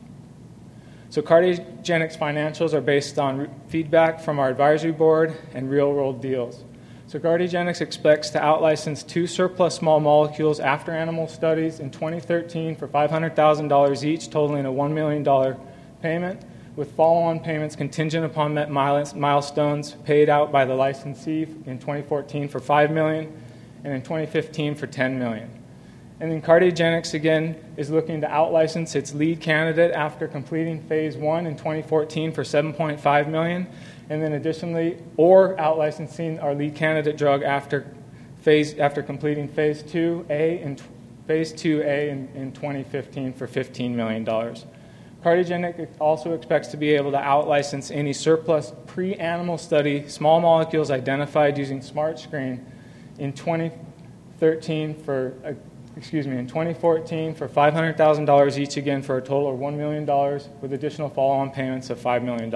So 1.09 1.23
CardioGenics 1.23 2.15
financials 2.15 2.73
are 2.73 2.82
based 2.82 3.17
on 3.17 3.49
feedback 3.69 4.21
from 4.21 4.38
our 4.38 4.49
advisory 4.49 4.91
board 4.91 5.36
and 5.55 5.67
real-world 5.67 6.21
deals. 6.21 6.63
So 7.07 7.17
CardioGenics 7.17 7.82
expects 7.82 8.30
to 8.32 8.39
outlicense 8.39 9.05
two 9.05 9.26
surplus 9.26 9.73
small 9.73 9.99
molecules 9.99 10.59
after 10.59 10.91
animal 10.91 11.28
studies 11.28 11.80
in 11.80 11.89
2013 11.89 12.76
for 12.76 12.88
$500,000 12.88 14.03
each, 14.03 14.30
totaling 14.30 14.67
a 14.67 14.71
$1 14.71 14.91
million 14.91 15.57
payment, 16.03 16.45
with 16.76 16.91
follow-on 16.93 17.39
payments 17.39 17.76
contingent 17.76 18.26
upon 18.26 18.53
met 18.53 18.69
milestones 18.69 19.93
paid 20.03 20.30
out 20.30 20.51
by 20.51 20.65
the 20.65 20.73
licensee 20.73 21.43
in 21.65 21.80
2014 21.80 22.49
for 22.49 22.59
5 22.59 22.91
million 22.91 23.32
and 23.84 23.93
in 23.93 24.01
2015 24.01 24.76
for 24.76 24.88
10 24.88 25.17
million. 25.17 25.49
And 26.19 26.32
then 26.32 26.41
CardioGenics, 26.41 27.13
again, 27.13 27.55
is 27.76 27.89
looking 27.89 28.21
to 28.21 28.28
outlicense 28.28 28.95
its 28.95 29.13
lead 29.13 29.41
candidate 29.41 29.91
after 29.91 30.28
completing 30.28 30.82
phase 30.82 31.17
one 31.17 31.45
in 31.45 31.57
2014 31.57 32.32
for 32.32 32.43
7.5 32.43 33.28
million, 33.30 33.67
and 34.09 34.23
then 34.23 34.34
additionally, 34.34 34.97
or 35.17 35.55
outlicensing 35.57 36.41
our 36.41 36.55
lead 36.55 36.73
candidate 36.73 37.17
drug 37.17 37.43
after 37.43 37.93
phase 38.41 38.78
after 38.80 39.03
completing 39.03 39.47
phase 39.47 39.84
2A 39.84 40.61
in 40.61 40.78
phase 41.28 41.51
2A 41.51 42.09
in, 42.09 42.30
in 42.34 42.51
2015 42.53 43.34
for 43.34 43.47
15 43.47 43.95
million 43.95 44.23
dollars. 44.23 44.65
CardioGenics 45.26 45.88
also 45.99 46.34
expects 46.34 46.67
to 46.67 46.78
be 46.78 46.91
able 46.91 47.09
to 47.09 47.17
outlicense 47.17 47.89
any 47.89 48.13
surplus 48.13 48.73
pre-animal 48.86 49.57
study 49.57 50.07
small 50.07 50.39
molecules 50.39 50.91
identified 50.91 51.57
using 51.57 51.80
SmartScreen 51.80 52.63
in 53.17 53.34
2013 53.34 54.93
for 54.93 55.34
a 55.43 55.55
excuse 55.97 56.28
me, 56.28 56.38
in 56.38 56.45
2014 56.45 57.34
for 57.34 57.47
$500,000 57.47 58.57
each 58.57 58.78
again 58.78 59.01
for 59.01 59.17
a 59.17 59.21
total 59.21 59.53
of 59.53 59.59
$1 59.59 59.78
million 59.78 60.05
with 60.61 60.73
additional 60.73 61.09
follow-on 61.09 61.49
payments 61.51 61.89
of 61.89 61.97
$5 61.97 62.21
million. 62.21 62.51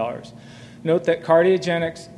Note 0.83 1.05
that 1.05 1.23
CardioGenics 1.23 2.09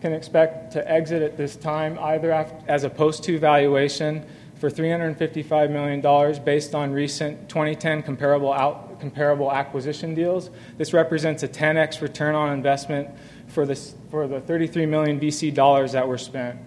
can 0.00 0.12
expect 0.12 0.72
to 0.72 0.90
exit 0.90 1.20
at 1.20 1.36
this 1.36 1.56
time 1.56 1.98
either 1.98 2.32
as 2.68 2.84
a 2.84 2.90
post-2 2.90 3.40
valuation 3.40 4.24
for 4.54 4.70
$355 4.70 5.70
million 5.70 6.44
based 6.44 6.74
on 6.76 6.92
recent 6.92 7.48
2010 7.48 8.02
comparable, 8.04 8.52
out, 8.52 8.87
comparable 9.00 9.52
acquisition 9.52 10.14
deals. 10.14 10.50
This 10.76 10.92
represents 10.92 11.42
a 11.42 11.48
10x 11.48 12.00
return 12.00 12.34
on 12.34 12.52
investment 12.52 13.08
for, 13.46 13.66
this, 13.66 13.94
for 14.10 14.26
the 14.26 14.40
33 14.40 14.86
million 14.86 15.18
VC 15.18 15.52
dollars 15.52 15.92
that 15.92 16.06
were 16.06 16.18
spent. 16.18 16.58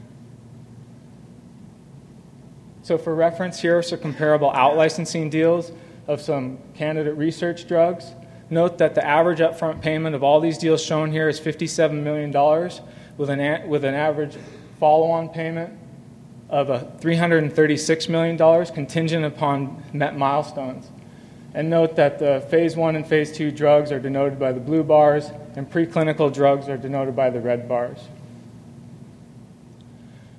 So, 2.83 2.97
for 2.97 3.13
reference, 3.13 3.61
here 3.61 3.77
are 3.77 3.83
some 3.83 3.99
comparable 3.99 4.51
out 4.51 4.75
licensing 4.75 5.29
deals 5.29 5.71
of 6.07 6.19
some 6.19 6.57
candidate 6.73 7.15
research 7.15 7.67
drugs. 7.67 8.11
Note 8.49 8.79
that 8.79 8.95
the 8.95 9.05
average 9.05 9.39
upfront 9.39 9.81
payment 9.81 10.15
of 10.15 10.23
all 10.23 10.39
these 10.39 10.57
deals 10.57 10.83
shown 10.83 11.11
here 11.11 11.29
is 11.29 11.39
$57 11.39 12.01
million, 12.01 12.31
with 13.17 13.29
an, 13.29 13.69
with 13.69 13.85
an 13.85 13.93
average 13.93 14.35
follow 14.79 15.09
on 15.11 15.29
payment 15.29 15.77
of 16.49 16.67
$336 16.99 18.09
million, 18.09 18.65
contingent 18.73 19.25
upon 19.25 19.81
met 19.93 20.17
milestones. 20.17 20.89
And 21.53 21.69
note 21.69 21.95
that 21.97 22.17
the 22.17 22.45
phase 22.49 22.75
one 22.75 22.95
and 22.95 23.05
phase 23.05 23.31
two 23.31 23.51
drugs 23.51 23.91
are 23.91 23.99
denoted 23.99 24.39
by 24.39 24.53
the 24.53 24.59
blue 24.59 24.83
bars, 24.83 25.31
and 25.55 25.69
preclinical 25.69 26.33
drugs 26.33 26.69
are 26.69 26.77
denoted 26.77 27.15
by 27.15 27.29
the 27.29 27.41
red 27.41 27.67
bars. 27.67 27.99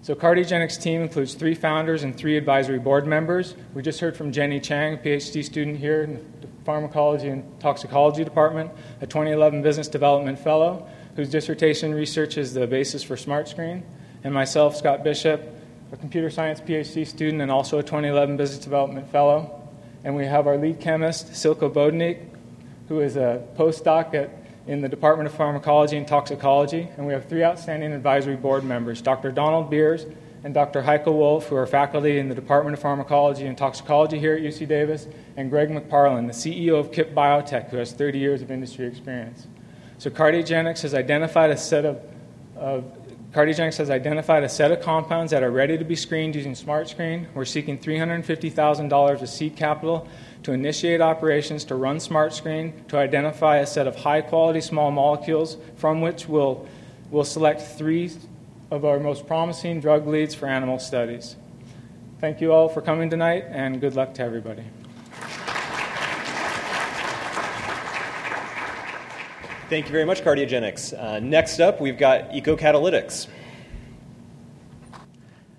So 0.03 0.17
CardioGenics 0.17 0.83
team 0.83 1.03
includes 1.03 1.35
three 1.35 1.55
founders 1.55 2.03
and 2.03 2.17
three 2.17 2.37
advisory 2.37 2.81
board 2.81 3.07
members. 3.07 3.55
We 3.73 3.83
just 3.83 4.01
heard 4.01 4.17
from 4.17 4.33
Jenny 4.33 4.59
Chang, 4.59 4.95
a 4.95 4.97
PhD 4.97 5.45
student 5.45 5.79
here 5.79 6.03
in 6.03 6.15
the 6.41 6.49
Pharmacology 6.65 7.29
and 7.29 7.61
Toxicology 7.61 8.25
Department, 8.25 8.73
a 9.01 9.07
2011 9.07 9.63
Business 9.63 9.87
Development 9.87 10.37
Fellow, 10.37 10.89
whose 11.15 11.31
dissertation 11.31 11.95
research 11.95 12.37
is 12.37 12.53
the 12.53 12.67
basis 12.67 13.05
for 13.05 13.15
SmartScreen, 13.15 13.83
and 14.25 14.35
myself, 14.35 14.75
Scott 14.77 15.05
Bishop, 15.05 15.41
a 15.93 15.97
computer 15.97 16.31
science 16.31 16.61
PhD 16.61 17.07
student 17.07 17.41
and 17.41 17.51
also 17.51 17.79
a 17.79 17.83
2011 17.83 18.37
Business 18.37 18.65
Development 18.65 19.09
Fellow. 19.09 19.62
And 20.05 20.17
we 20.17 20.27
have 20.27 20.47
our 20.47 20.57
lead 20.57 20.81
chemist, 20.81 21.33
Silko 21.33 21.73
Bodnik, 21.73 22.27
who 22.89 23.01
is 23.01 23.17
a 23.17 23.47
postdoc 23.57 24.15
at, 24.15 24.31
in 24.67 24.81
the 24.81 24.89
Department 24.89 25.29
of 25.29 25.35
Pharmacology 25.35 25.97
and 25.97 26.07
Toxicology. 26.07 26.89
And 26.97 27.07
we 27.07 27.13
have 27.13 27.29
three 27.29 27.45
outstanding 27.45 27.93
advisory 27.93 28.37
board 28.37 28.65
members 28.65 29.01
Dr. 29.01 29.31
Donald 29.31 29.71
Bers 29.71 30.07
and 30.45 30.53
Dr. 30.53 30.83
Heike 30.83 31.07
Wulff, 31.07 31.47
who 31.47 31.57
are 31.57 31.67
faculty 31.67 32.19
in 32.19 32.29
the 32.29 32.35
Department 32.35 32.75
of 32.75 32.81
Pharmacology 32.81 33.47
and 33.47 33.57
Toxicology 33.57 34.19
here 34.19 34.35
at 34.35 34.43
UC 34.43 34.67
Davis, 34.67 35.07
and 35.37 35.51
Greg 35.51 35.69
McParland, 35.69 36.27
the 36.27 36.33
CEO 36.33 36.79
of 36.79 36.91
KIP 36.91 37.15
Biotech, 37.15 37.71
who 37.71 37.77
has 37.77 37.93
30 37.93 38.19
years 38.19 38.43
of 38.43 38.51
industry 38.51 38.87
experience. 38.87 39.47
So, 39.99 40.11
Cardiogenics 40.11 40.83
has 40.83 40.95
identified 40.95 41.51
a 41.51 41.57
set 41.57 41.85
of, 41.85 42.03
of 42.57 43.02
Cardiogenics 43.33 43.79
has 43.79 43.89
identified 43.89 44.43
a 44.43 44.49
set 44.49 44.73
of 44.73 44.83
compounds 44.83 45.31
that 45.31 45.43
are 45.43 45.51
ready 45.51 45.79
to 45.79 45.85
be 45.85 45.97
screened 45.97 46.35
using 46.35 46.53
SmartScreen. 46.53 47.27
We're 47.33 47.47
seeking 47.47 47.79
$350,000 47.79 49.23
of 49.23 49.29
seed 49.29 49.57
capital 49.57 50.07
to 50.43 50.53
initiate 50.53 51.01
operations 51.01 51.65
to 51.65 51.75
run 51.75 51.97
SmartScreen 51.97 52.89
to 52.89 52.99
identify 52.99 53.57
a 53.57 53.67
set 53.67 53.87
of 53.87 53.97
high 53.97 54.21
quality 54.21 54.61
small 54.61 54.91
molecules 54.91 55.57
from 55.77 56.03
which 56.03 56.29
we'll, 56.29 56.69
we'll 57.11 57.25
select 57.25 57.63
three 57.63 58.11
of 58.71 58.85
our 58.85 59.01
most 59.01 59.27
promising 59.27 59.81
drug 59.81 60.07
leads 60.07 60.35
for 60.35 60.47
animal 60.47 60.79
studies. 60.79 61.37
Thank 62.21 62.43
you 62.43 62.53
all 62.53 62.69
for 62.69 62.83
coming 62.83 63.09
tonight, 63.09 63.47
and 63.49 63.81
good 63.81 63.97
luck 63.97 64.13
to 64.15 64.23
everybody. 64.23 64.65
Thank 69.73 69.87
you 69.87 69.93
very 69.93 70.05
much, 70.05 70.21
Cardiogenics. 70.21 70.93
Uh, 70.93 71.19
next 71.21 71.59
up, 71.59 71.81
we've 71.81 71.97
got 71.97 72.29
EcoCatalytics. 72.33 73.27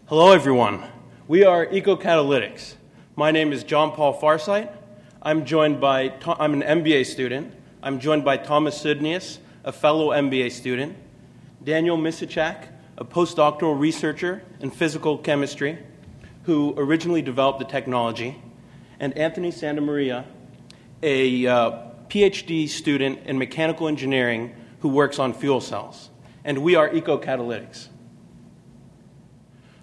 Hello, 0.06 0.32
everyone. 0.32 0.84
We 1.28 1.46
are 1.46 1.66
EcoCatalytics. 1.66 2.76
My 3.16 3.32
name 3.32 3.52
is 3.52 3.64
John 3.64 3.92
Paul 3.92 4.22
Farsight. 4.22 4.72
I'm 5.24 5.46
joined 5.46 5.82
by, 5.82 6.14
I'm 6.28 6.54
an 6.54 6.62
MBA 6.62 7.08
student. 7.08 7.56
I'm 7.82 8.00
joined 8.00 8.24
by 8.24 8.38
Thomas 8.38 8.80
Sidnius, 8.80 9.40
a 9.64 9.72
fellow 9.72 10.10
MBA 10.10 10.52
student, 10.52 10.96
Daniel 11.64 11.98
Misichak, 11.98 12.68
a 13.00 13.04
postdoctoral 13.04 13.80
researcher 13.80 14.44
in 14.60 14.70
physical 14.70 15.18
chemistry, 15.18 15.80
who 16.44 16.76
originally 16.78 17.24
developed 17.24 17.58
the 17.58 17.66
technology, 17.66 18.40
and 19.00 19.18
Anthony 19.18 19.52
Santamaria, 19.52 20.24
a 21.02 21.48
uh, 21.48 21.93
PhD 22.14 22.70
student 22.70 23.22
in 23.26 23.40
mechanical 23.40 23.88
engineering 23.88 24.54
who 24.82 24.90
works 24.90 25.18
on 25.18 25.34
fuel 25.34 25.60
cells. 25.60 26.12
And 26.44 26.60
we 26.60 26.76
are 26.76 26.88
EcoCatalytics. 26.88 27.88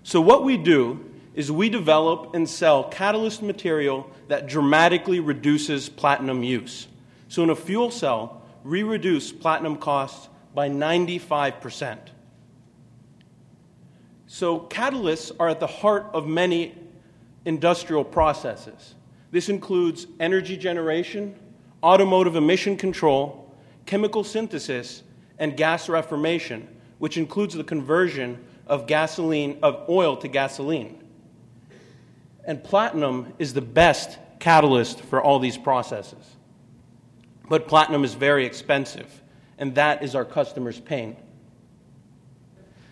So, 0.05 0.21
what 0.21 0.45
we 0.45 0.57
do 0.57 1.05
is 1.35 1.51
we 1.51 1.69
develop 1.69 2.37
and 2.37 2.49
sell 2.49 2.85
catalyst 2.85 3.43
material 3.43 4.09
that 4.29 4.47
dramatically 4.47 5.19
reduces 5.19 5.89
platinum 5.89 6.45
use. 6.45 6.87
So, 7.27 7.43
in 7.43 7.51
a 7.51 7.57
fuel 7.57 7.91
cell, 7.91 8.43
we 8.63 8.85
reduce 8.85 9.33
platinum 9.33 9.77
costs 9.77 10.29
by 10.55 10.69
95%. 10.69 11.99
So, 14.29 14.61
catalysts 14.61 15.33
are 15.41 15.49
at 15.49 15.59
the 15.59 15.67
heart 15.67 16.07
of 16.15 16.29
many 16.29 16.79
industrial 17.45 18.05
processes. 18.05 18.95
This 19.33 19.49
includes 19.49 20.07
energy 20.21 20.57
generation, 20.57 21.35
automotive 21.83 22.37
emission 22.37 22.77
control, 22.77 23.55
chemical 23.87 24.25
synthesis, 24.25 25.03
and 25.39 25.57
gas 25.57 25.89
reformation, 25.89 26.69
which 26.99 27.17
includes 27.17 27.55
the 27.55 27.65
conversion 27.65 28.39
of 28.67 28.87
gasoline 28.87 29.59
of 29.63 29.89
oil 29.89 30.17
to 30.17 30.29
gasoline. 30.29 31.03
And 32.45 32.63
platinum 32.63 33.33
is 33.39 33.55
the 33.55 33.63
best 33.63 34.19
catalyst 34.39 35.01
for 35.03 35.23
all 35.23 35.39
these 35.39 35.59
processes. 35.59 36.37
But 37.49 37.67
platinum 37.67 38.05
is 38.05 38.15
very 38.15 38.47
expensive, 38.47 39.23
and 39.59 39.75
that 39.75 40.03
is 40.03 40.15
our 40.15 40.25
customer's 40.25 40.79
pain. 40.79 41.17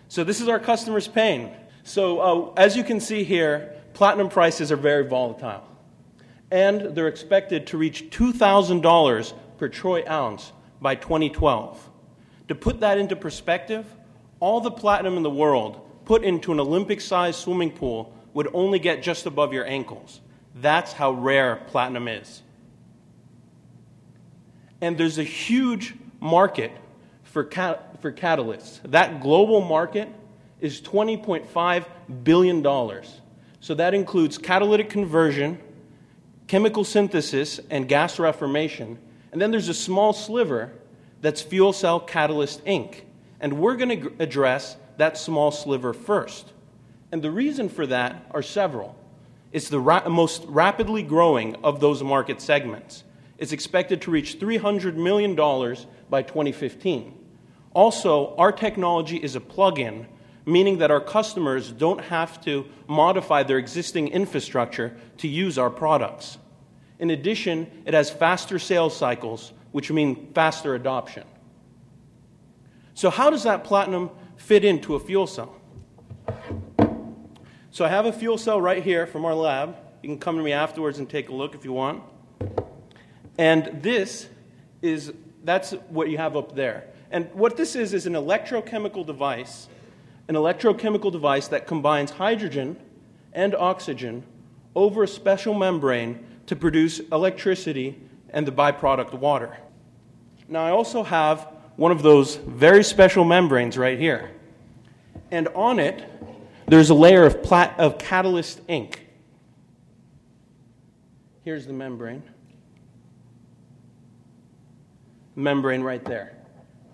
So, 0.07 0.23
this 0.23 0.41
is 0.41 0.47
our 0.47 0.59
customer's 0.59 1.07
pain. 1.07 1.51
So, 1.83 2.19
uh, 2.19 2.53
as 2.57 2.75
you 2.75 2.83
can 2.83 2.99
see 2.99 3.23
here, 3.23 3.75
platinum 3.93 4.27
prices 4.27 4.71
are 4.71 4.75
very 4.75 5.07
volatile 5.07 5.68
and 6.51 6.95
they're 6.95 7.07
expected 7.07 7.67
to 7.67 7.77
reach 7.77 8.09
$2,000 8.09 9.33
per 9.57 9.67
troy 9.67 10.03
ounce 10.07 10.51
by 10.81 10.95
2012. 10.95 11.89
To 12.47 12.55
put 12.55 12.79
that 12.79 12.97
into 12.97 13.15
perspective, 13.15 13.85
all 14.39 14.61
the 14.61 14.71
platinum 14.71 15.17
in 15.17 15.23
the 15.23 15.29
world 15.29 15.85
put 16.05 16.23
into 16.23 16.51
an 16.51 16.59
Olympic 16.59 17.01
sized 17.01 17.39
swimming 17.39 17.71
pool 17.71 18.13
would 18.33 18.47
only 18.53 18.79
get 18.79 19.03
just 19.03 19.25
above 19.25 19.53
your 19.53 19.65
ankles. 19.65 20.21
That's 20.55 20.93
how 20.93 21.11
rare 21.11 21.57
platinum 21.67 22.07
is. 22.07 22.41
And 24.81 24.97
there's 24.97 25.17
a 25.17 25.23
huge 25.23 25.93
market 26.19 26.71
for, 27.23 27.43
cat- 27.43 28.01
for 28.01 28.11
catalysts. 28.11 28.79
That 28.89 29.21
global 29.21 29.61
market 29.61 30.09
is 30.59 30.81
$20.5 30.81 31.85
billion. 32.23 33.03
So 33.59 33.75
that 33.75 33.93
includes 33.93 34.37
catalytic 34.37 34.89
conversion 34.89 35.59
chemical 36.49 36.83
synthesis 36.83 37.59
and 37.69 37.87
gas 37.87 38.17
reformation. 38.17 38.97
And 39.31 39.39
then 39.39 39.51
there's 39.51 39.69
a 39.69 39.73
small 39.73 40.13
sliver 40.13 40.73
that's 41.21 41.43
fuel 41.43 41.71
cell 41.71 41.99
catalyst 41.99 42.61
ink. 42.65 43.05
And 43.39 43.59
we're 43.59 43.75
going 43.75 44.01
to 44.01 44.11
address 44.17 44.75
that 44.97 45.15
small 45.15 45.51
sliver 45.51 45.93
first. 45.93 46.51
And 47.11 47.21
the 47.21 47.29
reason 47.29 47.69
for 47.69 47.85
that 47.85 48.25
are 48.31 48.41
several. 48.41 48.95
It's 49.51 49.69
the 49.69 49.79
ra- 49.79 50.09
most 50.09 50.43
rapidly 50.47 51.03
growing 51.03 51.55
of 51.63 51.79
those 51.79 52.01
market 52.01 52.41
segments. 52.41 53.03
It's 53.37 53.51
expected 53.51 54.01
to 54.01 54.11
reach 54.11 54.39
$300 54.39 54.95
million 54.95 55.35
by 56.09 56.23
2015. 56.23 57.15
Also, 57.75 58.35
our 58.37 58.51
technology 58.51 59.17
is 59.17 59.35
a 59.35 59.39
plug 59.39 59.77
in, 59.77 60.07
meaning 60.51 60.79
that 60.79 60.91
our 60.91 61.01
customers 61.01 61.71
don't 61.71 62.01
have 62.05 62.41
to 62.45 62.65
modify 62.87 63.43
their 63.43 63.57
existing 63.57 64.07
infrastructure 64.09 64.95
to 65.17 65.27
use 65.27 65.57
our 65.57 65.69
products. 65.69 66.37
In 66.99 67.09
addition, 67.11 67.69
it 67.85 67.93
has 67.93 68.09
faster 68.09 68.59
sales 68.59 68.95
cycles, 68.95 69.53
which 69.71 69.91
mean 69.91 70.31
faster 70.33 70.75
adoption. 70.75 71.23
So, 72.93 73.09
how 73.09 73.29
does 73.29 73.43
that 73.43 73.63
platinum 73.63 74.09
fit 74.35 74.65
into 74.65 74.95
a 74.95 74.99
fuel 74.99 75.27
cell? 75.27 75.55
So, 77.71 77.85
I 77.85 77.87
have 77.87 78.05
a 78.05 78.11
fuel 78.11 78.37
cell 78.37 78.59
right 78.59 78.83
here 78.83 79.07
from 79.07 79.23
our 79.23 79.33
lab. 79.33 79.77
You 80.03 80.09
can 80.09 80.19
come 80.19 80.35
to 80.37 80.43
me 80.43 80.51
afterwards 80.51 80.99
and 80.99 81.09
take 81.09 81.29
a 81.29 81.33
look 81.33 81.55
if 81.55 81.63
you 81.63 81.71
want. 81.71 82.03
And 83.37 83.81
this 83.81 84.27
is 84.81 85.13
that's 85.43 85.71
what 85.89 86.09
you 86.09 86.17
have 86.17 86.35
up 86.35 86.55
there. 86.55 86.85
And 87.11 87.29
what 87.33 87.57
this 87.57 87.75
is 87.75 87.93
is 87.93 88.05
an 88.05 88.13
electrochemical 88.13 89.05
device, 89.05 89.67
an 90.29 90.35
electrochemical 90.35 91.11
device 91.11 91.47
that 91.47 91.65
combines 91.65 92.11
hydrogen 92.11 92.77
and 93.33 93.55
oxygen 93.55 94.23
over 94.75 95.03
a 95.03 95.07
special 95.07 95.55
membrane 95.55 96.23
to 96.45 96.55
produce 96.55 96.99
electricity 97.11 97.99
and 98.29 98.47
the 98.47 98.51
byproduct 98.51 99.11
water. 99.13 99.57
Now, 100.47 100.63
I 100.63 100.69
also 100.69 101.01
have 101.01 101.47
one 101.77 101.91
of 101.91 102.03
those 102.03 102.35
very 102.35 102.83
special 102.83 103.25
membranes 103.25 103.75
right 103.75 103.97
here. 103.97 104.29
And 105.31 105.47
on 105.49 105.79
it, 105.79 106.07
there's 106.67 106.91
a 106.91 106.93
layer 106.93 107.25
of, 107.25 107.41
plat- 107.41 107.79
of 107.79 107.97
catalyst 107.97 108.61
ink. 108.67 109.07
Here's 111.43 111.65
the 111.65 111.73
membrane. 111.73 112.21
Membrane 115.35 115.81
right 115.81 116.05
there. 116.05 116.37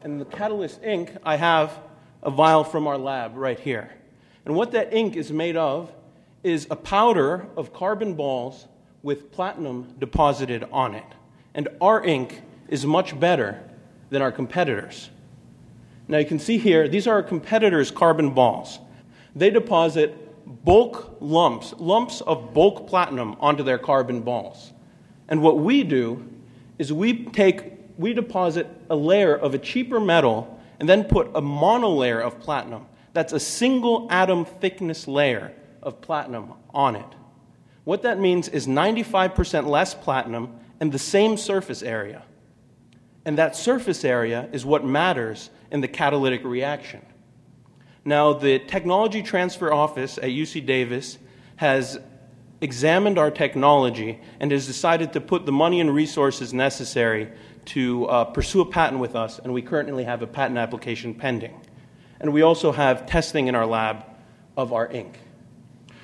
And 0.04 0.22
the 0.22 0.26
catalyst 0.26 0.82
ink, 0.84 1.12
I 1.26 1.36
have 1.36 1.78
a 2.26 2.32
vial 2.32 2.63
from 2.63 2.88
our 2.88 2.97
lab 2.97 3.38
right 3.38 3.59
here. 3.59 3.91
And 4.45 4.55
what 4.55 4.71
that 4.71 4.93
ink 4.93 5.15
is 5.15 5.32
made 5.32 5.55
of 5.55 5.93
is 6.43 6.67
a 6.69 6.76
powder 6.76 7.47
of 7.55 7.71
carbon 7.71 8.15
balls 8.15 8.67
with 9.03 9.32
platinum 9.32 9.93
deposited 9.99 10.65
on 10.71 10.95
it. 10.95 11.05
And 11.53 11.69
our 11.80 12.03
ink 12.03 12.41
is 12.67 12.86
much 12.86 13.17
better 13.19 13.61
than 14.09 14.21
our 14.21 14.32
competitors. 14.32 15.09
Now 16.07 16.17
you 16.17 16.26
can 16.26 16.39
see 16.39 16.57
here, 16.57 16.88
these 16.88 17.07
are 17.07 17.15
our 17.15 17.23
competitors' 17.23 17.91
carbon 17.91 18.32
balls. 18.32 18.80
They 19.36 19.51
deposit 19.51 20.65
bulk 20.65 21.17
lumps, 21.19 21.73
lumps 21.78 22.21
of 22.21 22.53
bulk 22.53 22.88
platinum 22.88 23.36
onto 23.39 23.63
their 23.63 23.78
carbon 23.78 24.21
balls. 24.21 24.73
And 25.28 25.41
what 25.41 25.59
we 25.59 25.84
do 25.84 26.28
is 26.78 26.91
we 26.91 27.26
take, 27.26 27.73
we 27.97 28.13
deposit 28.13 28.67
a 28.89 28.95
layer 28.95 29.36
of 29.36 29.53
a 29.53 29.57
cheaper 29.57 29.99
metal 29.99 30.55
and 30.80 30.88
then 30.89 31.03
put 31.03 31.28
a 31.36 31.41
monolayer 31.41 32.21
of 32.21 32.39
platinum. 32.39 32.88
That's 33.13 33.34
a 33.34 33.39
single 33.39 34.07
atom 34.09 34.45
thickness 34.45 35.07
layer 35.07 35.53
of 35.82 36.01
platinum 36.01 36.53
on 36.73 36.95
it. 36.95 37.05
What 37.86 38.01
that 38.01 38.19
means 38.19 38.49
is 38.49 38.67
95% 38.67 39.67
less 39.67 39.93
platinum 39.93 40.59
and 40.80 40.91
the 40.91 40.99
same 40.99 41.38
surface 41.38 41.82
area. 41.82 42.23
And 43.23 43.38
that 43.38 43.55
surface 43.55 44.03
area 44.03 44.49
is 44.51 44.65
what 44.65 44.84
matters 44.84 45.49
in 45.71 45.82
the 45.82 45.88
catalytic 45.88 46.43
reaction. 46.43 47.05
Now, 48.03 48.34
the 48.34 48.59
Technology 48.59 49.23
Transfer 49.23 49.73
Office 49.73 50.17
at 50.17 50.26
UC 50.26 50.65
Davis 50.65 51.17
has 51.55 51.97
examined 52.61 53.17
our 53.17 53.32
technology 53.32 54.19
and 54.39 54.51
has 54.51 54.67
decided 54.67 55.13
to 55.13 55.21
put 55.21 55.45
the 55.45 55.51
money 55.51 55.80
and 55.80 55.93
resources 55.93 56.53
necessary 56.53 57.32
to 57.66 58.05
uh, 58.05 58.26
pursue 58.26 58.61
a 58.61 58.66
patent 58.66 58.99
with 58.99 59.16
us, 59.16 59.39
and 59.39 59.53
we 59.53 59.61
currently 59.61 60.03
have 60.03 60.22
a 60.22 60.28
patent 60.28 60.57
application 60.57 61.13
pending. 61.13 61.59
And 62.20 62.32
we 62.32 62.41
also 62.41 62.72
have 62.72 63.05
testing 63.05 63.47
in 63.47 63.55
our 63.55 63.66
lab 63.66 64.05
of 64.55 64.74
our 64.74 64.88
ink. 64.88 65.20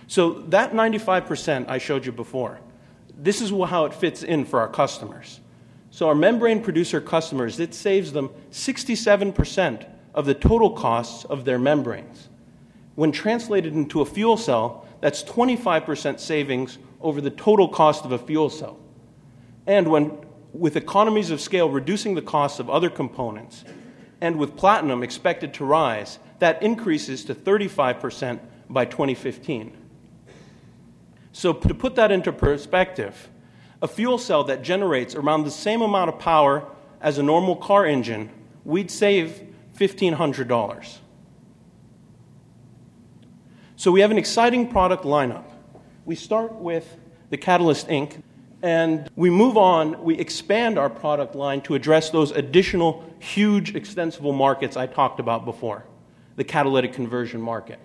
So, 0.08 0.42
that 0.50 0.74
95% 0.74 1.70
I 1.70 1.78
showed 1.78 2.06
you 2.06 2.12
before, 2.12 2.60
this 3.18 3.42
is 3.42 3.52
how 3.52 3.86
it 3.86 3.94
fits 3.94 4.24
in 4.24 4.44
for 4.46 4.60
our 4.60 4.68
customers. 4.68 5.40
So, 5.90 6.08
our 6.08 6.16
membrane 6.16 6.62
producer 6.62 7.00
customers, 7.00 7.60
it 7.60 7.74
saves 7.74 8.12
them 8.12 8.30
67% 8.52 9.88
of 10.14 10.26
the 10.26 10.34
total 10.34 10.72
costs 10.72 11.26
of 11.26 11.46
their 11.46 11.60
membranes. 11.60 12.28
When 12.96 13.12
translated 13.12 13.74
into 13.74 14.02
a 14.02 14.06
fuel 14.06 14.38
cell, 14.38 14.86
that's 15.00 15.24
25% 15.24 16.20
savings 16.20 16.78
over 17.00 17.22
the 17.22 17.30
total 17.30 17.68
cost 17.68 18.06
of 18.06 18.12
a 18.12 18.20
fuel 18.20 18.50
cell. 18.50 18.78
And 19.66 19.90
when, 19.90 20.18
with 20.54 20.76
economies 20.76 21.32
of 21.32 21.40
scale 21.40 21.70
reducing 21.70 22.16
the 22.16 22.22
costs 22.22 22.60
of 22.60 22.70
other 22.70 22.90
components, 22.90 23.64
and 24.20 24.36
with 24.38 24.56
platinum 24.56 25.04
expected 25.04 25.54
to 25.56 25.66
rise, 25.66 26.20
that 26.40 26.62
increases 26.62 27.26
to 27.26 27.36
35% 27.36 28.40
by 28.70 28.86
2015. 28.86 29.78
So, 31.34 31.54
to 31.54 31.74
put 31.74 31.96
that 31.96 32.12
into 32.12 32.32
perspective, 32.32 33.30
a 33.82 33.88
fuel 33.88 34.18
cell 34.18 34.44
that 34.46 34.62
generates 34.62 35.16
around 35.16 35.44
the 35.44 35.52
same 35.52 35.82
amount 35.82 36.10
of 36.10 36.20
power 36.20 36.68
as 37.00 37.18
a 37.18 37.24
normal 37.24 37.56
car 37.56 37.86
engine, 37.86 38.30
we'd 38.66 38.92
save 38.92 39.42
$1,500. 39.78 40.98
So, 43.78 43.92
we 43.92 44.02
have 44.02 44.12
an 44.12 44.18
exciting 44.18 44.68
product 44.68 45.04
lineup. 45.04 45.46
We 46.06 46.16
start 46.16 46.54
with 46.54 46.98
the 47.30 47.38
Catalyst 47.38 47.90
Ink, 47.90 48.22
and 48.64 49.10
we 49.16 49.30
move 49.30 49.58
on, 49.58 50.04
we 50.04 50.18
expand 50.18 50.78
our 50.78 50.90
product 50.90 51.36
line 51.36 51.62
to 51.62 51.76
address 51.76 52.10
those 52.10 52.32
additional 52.32 53.04
huge 53.20 53.76
extensible 53.76 54.34
markets 54.34 54.78
I 54.78 54.88
talked 54.88 55.20
about 55.20 55.46
before 55.46 55.86
the 56.36 56.44
catalytic 56.44 56.94
conversion 56.94 57.42
market. 57.42 57.80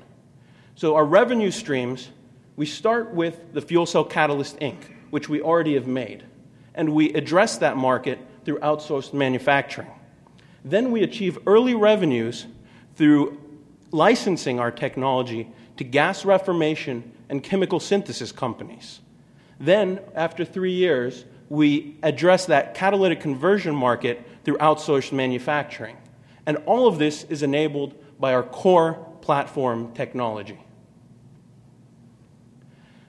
So, 0.74 0.94
our 0.94 1.04
revenue 1.04 1.50
streams 1.50 2.10
we 2.56 2.64
start 2.64 3.12
with 3.12 3.52
the 3.52 3.60
fuel 3.60 3.84
cell 3.84 4.04
catalyst 4.04 4.56
ink, 4.62 4.96
which 5.10 5.28
we 5.28 5.42
already 5.42 5.74
have 5.74 5.86
made, 5.86 6.24
and 6.74 6.94
we 6.94 7.12
address 7.12 7.58
that 7.58 7.76
market 7.76 8.18
through 8.44 8.58
outsourced 8.60 9.12
manufacturing. 9.12 9.90
Then 10.64 10.90
we 10.90 11.02
achieve 11.02 11.38
early 11.46 11.74
revenues 11.74 12.46
through 12.96 13.38
licensing 13.90 14.58
our 14.58 14.70
technology 14.70 15.52
to 15.76 15.84
gas 15.84 16.24
reformation 16.24 17.12
and 17.28 17.42
chemical 17.42 17.78
synthesis 17.78 18.32
companies. 18.32 19.00
Then, 19.58 20.00
after 20.14 20.44
three 20.44 20.72
years, 20.72 21.24
we 21.48 21.96
address 22.02 22.46
that 22.46 22.74
catalytic 22.74 23.20
conversion 23.20 23.74
market 23.74 24.26
through 24.44 24.58
outsourced 24.58 25.12
manufacturing. 25.12 25.96
And 26.46 26.58
all 26.66 26.86
of 26.86 26.98
this 26.98 27.24
is 27.24 27.42
enabled 27.42 27.94
by 28.20 28.34
our 28.34 28.42
core 28.42 28.94
platform 29.20 29.92
technology. 29.94 30.58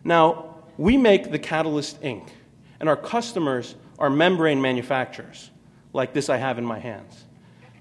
Now, 0.03 0.55
we 0.77 0.97
make 0.97 1.31
the 1.31 1.39
catalyst 1.39 2.03
ink, 2.03 2.31
and 2.79 2.87
our 2.87 2.95
customers 2.95 3.75
are 3.99 4.09
membrane 4.09 4.61
manufacturers, 4.61 5.51
like 5.93 6.13
this 6.13 6.29
I 6.29 6.37
have 6.37 6.57
in 6.57 6.65
my 6.65 6.79
hands. 6.79 7.25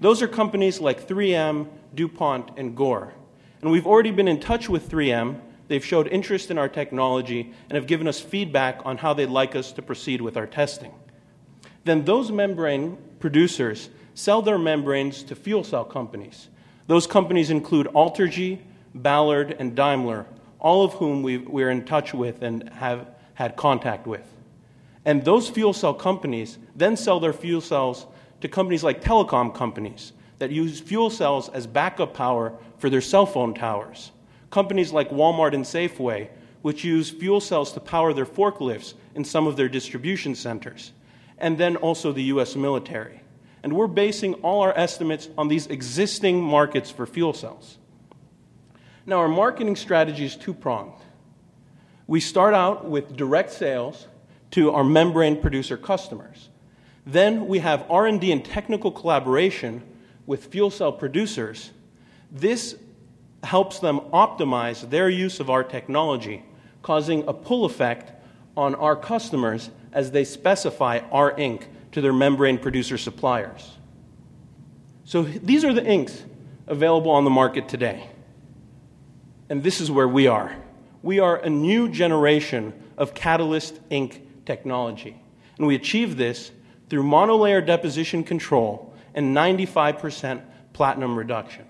Those 0.01 0.21
are 0.21 0.27
companies 0.27 0.79
like 0.79 1.07
3M, 1.07 1.67
DuPont, 1.95 2.51
and 2.57 2.75
Gore. 2.75 3.13
And 3.61 3.71
we've 3.71 3.87
already 3.87 4.11
been 4.11 4.27
in 4.27 4.39
touch 4.39 4.69
with 4.69 4.89
3M. 4.89 5.39
They've 5.67 5.83
showed 5.83 6.07
interest 6.07 6.49
in 6.49 6.57
our 6.57 6.69
technology 6.69 7.53
and 7.69 7.75
have 7.75 7.87
given 7.87 8.07
us 8.07 8.19
feedback 8.19 8.81
on 8.85 8.97
how 8.97 9.13
they'd 9.13 9.27
like 9.27 9.55
us 9.55 9.71
to 9.73 9.81
proceed 9.81 10.21
with 10.21 10.37
our 10.37 10.47
testing. 10.47 10.93
Then 11.83 12.05
those 12.05 12.31
membrane 12.31 12.97
producers 13.19 13.89
sell 14.13 14.41
their 14.41 14.57
membranes 14.57 15.23
to 15.23 15.35
fuel 15.35 15.63
cell 15.63 15.85
companies. 15.85 16.49
Those 16.87 17.05
companies 17.05 17.49
include 17.49 17.87
Altergy, 17.87 18.59
Ballard, 18.95 19.55
and 19.59 19.75
Daimler, 19.75 20.25
all 20.59 20.83
of 20.83 20.93
whom 20.93 21.21
we, 21.21 21.37
we're 21.37 21.69
in 21.69 21.85
touch 21.85 22.13
with 22.13 22.41
and 22.41 22.69
have 22.69 23.07
had 23.33 23.55
contact 23.55 24.07
with. 24.07 24.25
And 25.05 25.23
those 25.23 25.49
fuel 25.49 25.73
cell 25.73 25.93
companies 25.93 26.57
then 26.75 26.97
sell 26.97 27.19
their 27.19 27.33
fuel 27.33 27.61
cells 27.61 28.07
to 28.41 28.47
companies 28.47 28.83
like 28.83 29.01
telecom 29.01 29.53
companies 29.53 30.13
that 30.39 30.51
use 30.51 30.79
fuel 30.79 31.09
cells 31.09 31.49
as 31.49 31.67
backup 31.67 32.13
power 32.13 32.53
for 32.77 32.89
their 32.89 33.01
cell 33.01 33.25
phone 33.25 33.53
towers. 33.53 34.11
Companies 34.49 34.91
like 34.91 35.09
Walmart 35.09 35.53
and 35.53 35.63
Safeway, 35.63 36.29
which 36.61 36.83
use 36.83 37.09
fuel 37.09 37.39
cells 37.39 37.71
to 37.73 37.79
power 37.79 38.13
their 38.13 38.25
forklifts 38.25 38.93
in 39.15 39.23
some 39.23 39.47
of 39.47 39.57
their 39.57 39.69
distribution 39.69 40.35
centers. 40.35 40.91
And 41.37 41.57
then 41.57 41.75
also 41.75 42.11
the 42.11 42.23
US 42.23 42.55
military. 42.55 43.21
And 43.63 43.73
we're 43.73 43.87
basing 43.87 44.35
all 44.35 44.61
our 44.61 44.77
estimates 44.77 45.29
on 45.37 45.47
these 45.47 45.67
existing 45.67 46.41
markets 46.41 46.89
for 46.89 47.05
fuel 47.05 47.33
cells. 47.33 47.77
Now, 49.05 49.19
our 49.19 49.27
marketing 49.27 49.75
strategy 49.75 50.25
is 50.25 50.35
two 50.35 50.53
pronged. 50.53 50.99
We 52.07 52.19
start 52.19 52.53
out 52.53 52.85
with 52.85 53.15
direct 53.15 53.51
sales 53.51 54.07
to 54.51 54.71
our 54.71 54.83
membrane 54.83 55.41
producer 55.41 55.77
customers. 55.77 56.49
Then 57.05 57.47
we 57.47 57.59
have 57.59 57.85
R&D 57.89 58.31
and 58.31 58.43
technical 58.43 58.91
collaboration 58.91 59.83
with 60.25 60.47
fuel 60.47 60.69
cell 60.69 60.91
producers. 60.91 61.71
This 62.31 62.75
helps 63.43 63.79
them 63.79 63.99
optimize 64.13 64.89
their 64.89 65.09
use 65.09 65.39
of 65.39 65.49
our 65.49 65.63
technology, 65.63 66.43
causing 66.81 67.27
a 67.27 67.33
pull 67.33 67.65
effect 67.65 68.11
on 68.55 68.75
our 68.75 68.95
customers 68.95 69.69
as 69.93 70.11
they 70.11 70.23
specify 70.23 70.99
our 71.11 71.37
ink 71.39 71.67
to 71.91 72.01
their 72.01 72.13
membrane 72.13 72.57
producer 72.57 72.97
suppliers. 72.97 73.77
So 75.05 75.23
these 75.23 75.63
are 75.63 75.73
the 75.73 75.85
inks 75.85 76.23
available 76.65 77.11
on 77.11 77.23
the 77.23 77.29
market 77.29 77.69
today. 77.69 78.09
And 79.49 79.63
this 79.63 79.79
is 79.79 79.89
where 79.89 80.07
we 80.07 80.27
are. 80.27 80.53
We 81.01 81.19
are 81.19 81.37
a 81.37 81.49
new 81.49 81.87
generation 81.87 82.73
of 82.97 83.13
catalyst 83.13 83.79
ink 83.89 84.27
technology. 84.45 85.21
And 85.57 85.67
we 85.67 85.75
achieve 85.75 86.17
this 86.17 86.51
through 86.89 87.03
monolayer 87.03 87.65
deposition 87.65 88.23
control 88.23 88.93
and 89.13 89.35
95% 89.35 90.41
platinum 90.73 91.17
reduction. 91.17 91.65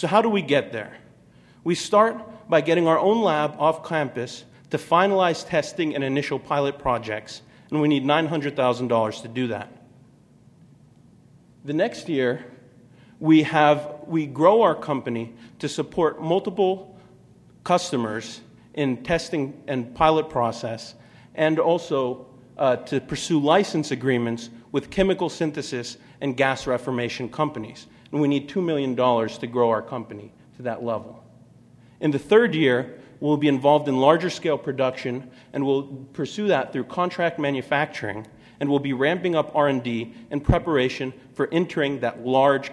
So, 0.00 0.06
how 0.06 0.22
do 0.22 0.30
we 0.30 0.40
get 0.40 0.72
there? 0.72 0.96
We 1.62 1.74
start 1.74 2.48
by 2.48 2.62
getting 2.62 2.86
our 2.86 2.98
own 2.98 3.20
lab 3.20 3.56
off 3.58 3.86
campus 3.86 4.46
to 4.70 4.78
finalize 4.78 5.46
testing 5.46 5.94
and 5.94 6.02
initial 6.02 6.38
pilot 6.38 6.78
projects, 6.78 7.42
and 7.70 7.82
we 7.82 7.88
need 7.88 8.04
$900,000 8.04 9.20
to 9.20 9.28
do 9.28 9.48
that. 9.48 9.70
The 11.66 11.74
next 11.74 12.08
year, 12.08 12.46
we, 13.18 13.42
have, 13.42 13.94
we 14.06 14.24
grow 14.24 14.62
our 14.62 14.74
company 14.74 15.34
to 15.58 15.68
support 15.68 16.22
multiple 16.22 16.98
customers 17.62 18.40
in 18.72 19.02
testing 19.02 19.62
and 19.66 19.94
pilot 19.94 20.30
process 20.30 20.94
and 21.34 21.58
also 21.58 22.26
uh, 22.56 22.76
to 22.76 23.02
pursue 23.02 23.38
license 23.38 23.90
agreements 23.90 24.48
with 24.72 24.88
chemical 24.88 25.28
synthesis 25.28 25.98
and 26.22 26.38
gas 26.38 26.66
reformation 26.66 27.28
companies. 27.28 27.86
And 28.12 28.20
we 28.20 28.28
need 28.28 28.48
$2 28.48 28.64
million 28.64 28.96
to 28.96 29.46
grow 29.46 29.70
our 29.70 29.82
company 29.82 30.32
to 30.56 30.62
that 30.62 30.82
level. 30.82 31.24
In 32.00 32.10
the 32.10 32.18
third 32.18 32.54
year, 32.54 32.98
we'll 33.20 33.36
be 33.36 33.48
involved 33.48 33.88
in 33.88 33.98
larger 33.98 34.30
scale 34.30 34.58
production 34.58 35.30
and 35.52 35.64
we'll 35.64 35.82
pursue 36.12 36.48
that 36.48 36.72
through 36.72 36.84
contract 36.84 37.38
manufacturing 37.38 38.26
and 38.58 38.68
we'll 38.68 38.78
be 38.78 38.92
ramping 38.92 39.34
up 39.36 39.54
R&D 39.54 40.12
in 40.30 40.40
preparation 40.40 41.12
for 41.34 41.48
entering 41.52 42.00
that 42.00 42.26
large 42.26 42.72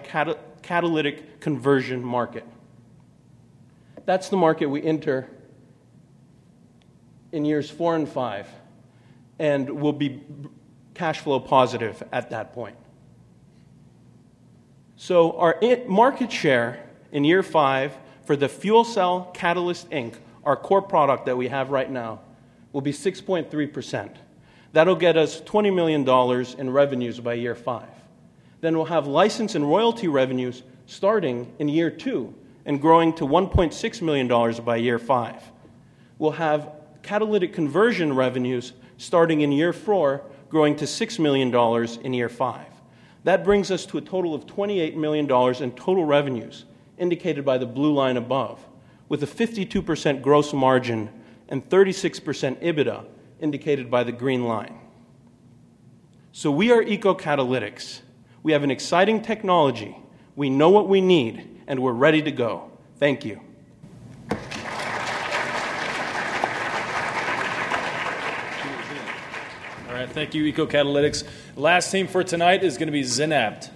catalytic 0.62 1.40
conversion 1.40 2.02
market. 2.02 2.44
That's 4.04 4.28
the 4.28 4.36
market 4.36 4.66
we 4.66 4.82
enter 4.82 5.28
in 7.32 7.44
years 7.44 7.70
4 7.70 7.96
and 7.96 8.08
5 8.08 8.48
and 9.38 9.70
we'll 9.70 9.92
be 9.92 10.22
cash 10.94 11.20
flow 11.20 11.40
positive 11.40 12.02
at 12.12 12.30
that 12.30 12.52
point. 12.52 12.76
So 15.00 15.38
our 15.38 15.60
market 15.86 16.32
share 16.32 16.84
in 17.12 17.22
year 17.22 17.44
5 17.44 17.96
for 18.24 18.34
the 18.34 18.48
fuel 18.48 18.82
cell 18.82 19.30
catalyst 19.32 19.86
ink, 19.92 20.18
our 20.44 20.56
core 20.56 20.82
product 20.82 21.26
that 21.26 21.36
we 21.36 21.46
have 21.46 21.70
right 21.70 21.88
now, 21.88 22.20
will 22.72 22.80
be 22.80 22.92
6.3%. 22.92 24.16
That'll 24.72 24.96
get 24.96 25.16
us 25.16 25.40
$20 25.40 25.72
million 25.72 26.58
in 26.58 26.70
revenues 26.70 27.20
by 27.20 27.34
year 27.34 27.54
five. 27.54 27.88
Then 28.60 28.76
we'll 28.76 28.86
have 28.86 29.06
license 29.06 29.54
and 29.54 29.70
royalty 29.70 30.08
revenues 30.08 30.64
starting 30.86 31.54
in 31.60 31.68
year 31.68 31.92
two 31.92 32.34
and 32.66 32.80
growing 32.80 33.12
to 33.14 33.24
$1.6 33.24 34.02
million 34.02 34.64
by 34.64 34.76
year 34.76 34.98
five. 34.98 35.40
We'll 36.18 36.32
have 36.32 36.72
catalytic 37.04 37.52
conversion 37.52 38.16
revenues 38.16 38.72
starting 38.96 39.42
in 39.42 39.52
year 39.52 39.72
four, 39.72 40.22
growing 40.48 40.74
to 40.74 40.86
$6 40.86 41.18
million 41.20 41.54
in 42.04 42.12
year 42.14 42.28
five. 42.28 42.66
That 43.24 43.44
brings 43.44 43.70
us 43.70 43.84
to 43.86 43.98
a 43.98 44.00
total 44.00 44.34
of 44.34 44.46
$28 44.46 44.94
million 44.94 45.26
in 45.62 45.72
total 45.72 46.04
revenues, 46.04 46.64
indicated 46.96 47.44
by 47.44 47.58
the 47.58 47.66
blue 47.66 47.92
line 47.92 48.16
above, 48.16 48.64
with 49.08 49.22
a 49.22 49.26
52% 49.26 50.22
gross 50.22 50.52
margin 50.52 51.10
and 51.48 51.68
36% 51.68 52.62
EBITDA, 52.62 53.04
indicated 53.40 53.90
by 53.90 54.04
the 54.04 54.12
green 54.12 54.44
line. 54.44 54.78
So 56.32 56.50
we 56.50 56.70
are 56.70 56.82
EcoCatalytics. 56.82 58.00
We 58.42 58.52
have 58.52 58.62
an 58.62 58.70
exciting 58.70 59.22
technology. 59.22 59.96
We 60.36 60.50
know 60.50 60.70
what 60.70 60.88
we 60.88 61.00
need, 61.00 61.62
and 61.66 61.80
we're 61.80 61.92
ready 61.92 62.22
to 62.22 62.30
go. 62.30 62.70
Thank 62.98 63.24
you. 63.24 63.40
Right, 69.98 70.10
thank 70.10 70.34
you, 70.34 70.52
EcoCatalytics. 70.52 71.24
Last 71.56 71.90
team 71.90 72.06
for 72.06 72.22
tonight 72.22 72.62
is 72.62 72.78
going 72.78 72.86
to 72.86 72.92
be 72.92 73.02
Zenapt. 73.02 73.70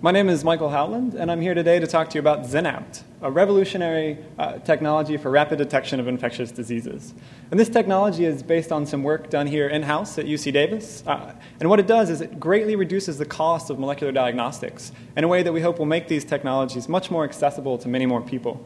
My 0.00 0.10
name 0.10 0.28
is 0.28 0.44
Michael 0.44 0.70
Howland, 0.70 1.14
and 1.14 1.30
I'm 1.30 1.40
here 1.40 1.54
today 1.54 1.78
to 1.78 1.86
talk 1.86 2.10
to 2.10 2.14
you 2.14 2.20
about 2.20 2.44
Zenapt, 2.44 3.02
a 3.20 3.30
revolutionary 3.30 4.18
uh, 4.38 4.58
technology 4.58 5.16
for 5.16 5.30
rapid 5.30 5.58
detection 5.58 5.98
of 5.98 6.08
infectious 6.08 6.50
diseases. 6.52 7.14
And 7.50 7.58
this 7.58 7.68
technology 7.68 8.24
is 8.24 8.42
based 8.42 8.72
on 8.72 8.86
some 8.86 9.02
work 9.02 9.30
done 9.30 9.46
here 9.46 9.68
in 9.68 9.82
house 9.82 10.18
at 10.18 10.26
UC 10.26 10.52
Davis. 10.52 11.04
Uh, 11.06 11.34
and 11.60 11.68
what 11.68 11.80
it 11.80 11.86
does 11.86 12.10
is 12.10 12.20
it 12.20 12.38
greatly 12.40 12.74
reduces 12.74 13.18
the 13.18 13.26
cost 13.26 13.70
of 13.70 13.78
molecular 13.78 14.12
diagnostics 14.12 14.92
in 15.16 15.24
a 15.24 15.28
way 15.28 15.42
that 15.42 15.52
we 15.52 15.60
hope 15.60 15.78
will 15.78 15.86
make 15.86 16.08
these 16.08 16.24
technologies 16.24 16.88
much 16.88 17.10
more 17.10 17.24
accessible 17.24 17.78
to 17.78 17.88
many 17.88 18.06
more 18.06 18.20
people. 18.20 18.64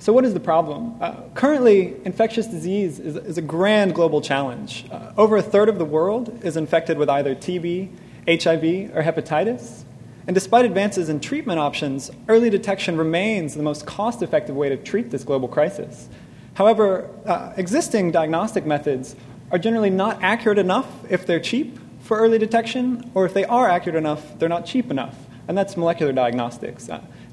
So, 0.00 0.14
what 0.14 0.24
is 0.24 0.32
the 0.32 0.40
problem? 0.40 0.96
Uh, 0.98 1.16
currently, 1.34 1.94
infectious 2.06 2.46
disease 2.46 2.98
is, 2.98 3.16
is, 3.16 3.36
a 3.36 3.42
grand 3.42 3.94
global 3.94 4.22
challenge. 4.22 4.86
Uh, 4.90 5.12
over 5.18 5.36
a 5.36 5.42
third 5.42 5.68
of 5.68 5.76
the 5.76 5.84
world 5.84 6.42
is 6.42 6.56
infected 6.56 6.96
with 6.96 7.10
either 7.10 7.34
TB, 7.34 7.90
HIV, 8.26 8.96
or 8.96 9.02
hepatitis. 9.02 9.84
And 10.26 10.34
despite 10.34 10.64
advances 10.64 11.10
in 11.10 11.20
treatment 11.20 11.58
options, 11.58 12.10
early 12.28 12.48
detection 12.48 12.96
remains 12.96 13.54
the 13.54 13.62
most 13.62 13.84
cost 13.84 14.22
effective 14.22 14.56
way 14.56 14.70
to 14.70 14.76
treat 14.78 15.10
this 15.10 15.22
global 15.22 15.48
crisis. 15.48 16.08
However, 16.54 17.10
uh, 17.26 17.52
existing 17.58 18.10
diagnostic 18.10 18.64
methods 18.64 19.16
are 19.50 19.58
generally 19.58 19.90
not 19.90 20.22
accurate 20.22 20.58
enough 20.58 20.88
if 21.10 21.26
they're 21.26 21.40
cheap 21.40 21.78
for 22.00 22.16
early 22.16 22.38
detection, 22.38 23.10
or 23.12 23.26
if 23.26 23.34
they 23.34 23.44
are 23.44 23.68
accurate 23.68 23.96
enough, 23.96 24.38
they're 24.38 24.48
not 24.48 24.64
cheap 24.64 24.90
enough. 24.90 25.26
And 25.46 25.58
that's 25.58 25.76
molecular 25.76 26.12
diagnostics. 26.12 26.88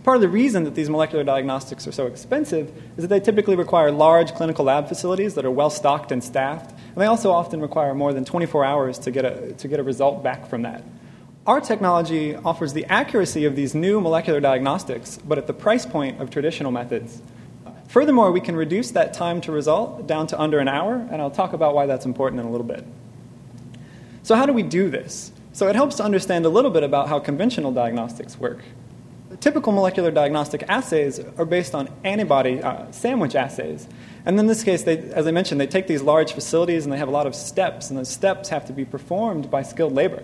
Part 0.07 0.15
of 0.15 0.21
the 0.21 0.29
reason 0.29 0.63
that 0.63 0.73
these 0.73 0.89
molecular 0.89 1.25
diagnostics 1.25 1.85
are 1.85 1.91
so 1.91 2.05
expensive 2.05 2.71
is 2.95 3.01
that 3.01 3.07
they 3.09 3.19
typically 3.19 3.57
require 3.57 3.91
large 3.91 4.33
clinical 4.35 4.63
lab 4.63 4.87
facilities 4.87 5.33
that 5.33 5.43
are 5.43 5.51
well 5.51 5.69
stocked 5.69 6.13
and 6.13 6.23
staffed, 6.23 6.71
and 6.71 6.95
they 6.95 7.07
also 7.07 7.29
often 7.29 7.59
require 7.59 7.93
more 7.93 8.13
than 8.13 8.23
24 8.23 8.63
hours 8.63 8.97
to 8.99 9.11
get 9.11 9.25
a, 9.25 9.51
to 9.51 9.67
get 9.67 9.81
a 9.81 9.83
result 9.83 10.23
back 10.23 10.47
from 10.47 10.61
that. 10.61 10.81
Our 11.45 11.59
technology 11.59 12.37
offers 12.37 12.71
the 12.71 12.85
accuracy 12.85 13.43
of 13.43 13.57
these 13.57 13.75
new 13.75 13.99
molecular 13.99 14.39
diagnostics, 14.39 15.17
but 15.27 15.37
at 15.37 15.45
the 15.45 15.53
price 15.53 15.85
point 15.85 16.21
of 16.21 16.29
traditional 16.29 16.71
methods. 16.71 17.21
Furthermore, 17.89 18.31
we 18.31 18.39
can 18.39 18.55
reduce 18.55 18.91
that 18.91 19.13
time 19.13 19.41
to 19.41 19.51
result 19.51 20.07
down 20.07 20.25
to 20.27 20.39
under 20.39 20.59
an 20.59 20.69
hour, 20.69 21.05
and 21.11 21.21
I'll 21.21 21.29
talk 21.29 21.51
about 21.51 21.75
why 21.75 21.85
that's 21.85 22.05
important 22.05 22.39
in 22.39 22.47
a 22.47 22.49
little 22.49 22.65
bit. 22.65 22.85
So, 24.23 24.35
how 24.35 24.45
do 24.45 24.53
we 24.53 24.63
do 24.63 24.89
this? 24.89 25.33
So, 25.51 25.67
it 25.67 25.75
helps 25.75 25.97
to 25.97 26.03
understand 26.05 26.45
a 26.45 26.49
little 26.49 26.71
bit 26.71 26.83
about 26.83 27.09
how 27.09 27.19
conventional 27.19 27.73
diagnostics 27.73 28.39
work 28.39 28.59
typical 29.39 29.71
molecular 29.73 30.11
diagnostic 30.11 30.63
assays 30.67 31.19
are 31.37 31.45
based 31.45 31.75
on 31.75 31.89
antibody 32.03 32.61
uh, 32.61 32.91
sandwich 32.91 33.35
assays. 33.35 33.87
And 34.25 34.39
in 34.39 34.47
this 34.47 34.63
case, 34.63 34.83
they, 34.83 34.97
as 34.97 35.27
I 35.27 35.31
mentioned, 35.31 35.61
they 35.61 35.67
take 35.67 35.87
these 35.87 36.01
large 36.01 36.33
facilities 36.33 36.85
and 36.85 36.91
they 36.91 36.97
have 36.97 37.07
a 37.07 37.11
lot 37.11 37.27
of 37.27 37.35
steps, 37.35 37.89
and 37.89 37.97
those 37.97 38.09
steps 38.09 38.49
have 38.49 38.65
to 38.65 38.73
be 38.73 38.83
performed 38.85 39.49
by 39.49 39.61
skilled 39.61 39.93
labor. 39.93 40.23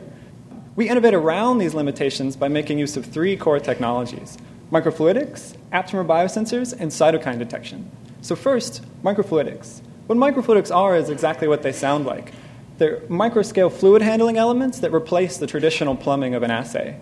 We 0.75 0.89
innovate 0.89 1.13
around 1.13 1.59
these 1.59 1.73
limitations 1.73 2.35
by 2.35 2.47
making 2.47 2.79
use 2.79 2.97
of 2.97 3.05
three 3.05 3.37
core 3.37 3.59
technologies 3.59 4.37
microfluidics, 4.71 5.55
aptamer 5.71 6.05
biosensors, 6.05 6.73
and 6.73 6.89
cytokine 6.89 7.37
detection. 7.37 7.91
So, 8.21 8.35
first, 8.35 8.81
microfluidics. 9.03 9.81
What 10.07 10.17
microfluidics 10.17 10.75
are 10.75 10.97
is 10.97 11.09
exactly 11.09 11.47
what 11.47 11.61
they 11.61 11.71
sound 11.71 12.05
like. 12.05 12.33
They're 12.79 13.01
microscale 13.01 13.71
fluid 13.71 14.01
handling 14.01 14.37
elements 14.37 14.79
that 14.79 14.91
replace 14.91 15.37
the 15.37 15.45
traditional 15.45 15.95
plumbing 15.95 16.33
of 16.33 16.41
an 16.41 16.49
assay. 16.49 16.99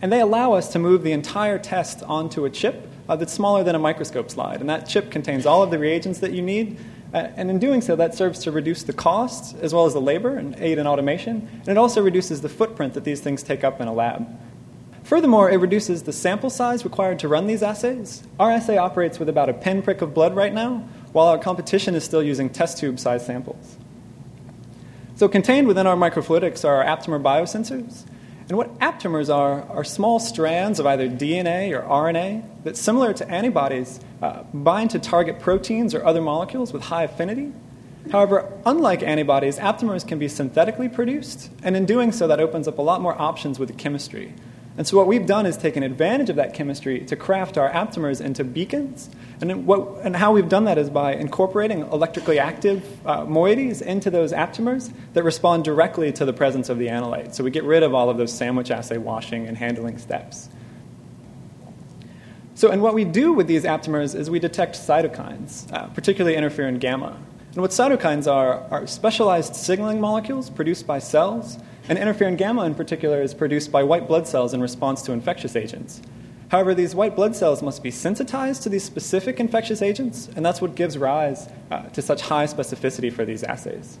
And 0.00 0.12
they 0.12 0.20
allow 0.20 0.52
us 0.52 0.68
to 0.72 0.78
move 0.78 1.02
the 1.02 1.12
entire 1.12 1.58
test 1.58 2.02
onto 2.04 2.44
a 2.44 2.50
chip 2.50 2.88
uh, 3.08 3.16
that's 3.16 3.32
smaller 3.32 3.64
than 3.64 3.74
a 3.74 3.78
microscope 3.78 4.30
slide. 4.30 4.60
And 4.60 4.68
that 4.68 4.88
chip 4.88 5.10
contains 5.10 5.46
all 5.46 5.62
of 5.62 5.70
the 5.70 5.78
reagents 5.78 6.20
that 6.20 6.32
you 6.32 6.42
need. 6.42 6.78
Uh, 7.12 7.28
and 7.36 7.50
in 7.50 7.58
doing 7.58 7.80
so, 7.80 7.96
that 7.96 8.14
serves 8.14 8.38
to 8.40 8.52
reduce 8.52 8.82
the 8.82 8.92
cost 8.92 9.56
as 9.62 9.72
well 9.72 9.86
as 9.86 9.94
the 9.94 10.00
labor 10.00 10.36
and 10.36 10.54
aid 10.58 10.78
in 10.78 10.86
automation. 10.86 11.48
And 11.60 11.68
it 11.68 11.78
also 11.78 12.02
reduces 12.02 12.42
the 12.42 12.48
footprint 12.48 12.94
that 12.94 13.04
these 13.04 13.20
things 13.20 13.42
take 13.42 13.64
up 13.64 13.80
in 13.80 13.88
a 13.88 13.92
lab. 13.92 14.28
Furthermore, 15.08 15.50
it 15.50 15.56
reduces 15.56 16.02
the 16.02 16.12
sample 16.12 16.50
size 16.50 16.84
required 16.84 17.18
to 17.20 17.28
run 17.28 17.46
these 17.46 17.62
assays. 17.62 18.22
Our 18.38 18.50
assay 18.50 18.76
operates 18.76 19.18
with 19.18 19.30
about 19.30 19.48
a 19.48 19.54
pinprick 19.54 20.02
of 20.02 20.12
blood 20.12 20.36
right 20.36 20.52
now, 20.52 20.86
while 21.12 21.28
our 21.28 21.38
competition 21.38 21.94
is 21.94 22.04
still 22.04 22.22
using 22.22 22.50
test 22.50 22.76
tube 22.76 23.00
size 23.00 23.24
samples. 23.24 23.78
So, 25.16 25.26
contained 25.26 25.66
within 25.66 25.86
our 25.86 25.96
microfluidics 25.96 26.62
are 26.62 26.84
our 26.84 26.96
aptamer 26.96 27.22
biosensors. 27.22 28.04
And 28.48 28.56
what 28.56 28.78
aptamers 28.78 29.34
are 29.34 29.62
are 29.64 29.84
small 29.84 30.18
strands 30.18 30.80
of 30.80 30.86
either 30.86 31.08
DNA 31.08 31.70
or 31.72 31.82
RNA 31.82 32.64
that, 32.64 32.78
similar 32.78 33.12
to 33.12 33.30
antibodies, 33.30 34.00
uh, 34.22 34.42
bind 34.54 34.90
to 34.90 34.98
target 34.98 35.38
proteins 35.38 35.94
or 35.94 36.04
other 36.04 36.22
molecules 36.22 36.72
with 36.72 36.84
high 36.84 37.04
affinity. 37.04 37.52
However, 38.10 38.50
unlike 38.64 39.02
antibodies, 39.02 39.58
aptamers 39.58 40.06
can 40.06 40.18
be 40.18 40.28
synthetically 40.28 40.88
produced, 40.88 41.50
and 41.62 41.76
in 41.76 41.84
doing 41.84 42.10
so, 42.10 42.26
that 42.26 42.40
opens 42.40 42.66
up 42.66 42.78
a 42.78 42.82
lot 42.82 43.02
more 43.02 43.20
options 43.20 43.58
with 43.58 43.68
the 43.68 43.74
chemistry. 43.74 44.32
And 44.78 44.86
so, 44.86 44.96
what 44.96 45.06
we've 45.06 45.26
done 45.26 45.44
is 45.44 45.58
taken 45.58 45.82
advantage 45.82 46.30
of 46.30 46.36
that 46.36 46.54
chemistry 46.54 47.00
to 47.00 47.16
craft 47.16 47.58
our 47.58 47.70
aptamers 47.70 48.24
into 48.24 48.44
beacons. 48.44 49.10
And, 49.40 49.66
what, 49.66 50.00
and 50.02 50.16
how 50.16 50.32
we've 50.32 50.48
done 50.48 50.64
that 50.64 50.78
is 50.78 50.90
by 50.90 51.14
incorporating 51.14 51.80
electrically 51.80 52.40
active 52.40 52.84
uh, 53.06 53.24
moieties 53.24 53.80
into 53.80 54.10
those 54.10 54.32
aptamers 54.32 54.92
that 55.12 55.22
respond 55.22 55.64
directly 55.64 56.12
to 56.12 56.24
the 56.24 56.32
presence 56.32 56.68
of 56.68 56.78
the 56.78 56.88
analyte. 56.88 57.34
So, 57.34 57.44
we 57.44 57.50
get 57.50 57.64
rid 57.64 57.82
of 57.82 57.94
all 57.94 58.10
of 58.10 58.16
those 58.16 58.32
sandwich 58.32 58.70
assay 58.70 58.98
washing 58.98 59.46
and 59.46 59.56
handling 59.56 59.98
steps. 59.98 60.48
So, 62.58 62.70
and 62.70 62.82
what 62.82 62.94
we 62.94 63.04
do 63.04 63.32
with 63.32 63.46
these 63.46 63.62
aptamers 63.62 64.16
is 64.16 64.28
we 64.28 64.40
detect 64.40 64.74
cytokines, 64.74 65.72
uh, 65.72 65.86
particularly 65.90 66.36
interferon 66.36 66.80
gamma. 66.80 67.16
And 67.52 67.62
what 67.62 67.70
cytokines 67.70 68.26
are 68.30 68.66
are 68.72 68.84
specialized 68.88 69.54
signaling 69.54 70.00
molecules 70.00 70.50
produced 70.50 70.84
by 70.84 70.98
cells 70.98 71.58
and 71.88 71.96
interferon 71.96 72.36
gamma, 72.36 72.64
in 72.64 72.74
particular, 72.74 73.22
is 73.22 73.32
produced 73.32 73.70
by 73.70 73.84
white 73.84 74.08
blood 74.08 74.26
cells 74.26 74.54
in 74.54 74.60
response 74.60 75.02
to 75.02 75.12
infectious 75.12 75.54
agents. 75.54 76.02
However, 76.48 76.74
these 76.74 76.94
white 76.94 77.14
blood 77.14 77.36
cells 77.36 77.62
must 77.62 77.82
be 77.82 77.90
sensitized 77.90 78.62
to 78.62 78.68
these 78.68 78.84
specific 78.84 79.38
infectious 79.38 79.82
agents, 79.82 80.28
and 80.34 80.44
that's 80.44 80.60
what 80.60 80.74
gives 80.74 80.96
rise 80.96 81.48
uh, 81.70 81.82
to 81.90 82.00
such 82.00 82.22
high 82.22 82.46
specificity 82.46 83.12
for 83.12 83.24
these 83.24 83.42
assays. 83.42 83.98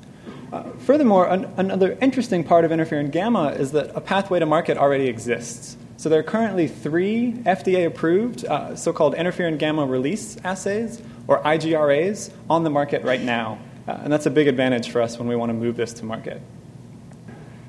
Uh, 0.50 0.62
furthermore, 0.78 1.28
an- 1.28 1.52
another 1.58 1.98
interesting 2.00 2.42
part 2.42 2.64
of 2.64 2.70
interferon 2.70 3.10
gamma 3.10 3.48
is 3.50 3.72
that 3.72 3.94
a 3.94 4.00
pathway 4.00 4.38
to 4.38 4.46
market 4.46 4.78
already 4.78 5.08
exists. 5.08 5.76
So 5.98 6.08
there 6.08 6.20
are 6.20 6.24
currently 6.24 6.68
three 6.68 7.32
FDA 7.44 7.86
approved 7.86 8.46
uh, 8.46 8.74
so 8.76 8.92
called 8.92 9.14
interferon 9.14 9.58
gamma 9.58 9.84
release 9.84 10.38
assays, 10.42 11.02
or 11.26 11.42
IGRAs, 11.42 12.30
on 12.48 12.64
the 12.64 12.70
market 12.70 13.02
right 13.04 13.20
now. 13.20 13.58
Uh, 13.86 13.98
and 14.04 14.12
that's 14.12 14.26
a 14.26 14.30
big 14.30 14.48
advantage 14.48 14.90
for 14.90 15.02
us 15.02 15.18
when 15.18 15.28
we 15.28 15.36
want 15.36 15.50
to 15.50 15.54
move 15.54 15.76
this 15.76 15.92
to 15.94 16.04
market. 16.04 16.40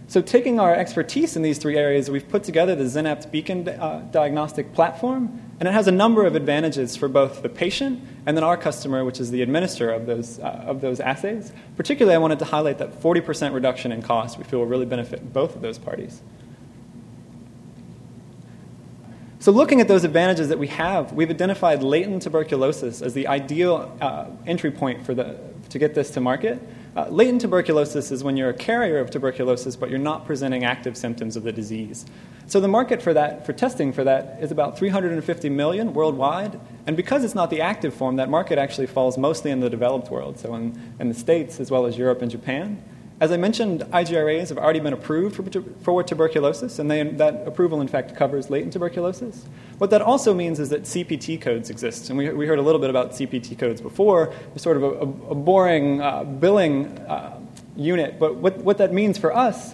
So, 0.10 0.24
taking 0.24 0.60
our 0.60 0.74
expertise 0.74 1.36
in 1.36 1.44
these 1.44 1.60
three 1.60 1.78
areas, 1.78 2.10
we've 2.10 2.28
put 2.28 2.44
together 2.44 2.76
the 2.76 2.86
Zenapt 2.86 3.30
Beacon 3.30 3.70
uh, 3.70 4.08
diagnostic 4.10 4.74
platform, 4.74 5.40
and 5.60 5.70
it 5.70 5.72
has 5.72 5.88
a 5.88 5.92
number 5.92 6.26
of 6.26 6.36
advantages 6.36 6.96
for 6.96 7.08
both 7.08 7.44
the 7.44 7.50
patient 7.50 8.02
and 8.26 8.36
then 8.36 8.44
our 8.44 8.58
customer, 8.58 9.06
which 9.06 9.20
is 9.20 9.30
the 9.30 9.44
administrator 9.44 9.92
of 9.92 10.08
those, 10.08 10.40
uh, 10.40 10.64
of 10.66 10.82
those 10.82 11.00
assays. 11.00 11.54
Particularly, 11.78 12.16
I 12.16 12.18
wanted 12.18 12.40
to 12.40 12.46
highlight 12.46 12.80
that 12.80 13.00
40% 13.00 13.54
reduction 13.54 13.92
in 13.92 14.02
cost 14.02 14.40
we 14.40 14.46
feel 14.46 14.58
will 14.58 14.66
really 14.66 14.88
benefit 14.88 15.32
both 15.32 15.56
of 15.56 15.62
those 15.62 15.78
parties. 15.78 16.24
So, 19.38 19.52
looking 19.52 19.80
at 19.80 19.88
those 19.88 20.06
advantages 20.06 20.50
that 20.50 20.58
we 20.58 20.70
have, 20.70 21.14
we've 21.14 21.30
identified 21.30 21.84
latent 21.84 22.24
tuberculosis 22.24 23.04
as 23.04 23.14
the 23.14 23.28
ideal 23.28 23.96
uh, 24.02 24.26
entry 24.48 24.72
point 24.72 25.06
for 25.06 25.14
the, 25.14 25.38
to 25.70 25.78
get 25.78 25.94
this 25.94 26.10
to 26.12 26.20
market. 26.20 26.60
Uh, 27.00 27.08
latent 27.12 27.40
tuberculosis 27.40 28.12
is 28.12 28.26
when 28.26 28.36
you're 28.36 28.50
a 28.50 28.54
carrier 28.54 28.98
of 29.00 29.10
tuberculosis, 29.10 29.78
but 29.78 29.90
you're 29.90 29.98
not 29.98 30.26
presenting 30.26 30.66
active 30.66 30.98
symptoms 30.98 31.38
of 31.38 31.44
the 31.44 31.52
disease. 31.54 32.06
So 32.46 32.60
the 32.60 32.68
market 32.68 33.02
for 33.02 33.14
that, 33.14 33.46
for 33.46 33.54
testing 33.54 33.94
for 33.94 34.04
that, 34.04 34.38
is 34.42 34.52
about 34.52 34.78
350 34.78 35.48
million 35.48 35.94
worldwide. 35.94 36.60
And 36.88 36.98
because 36.98 37.24
it's 37.24 37.36
not 37.36 37.52
the 37.52 37.62
active 37.62 37.94
form, 37.94 38.18
that 38.18 38.30
market 38.30 38.58
actually 38.58 38.88
falls 38.88 39.18
mostly 39.18 39.50
in 39.50 39.62
the 39.62 39.70
developed 39.70 40.12
world, 40.12 40.40
so 40.40 40.54
in, 40.56 40.78
in 41.00 41.08
the 41.08 41.14
States 41.14 41.62
as 41.62 41.72
well 41.72 41.86
as 41.86 41.98
Europe 41.98 42.22
and 42.22 42.30
Japan. 42.30 42.84
As 43.22 43.34
I 43.34 43.38
mentioned, 43.38 43.82
IGRAs 43.92 44.48
have 44.48 44.58
already 44.58 44.80
been 44.80 44.94
approved 44.94 45.36
for, 45.36 45.44
for 45.82 46.04
tuberculosis, 46.04 46.80
and 46.80 46.90
they, 46.90 47.04
that 47.04 47.46
approval, 47.46 47.82
in 47.82 47.90
fact, 47.90 48.16
covers 48.16 48.50
latent 48.50 48.72
tuberculosis. 48.72 49.46
What 49.78 49.90
that 49.90 50.02
also 50.02 50.34
means 50.34 50.58
is 50.58 50.70
that 50.70 50.84
CPT 50.84 51.42
codes 51.42 51.70
exist, 51.70 52.10
and 52.10 52.18
we, 52.18 52.30
we 52.30 52.48
heard 52.48 52.60
a 52.60 52.62
little 52.62 52.80
bit 52.80 52.90
about 52.90 53.12
CPT 53.12 53.60
codes 53.60 53.82
before. 53.82 54.34
It's 54.56 54.64
sort 54.64 54.78
of 54.78 54.84
a, 54.84 55.32
a 55.32 55.36
boring 55.36 56.02
uh, 56.02 56.24
billing 56.24 56.98
uh, 57.00 57.38
unit, 57.76 58.20
but 58.20 58.36
what, 58.36 58.58
what 58.60 58.78
that 58.78 58.94
means 58.94 59.18
for 59.18 59.36
us 59.36 59.74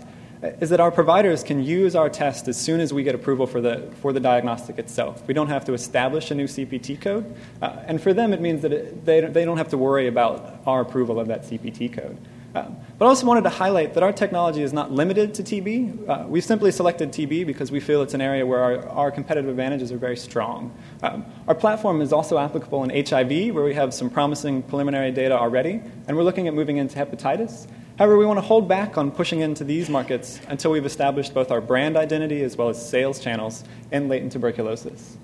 is 0.60 0.70
that 0.70 0.80
our 0.80 0.92
providers 0.92 1.44
can 1.44 1.64
use 1.64 1.96
our 1.96 2.10
test 2.10 2.48
as 2.48 2.58
soon 2.58 2.80
as 2.80 2.92
we 2.94 3.04
get 3.04 3.16
approval 3.16 3.48
for 3.48 3.62
the, 3.62 3.92
for 4.02 4.12
the 4.12 4.20
diagnostic 4.20 4.80
itself. 4.80 5.26
We 5.28 5.34
don't 5.34 5.48
have 5.48 5.66
to 5.66 5.74
establish 5.74 6.32
a 6.32 6.36
new 6.36 6.46
CPT 6.46 7.00
code. 7.00 7.36
Uh, 7.62 7.78
and 7.86 8.02
for 8.02 8.14
them, 8.14 8.34
it 8.34 8.42
means 8.42 8.62
that 8.62 8.72
it, 8.72 9.06
they, 9.06 9.22
they 9.22 9.46
don't 9.46 9.58
have 9.58 9.70
to 9.70 9.78
worry 9.78 10.08
about 10.08 10.62
our 10.66 10.82
approval 10.82 11.20
of 11.20 11.28
that 11.28 11.44
CPT 11.44 11.94
code. 11.94 12.18
Um, 12.54 12.78
but 12.98 13.06
I 13.06 13.10
also 13.10 13.26
wanted 13.26 13.44
to 13.44 13.50
highlight 13.50 13.94
that 13.96 14.04
our 14.04 14.14
technology 14.14 14.62
is 14.62 14.72
not 14.72 14.92
limited 14.92 15.34
to 15.36 15.44
TB. 15.44 16.08
Uh, 16.08 16.26
we've 16.28 16.44
simply 16.44 16.72
selected 16.72 17.12
TB 17.12 17.46
because 17.46 17.70
we 17.70 17.82
feel 17.82 18.02
it's 18.02 18.14
an 18.14 18.22
area 18.22 18.46
where 18.46 18.62
our, 18.62 18.88
our 18.88 19.12
competitive 19.12 19.50
advantages 19.50 19.92
are 19.92 19.98
very 19.98 20.16
strong. 20.16 20.74
Um, 21.04 21.26
our 21.48 21.56
platform 21.56 22.00
is 22.00 22.14
also 22.14 22.38
applicable 22.38 22.84
in 22.86 23.06
HIV, 23.06 23.54
where 23.54 23.66
we 23.66 23.74
have 23.74 23.94
some 23.94 24.10
promising 24.10 24.64
preliminary 24.64 25.12
data 25.12 25.38
already, 25.38 25.82
and 26.08 26.16
we're 26.16 26.24
looking 26.24 26.48
at 26.48 26.54
moving 26.54 26.78
into 26.78 26.98
hepatitis. 26.98 27.68
However, 27.98 28.18
we 28.18 28.26
want 28.26 28.38
to 28.38 28.46
hold 28.46 28.68
back 28.68 28.98
on 28.98 29.12
pushing 29.12 29.42
into 29.42 29.66
these 29.66 29.90
markets 29.90 30.40
until 30.48 30.72
we've 30.72 30.86
established 30.86 31.34
both 31.34 31.52
our 31.52 31.62
brand 31.62 31.98
identity 31.98 32.44
as 32.44 32.56
well 32.56 32.70
as 32.70 32.90
sales 32.90 33.20
channels 33.20 33.66
in 33.92 34.08
latent 34.08 34.32
tuberculosis. 34.32 35.18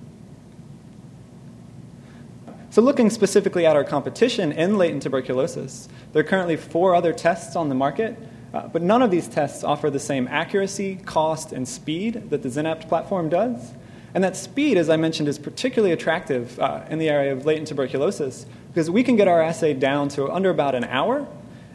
So, 2.71 2.81
looking 2.81 3.09
specifically 3.09 3.65
at 3.65 3.75
our 3.75 3.83
competition 3.83 4.53
in 4.53 4.77
latent 4.77 5.03
tuberculosis, 5.03 5.89
there 6.13 6.21
are 6.21 6.25
currently 6.25 6.55
four 6.55 6.95
other 6.95 7.11
tests 7.11 7.57
on 7.57 7.67
the 7.67 7.75
market, 7.75 8.17
uh, 8.53 8.69
but 8.69 8.81
none 8.81 9.01
of 9.01 9.11
these 9.11 9.27
tests 9.27 9.61
offer 9.61 9.89
the 9.89 9.99
same 9.99 10.25
accuracy, 10.29 10.95
cost, 10.95 11.51
and 11.51 11.67
speed 11.67 12.29
that 12.29 12.43
the 12.43 12.47
Xenapt 12.47 12.87
platform 12.87 13.27
does. 13.27 13.73
And 14.13 14.23
that 14.23 14.37
speed, 14.37 14.77
as 14.77 14.89
I 14.89 14.95
mentioned, 14.95 15.27
is 15.27 15.37
particularly 15.37 15.91
attractive 15.91 16.57
uh, 16.61 16.85
in 16.89 16.97
the 16.97 17.09
area 17.09 17.33
of 17.33 17.45
latent 17.45 17.67
tuberculosis 17.67 18.45
because 18.69 18.89
we 18.89 19.03
can 19.03 19.17
get 19.17 19.27
our 19.27 19.41
assay 19.41 19.73
down 19.73 20.07
to 20.09 20.31
under 20.31 20.49
about 20.49 20.73
an 20.73 20.85
hour 20.85 21.27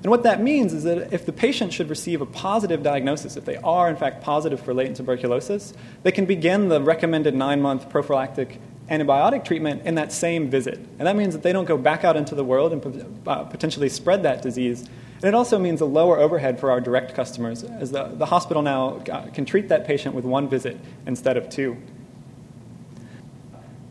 and 0.07 0.11
what 0.13 0.23
that 0.23 0.41
means 0.41 0.73
is 0.73 0.85
that 0.85 1.13
if 1.13 1.27
the 1.27 1.33
patient 1.33 1.73
should 1.73 1.91
receive 1.91 2.21
a 2.21 2.27
positive 2.27 2.83
diagnosis, 2.83 3.37
if 3.37 3.45
they 3.45 3.57
are 3.57 3.89
in 3.89 3.97
fact 3.97 4.23
positive 4.23 4.61
for 4.61 4.73
latent 4.73 4.99
tuberculosis, 4.99 5.75
they 6.05 6.13
can 6.13 6.27
begin 6.27 6.69
the 6.69 6.81
recommended 6.81 7.35
nine 7.35 7.61
month 7.61 7.89
prophylactic 7.89 8.61
antibiotic 8.91 9.45
treatment 9.45 9.83
in 9.85 9.97
that 9.97 10.13
same 10.13 10.49
visit. 10.49 10.79
And 10.99 11.07
that 11.07 11.17
means 11.17 11.35
that 11.35 11.43
they 11.43 11.53
don't 11.53 11.65
go 11.65 11.77
back 11.77 12.05
out 12.05 12.17
into 12.17 12.35
the 12.35 12.45
world 12.45 12.73
and 12.73 13.23
uh, 13.27 13.45
potentially 13.45 13.89
spread 13.89 14.23
that 14.23 14.43
disease. 14.43 14.83
And 15.17 15.25
it 15.25 15.35
also 15.35 15.59
means 15.59 15.81
a 15.81 15.87
lower 15.87 16.19
overhead 16.19 16.61
for 16.61 16.71
our 16.71 16.81
direct 16.81 17.15
customers, 17.15 17.65
as 17.65 17.91
the, 17.91 18.05
the 18.05 18.27
hospital 18.27 18.63
now 18.63 18.99
uh, 19.11 19.29
can 19.31 19.45
treat 19.45 19.69
that 19.71 19.87
patient 19.87 20.15
with 20.15 20.25
one 20.25 20.49
visit 20.49 20.77
instead 21.07 21.37
of 21.37 21.49
two. 21.49 21.77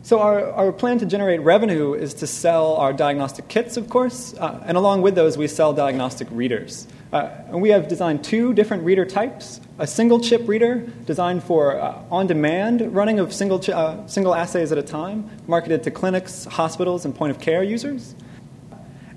So, 0.02 0.20
our, 0.20 0.52
our 0.52 0.72
plan 0.72 1.00
to 1.00 1.06
generate 1.06 1.40
revenue 1.40 1.94
is 1.94 2.14
to 2.14 2.28
sell 2.28 2.76
our 2.76 2.92
diagnostic 2.92 3.48
kits, 3.48 3.76
of 3.76 3.88
course, 3.88 4.34
uh, 4.34 4.62
and 4.64 4.76
along 4.76 5.02
with 5.02 5.16
those, 5.16 5.36
we 5.36 5.48
sell 5.48 5.72
diagnostic 5.72 6.28
readers. 6.30 6.86
Uh, 7.16 7.30
and 7.48 7.62
we 7.62 7.70
have 7.70 7.88
designed 7.88 8.22
two 8.22 8.52
different 8.52 8.84
reader 8.84 9.06
types 9.06 9.58
a 9.78 9.86
single 9.86 10.20
chip 10.20 10.46
reader 10.46 10.80
designed 11.06 11.42
for 11.42 11.80
uh, 11.80 12.02
on 12.10 12.26
demand 12.26 12.94
running 12.94 13.18
of 13.18 13.32
single, 13.32 13.58
ch- 13.58 13.70
uh, 13.70 14.06
single 14.06 14.34
assays 14.34 14.72
at 14.72 14.78
a 14.78 14.82
time, 14.82 15.30
marketed 15.46 15.82
to 15.82 15.90
clinics, 15.90 16.44
hospitals, 16.44 17.04
and 17.04 17.14
point 17.14 17.30
of 17.30 17.38
care 17.38 17.62
users. 17.62 18.14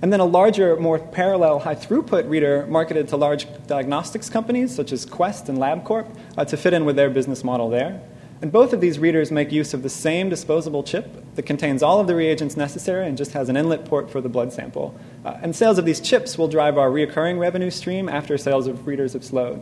And 0.02 0.14
then 0.14 0.20
a 0.20 0.26
larger, 0.26 0.78
more 0.78 1.00
parallel, 1.00 1.60
high 1.60 1.76
throughput 1.76 2.30
reader 2.30 2.66
marketed 2.68 3.10
to 3.10 3.18
large 3.18 3.47
diagnostics 3.68 4.30
companies 4.30 4.74
such 4.74 4.91
as 4.93 5.06
Quest 5.06 5.50
and 5.50 5.58
LabCorp 5.58 6.08
uh, 6.38 6.45
to 6.45 6.56
fit 6.56 6.74
in 6.74 6.86
with 6.86 6.95
their 6.95 7.10
business 7.10 7.43
model 7.43 7.70
there. 7.70 8.02
And 8.41 8.53
both 8.53 8.71
of 8.71 8.79
these 8.79 8.99
readers 8.99 9.31
make 9.31 9.51
use 9.51 9.73
of 9.73 9.83
the 9.83 9.89
same 9.89 10.29
disposable 10.29 10.81
chip 10.81 11.35
that 11.35 11.43
contains 11.43 11.83
all 11.83 11.99
of 11.99 12.07
the 12.07 12.15
reagents 12.15 12.55
necessary 12.55 13.05
and 13.05 13.17
just 13.17 13.33
has 13.33 13.49
an 13.49 13.57
inlet 13.57 13.83
port 13.83 14.09
for 14.09 14.21
the 14.21 14.29
blood 14.29 14.53
sample. 14.53 14.97
Uh, 15.25 15.37
and 15.41 15.53
sales 15.53 15.77
of 15.77 15.83
these 15.83 15.99
chips 15.99 16.37
will 16.37 16.47
drive 16.47 16.77
our 16.77 16.89
recurring 16.89 17.37
revenue 17.37 17.69
stream 17.69 18.07
after 18.07 18.37
sales 18.37 18.65
of 18.65 18.87
readers 18.87 19.11
have 19.11 19.25
slowed. 19.25 19.61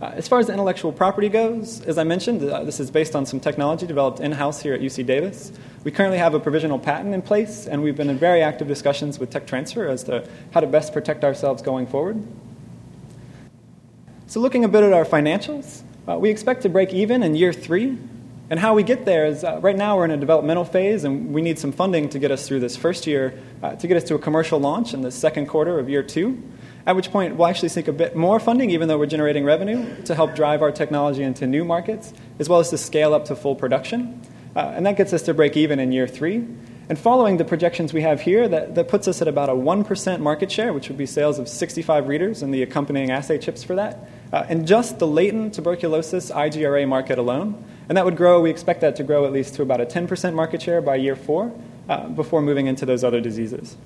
Uh, 0.00 0.12
as 0.14 0.28
far 0.28 0.38
as 0.38 0.48
intellectual 0.48 0.92
property 0.92 1.28
goes, 1.28 1.82
as 1.82 1.98
I 1.98 2.04
mentioned, 2.04 2.48
uh, 2.48 2.62
this 2.62 2.78
is 2.78 2.90
based 2.90 3.16
on 3.16 3.26
some 3.26 3.40
technology 3.40 3.86
developed 3.86 4.20
in 4.20 4.30
house 4.32 4.62
here 4.62 4.72
at 4.72 4.80
UC 4.80 5.04
Davis. 5.04 5.52
We 5.82 5.90
currently 5.90 6.18
have 6.18 6.34
a 6.34 6.40
provisional 6.40 6.78
patent 6.78 7.14
in 7.14 7.20
place, 7.20 7.66
and 7.66 7.82
we've 7.82 7.96
been 7.96 8.08
in 8.08 8.16
very 8.16 8.40
active 8.40 8.68
discussions 8.68 9.18
with 9.18 9.30
Tech 9.30 9.46
Transfer 9.46 9.88
as 9.88 10.04
to 10.04 10.26
how 10.52 10.60
to 10.60 10.68
best 10.68 10.92
protect 10.92 11.24
ourselves 11.24 11.62
going 11.62 11.88
forward. 11.88 12.22
So, 14.28 14.38
looking 14.38 14.64
a 14.64 14.68
bit 14.68 14.84
at 14.84 14.92
our 14.92 15.04
financials, 15.04 15.82
uh, 16.08 16.16
we 16.16 16.30
expect 16.30 16.62
to 16.62 16.68
break 16.68 16.94
even 16.94 17.22
in 17.22 17.34
year 17.34 17.52
three. 17.52 17.98
And 18.50 18.58
how 18.58 18.72
we 18.72 18.82
get 18.82 19.04
there 19.04 19.26
is 19.26 19.44
uh, 19.44 19.60
right 19.60 19.76
now 19.76 19.98
we're 19.98 20.06
in 20.06 20.10
a 20.10 20.16
developmental 20.16 20.64
phase 20.64 21.04
and 21.04 21.34
we 21.34 21.42
need 21.42 21.58
some 21.58 21.70
funding 21.70 22.08
to 22.08 22.18
get 22.18 22.30
us 22.30 22.48
through 22.48 22.60
this 22.60 22.76
first 22.76 23.06
year 23.06 23.38
uh, 23.62 23.74
to 23.76 23.86
get 23.86 23.98
us 23.98 24.04
to 24.04 24.14
a 24.14 24.18
commercial 24.18 24.58
launch 24.58 24.94
in 24.94 25.02
the 25.02 25.10
second 25.10 25.46
quarter 25.46 25.78
of 25.78 25.90
year 25.90 26.02
two. 26.02 26.42
At 26.86 26.96
which 26.96 27.10
point 27.10 27.36
we'll 27.36 27.46
actually 27.46 27.68
seek 27.68 27.88
a 27.88 27.92
bit 27.92 28.16
more 28.16 28.40
funding, 28.40 28.70
even 28.70 28.88
though 28.88 28.96
we're 28.96 29.04
generating 29.04 29.44
revenue, 29.44 30.02
to 30.04 30.14
help 30.14 30.34
drive 30.34 30.62
our 30.62 30.72
technology 30.72 31.22
into 31.22 31.46
new 31.46 31.62
markets, 31.62 32.14
as 32.38 32.48
well 32.48 32.60
as 32.60 32.70
to 32.70 32.78
scale 32.78 33.12
up 33.12 33.26
to 33.26 33.36
full 33.36 33.54
production. 33.54 34.22
Uh, 34.56 34.72
and 34.74 34.86
that 34.86 34.96
gets 34.96 35.12
us 35.12 35.20
to 35.22 35.34
break 35.34 35.58
even 35.58 35.78
in 35.78 35.92
year 35.92 36.08
three. 36.08 36.36
And 36.88 36.98
following 36.98 37.36
the 37.36 37.44
projections 37.44 37.92
we 37.92 38.00
have 38.00 38.22
here, 38.22 38.48
that, 38.48 38.76
that 38.76 38.88
puts 38.88 39.08
us 39.08 39.20
at 39.20 39.28
about 39.28 39.50
a 39.50 39.52
1% 39.52 40.20
market 40.20 40.50
share, 40.50 40.72
which 40.72 40.88
would 40.88 40.96
be 40.96 41.04
sales 41.04 41.38
of 41.38 41.50
65 41.50 42.08
readers 42.08 42.40
and 42.40 42.54
the 42.54 42.62
accompanying 42.62 43.10
assay 43.10 43.36
chips 43.36 43.62
for 43.62 43.74
that 43.74 44.08
uh, 44.32 44.44
in 44.48 44.66
just 44.66 44.98
the 44.98 45.06
latent 45.06 45.54
tuberculosis 45.54 46.30
IGRA 46.30 46.86
market 46.86 47.18
alone. 47.18 47.62
And 47.88 47.96
that 47.96 48.04
would 48.04 48.16
grow, 48.16 48.40
we 48.40 48.50
expect 48.50 48.82
that 48.82 48.96
to 48.96 49.02
grow 49.02 49.24
at 49.24 49.32
least 49.32 49.54
to 49.54 49.62
about 49.62 49.80
a 49.80 49.86
10% 49.86 50.34
market 50.34 50.60
share 50.60 50.80
by 50.80 50.96
year 50.96 51.16
four 51.16 51.52
uh, 51.88 52.08
before 52.08 52.42
moving 52.42 52.66
into 52.66 52.84
those 52.84 53.02
other 53.02 53.20
diseases. 53.20 53.76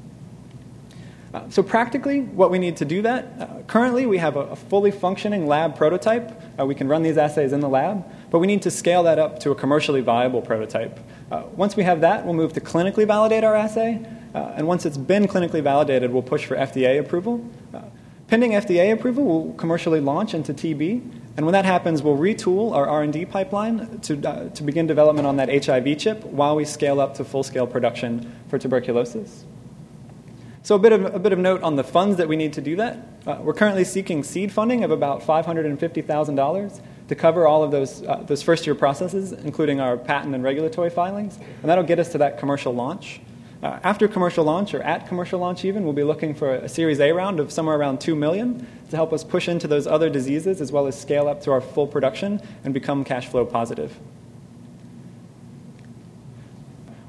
Uh, 1.32 1.48
so, 1.48 1.62
practically, 1.62 2.20
what 2.20 2.50
we 2.50 2.58
need 2.58 2.76
to 2.76 2.84
do 2.84 3.00
that 3.00 3.24
uh, 3.40 3.62
currently, 3.66 4.04
we 4.04 4.18
have 4.18 4.36
a, 4.36 4.40
a, 4.40 4.56
fully 4.56 4.90
functioning 4.90 5.46
lab 5.46 5.74
prototype. 5.74 6.30
Uh, 6.60 6.66
we 6.66 6.74
can 6.74 6.88
run 6.88 7.02
these 7.02 7.16
assays 7.16 7.54
in 7.54 7.60
the 7.60 7.68
lab, 7.70 8.04
but 8.30 8.38
we 8.38 8.46
need 8.46 8.60
to 8.60 8.70
scale 8.70 9.04
that 9.04 9.18
up 9.18 9.38
to 9.38 9.50
a 9.50 9.54
commercially 9.54 10.02
viable 10.02 10.42
prototype. 10.42 11.00
Uh, 11.30 11.44
once 11.56 11.74
we 11.74 11.84
have 11.84 12.02
that, 12.02 12.26
we'll 12.26 12.34
move 12.34 12.52
to 12.52 12.60
clinically 12.60 13.06
validate 13.06 13.44
our 13.44 13.54
assay. 13.54 14.04
Uh, 14.34 14.52
and 14.56 14.66
once 14.66 14.84
it's 14.84 14.98
been 14.98 15.26
clinically 15.26 15.62
validated, 15.62 16.12
we'll 16.12 16.22
push 16.22 16.44
for 16.44 16.54
FDA 16.54 17.00
approval. 17.00 17.42
Pending 18.32 18.52
FDA 18.52 18.94
approval, 18.94 19.24
we'll 19.26 19.52
commercially 19.56 20.00
launch 20.00 20.32
into 20.32 20.54
TB, 20.54 21.02
and 21.36 21.44
when 21.44 21.52
that 21.52 21.66
happens, 21.66 22.02
we'll 22.02 22.16
retool 22.16 22.72
our 22.72 22.88
R&D 22.88 23.26
pipeline 23.26 23.98
to, 23.98 24.26
uh, 24.26 24.48
to 24.48 24.62
begin 24.62 24.86
development 24.86 25.26
on 25.26 25.36
that 25.36 25.66
HIV 25.66 25.98
chip 25.98 26.24
while 26.24 26.56
we 26.56 26.64
scale 26.64 26.98
up 26.98 27.12
to 27.16 27.24
full-scale 27.26 27.66
production 27.66 28.34
for 28.48 28.58
tuberculosis. 28.58 29.44
So 30.62 30.76
a 30.76 30.78
bit 30.78 30.92
of 30.92 31.14
a 31.14 31.18
bit 31.18 31.34
of 31.34 31.40
note 31.40 31.62
on 31.62 31.76
the 31.76 31.84
funds 31.84 32.16
that 32.16 32.26
we 32.26 32.36
need 32.36 32.54
to 32.54 32.62
do 32.62 32.74
that. 32.76 33.06
Uh, 33.26 33.36
we're 33.42 33.52
currently 33.52 33.84
seeking 33.84 34.24
seed 34.24 34.50
funding 34.50 34.82
of 34.82 34.90
about 34.90 35.20
$550,000 35.20 36.80
to 37.08 37.14
cover 37.14 37.46
all 37.46 37.62
of 37.62 37.70
those 37.70 38.02
uh, 38.04 38.24
those 38.26 38.42
first 38.42 38.64
year 38.64 38.74
processes, 38.74 39.32
including 39.32 39.78
our 39.78 39.98
patent 39.98 40.34
and 40.34 40.42
regulatory 40.42 40.88
filings, 40.88 41.36
and 41.36 41.64
that'll 41.64 41.84
get 41.84 41.98
us 41.98 42.08
to 42.12 42.16
that 42.16 42.38
commercial 42.38 42.72
launch. 42.72 43.20
Uh, 43.62 43.78
after 43.84 44.08
commercial 44.08 44.44
launch, 44.44 44.74
or 44.74 44.82
at 44.82 45.06
commercial 45.06 45.38
launch 45.38 45.64
even, 45.64 45.84
we'll 45.84 45.92
be 45.92 46.02
looking 46.02 46.34
for 46.34 46.52
a 46.52 46.68
Series 46.68 46.98
A 46.98 47.12
round 47.12 47.38
of 47.38 47.52
somewhere 47.52 47.76
around 47.76 48.00
2 48.00 48.16
million 48.16 48.66
to 48.90 48.96
help 48.96 49.12
us 49.12 49.22
push 49.22 49.48
into 49.48 49.68
those 49.68 49.86
other 49.86 50.10
diseases 50.10 50.60
as 50.60 50.72
well 50.72 50.88
as 50.88 51.00
scale 51.00 51.28
up 51.28 51.40
to 51.42 51.52
our 51.52 51.60
full 51.60 51.86
production 51.86 52.40
and 52.64 52.74
become 52.74 53.04
cash 53.04 53.28
flow 53.28 53.46
positive. 53.46 53.96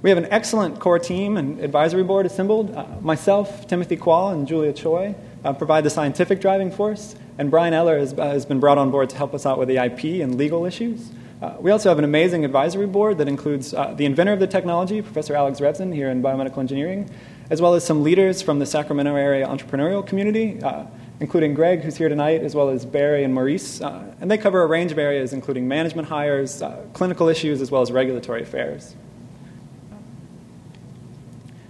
We 0.04 0.12
have 0.12 0.20
an 0.20 0.28
excellent 0.30 0.80
core 0.80 1.00
team 1.00 1.38
and 1.38 1.60
advisory 1.60 2.04
board 2.04 2.28
assembled. 2.28 2.76
Uh, 2.76 2.86
myself, 3.02 3.68
Timothy 3.68 3.96
Quall, 3.96 4.30
and 4.30 4.48
Julia 4.48 4.74
Choi 4.74 5.16
uh, 5.44 5.54
provide 5.54 5.84
the 5.86 5.90
scientific 5.90 6.40
driving 6.40 6.70
force, 6.70 7.16
and 7.40 7.50
Brian 7.50 7.74
Eller 7.74 7.98
has, 7.98 8.14
uh, 8.14 8.26
has 8.26 8.46
been 8.46 8.60
brought 8.60 8.78
on 8.78 8.92
board 8.92 9.10
to 9.10 9.16
help 9.16 9.34
us 9.34 9.48
out 9.48 9.58
with 9.58 9.70
the 9.70 9.78
IP 9.78 10.22
and 10.22 10.36
legal 10.36 10.66
issues. 10.66 11.10
Uh, 11.44 11.58
we 11.60 11.72
also 11.72 11.90
have 11.90 12.00
an 12.00 12.06
amazing 12.06 12.46
advisory 12.46 12.88
board 12.88 13.18
that 13.18 13.28
includes 13.28 13.74
uh, 13.74 13.94
the 13.98 14.06
inventor 14.06 14.32
of 14.32 14.40
the 14.40 14.48
technology, 14.48 15.02
Professor 15.02 15.36
Alex 15.36 15.60
Revzin, 15.60 15.94
here 15.94 16.10
in 16.10 16.24
biomedical 16.24 16.60
engineering, 16.60 17.10
as 17.50 17.62
well 17.62 17.74
as 17.74 17.84
some 17.84 18.02
leaders 18.02 18.42
from 18.42 18.60
the 18.60 18.66
Sacramento 18.66 19.14
area 19.14 19.46
entrepreneurial 19.46 20.08
community, 20.08 20.64
uh, 20.64 20.86
including 21.20 21.54
Greg, 21.54 21.82
who's 21.82 21.98
here 21.98 22.08
tonight, 22.08 22.44
as 22.44 22.56
well 22.56 22.70
as 22.70 22.86
Barry 22.86 23.26
and 23.26 23.34
Maurice. 23.34 23.82
Uh, 23.82 24.16
and 24.22 24.32
they 24.32 24.38
cover 24.38 24.62
a 24.62 24.68
range 24.68 24.94
of 24.94 24.98
areas, 24.98 25.34
including 25.34 25.68
management 25.68 26.08
hires, 26.08 26.62
uh, 26.62 26.82
clinical 26.94 27.28
issues, 27.28 27.60
as 27.60 27.70
well 27.70 27.82
as 27.82 27.92
regulatory 27.92 28.42
affairs. 28.42 28.96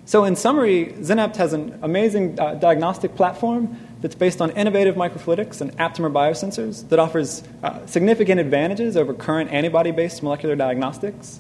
So, 0.06 0.24
in 0.24 0.36
summary, 0.36 0.94
Xenapt 1.00 1.38
has 1.38 1.54
an 1.54 1.80
amazing 1.82 2.36
diagnostic 2.36 3.16
platform 3.16 3.76
that's 4.04 4.16
based 4.16 4.42
on 4.42 4.52
innovative 4.52 4.96
microfluidics 4.96 5.62
and 5.62 5.76
aptamer 5.78 6.12
biosensors 6.12 6.88
that 6.90 7.00
offers 7.00 7.42
uh, 7.64 7.84
significant 7.86 8.40
advantages 8.40 8.98
over 8.98 9.14
current 9.14 9.50
antibody 9.50 9.92
based 9.92 10.22
molecular 10.22 10.58
diagnostics. 10.58 11.40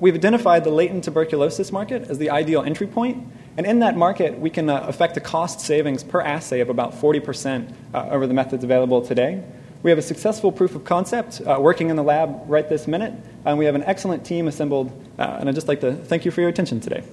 We've 0.00 0.16
identified 0.16 0.64
the 0.64 0.70
latent 0.70 1.04
tuberculosis 1.04 1.70
market 1.70 2.10
as 2.10 2.18
the 2.18 2.30
ideal 2.30 2.62
entry 2.62 2.88
point, 2.88 3.24
and 3.56 3.64
in 3.64 3.78
that 3.78 3.96
market, 3.96 4.40
we 4.40 4.50
can 4.50 4.68
uh, 4.68 4.80
affect 4.80 5.16
a 5.16 5.20
cost 5.20 5.60
savings 5.60 6.02
per 6.02 6.20
assay 6.20 6.58
of 6.58 6.68
about 6.68 6.94
40% 6.94 7.72
uh, 7.94 8.08
over 8.10 8.26
the 8.26 8.34
methods 8.34 8.64
available 8.64 9.00
today. 9.00 9.44
We 9.84 9.90
have 9.92 9.98
a 9.98 10.02
successful 10.02 10.50
proof 10.50 10.74
of 10.74 10.82
concept 10.82 11.42
uh, 11.42 11.58
working 11.60 11.90
in 11.90 11.96
the 11.96 12.02
lab 12.02 12.42
right 12.48 12.68
this 12.68 12.88
minute, 12.88 13.12
and 13.44 13.56
we 13.56 13.66
have 13.66 13.76
an 13.76 13.84
excellent 13.84 14.26
team 14.26 14.48
assembled, 14.48 14.90
uh, 15.16 15.36
and 15.38 15.48
I'd 15.48 15.54
just 15.54 15.68
like 15.68 15.80
to 15.82 15.94
thank 15.94 16.24
you 16.24 16.32
for 16.32 16.40
your 16.40 16.50
attention 16.50 16.80
today. 16.80 17.04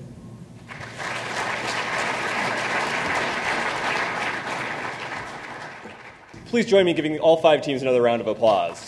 Please 6.52 6.66
join 6.66 6.84
me 6.84 6.92
in 6.92 6.98
giving 6.98 7.18
all 7.18 7.38
five 7.38 7.62
teams 7.62 7.82
another 7.82 8.02
round 8.02 8.20
of 8.20 8.28
applause. 8.28 8.84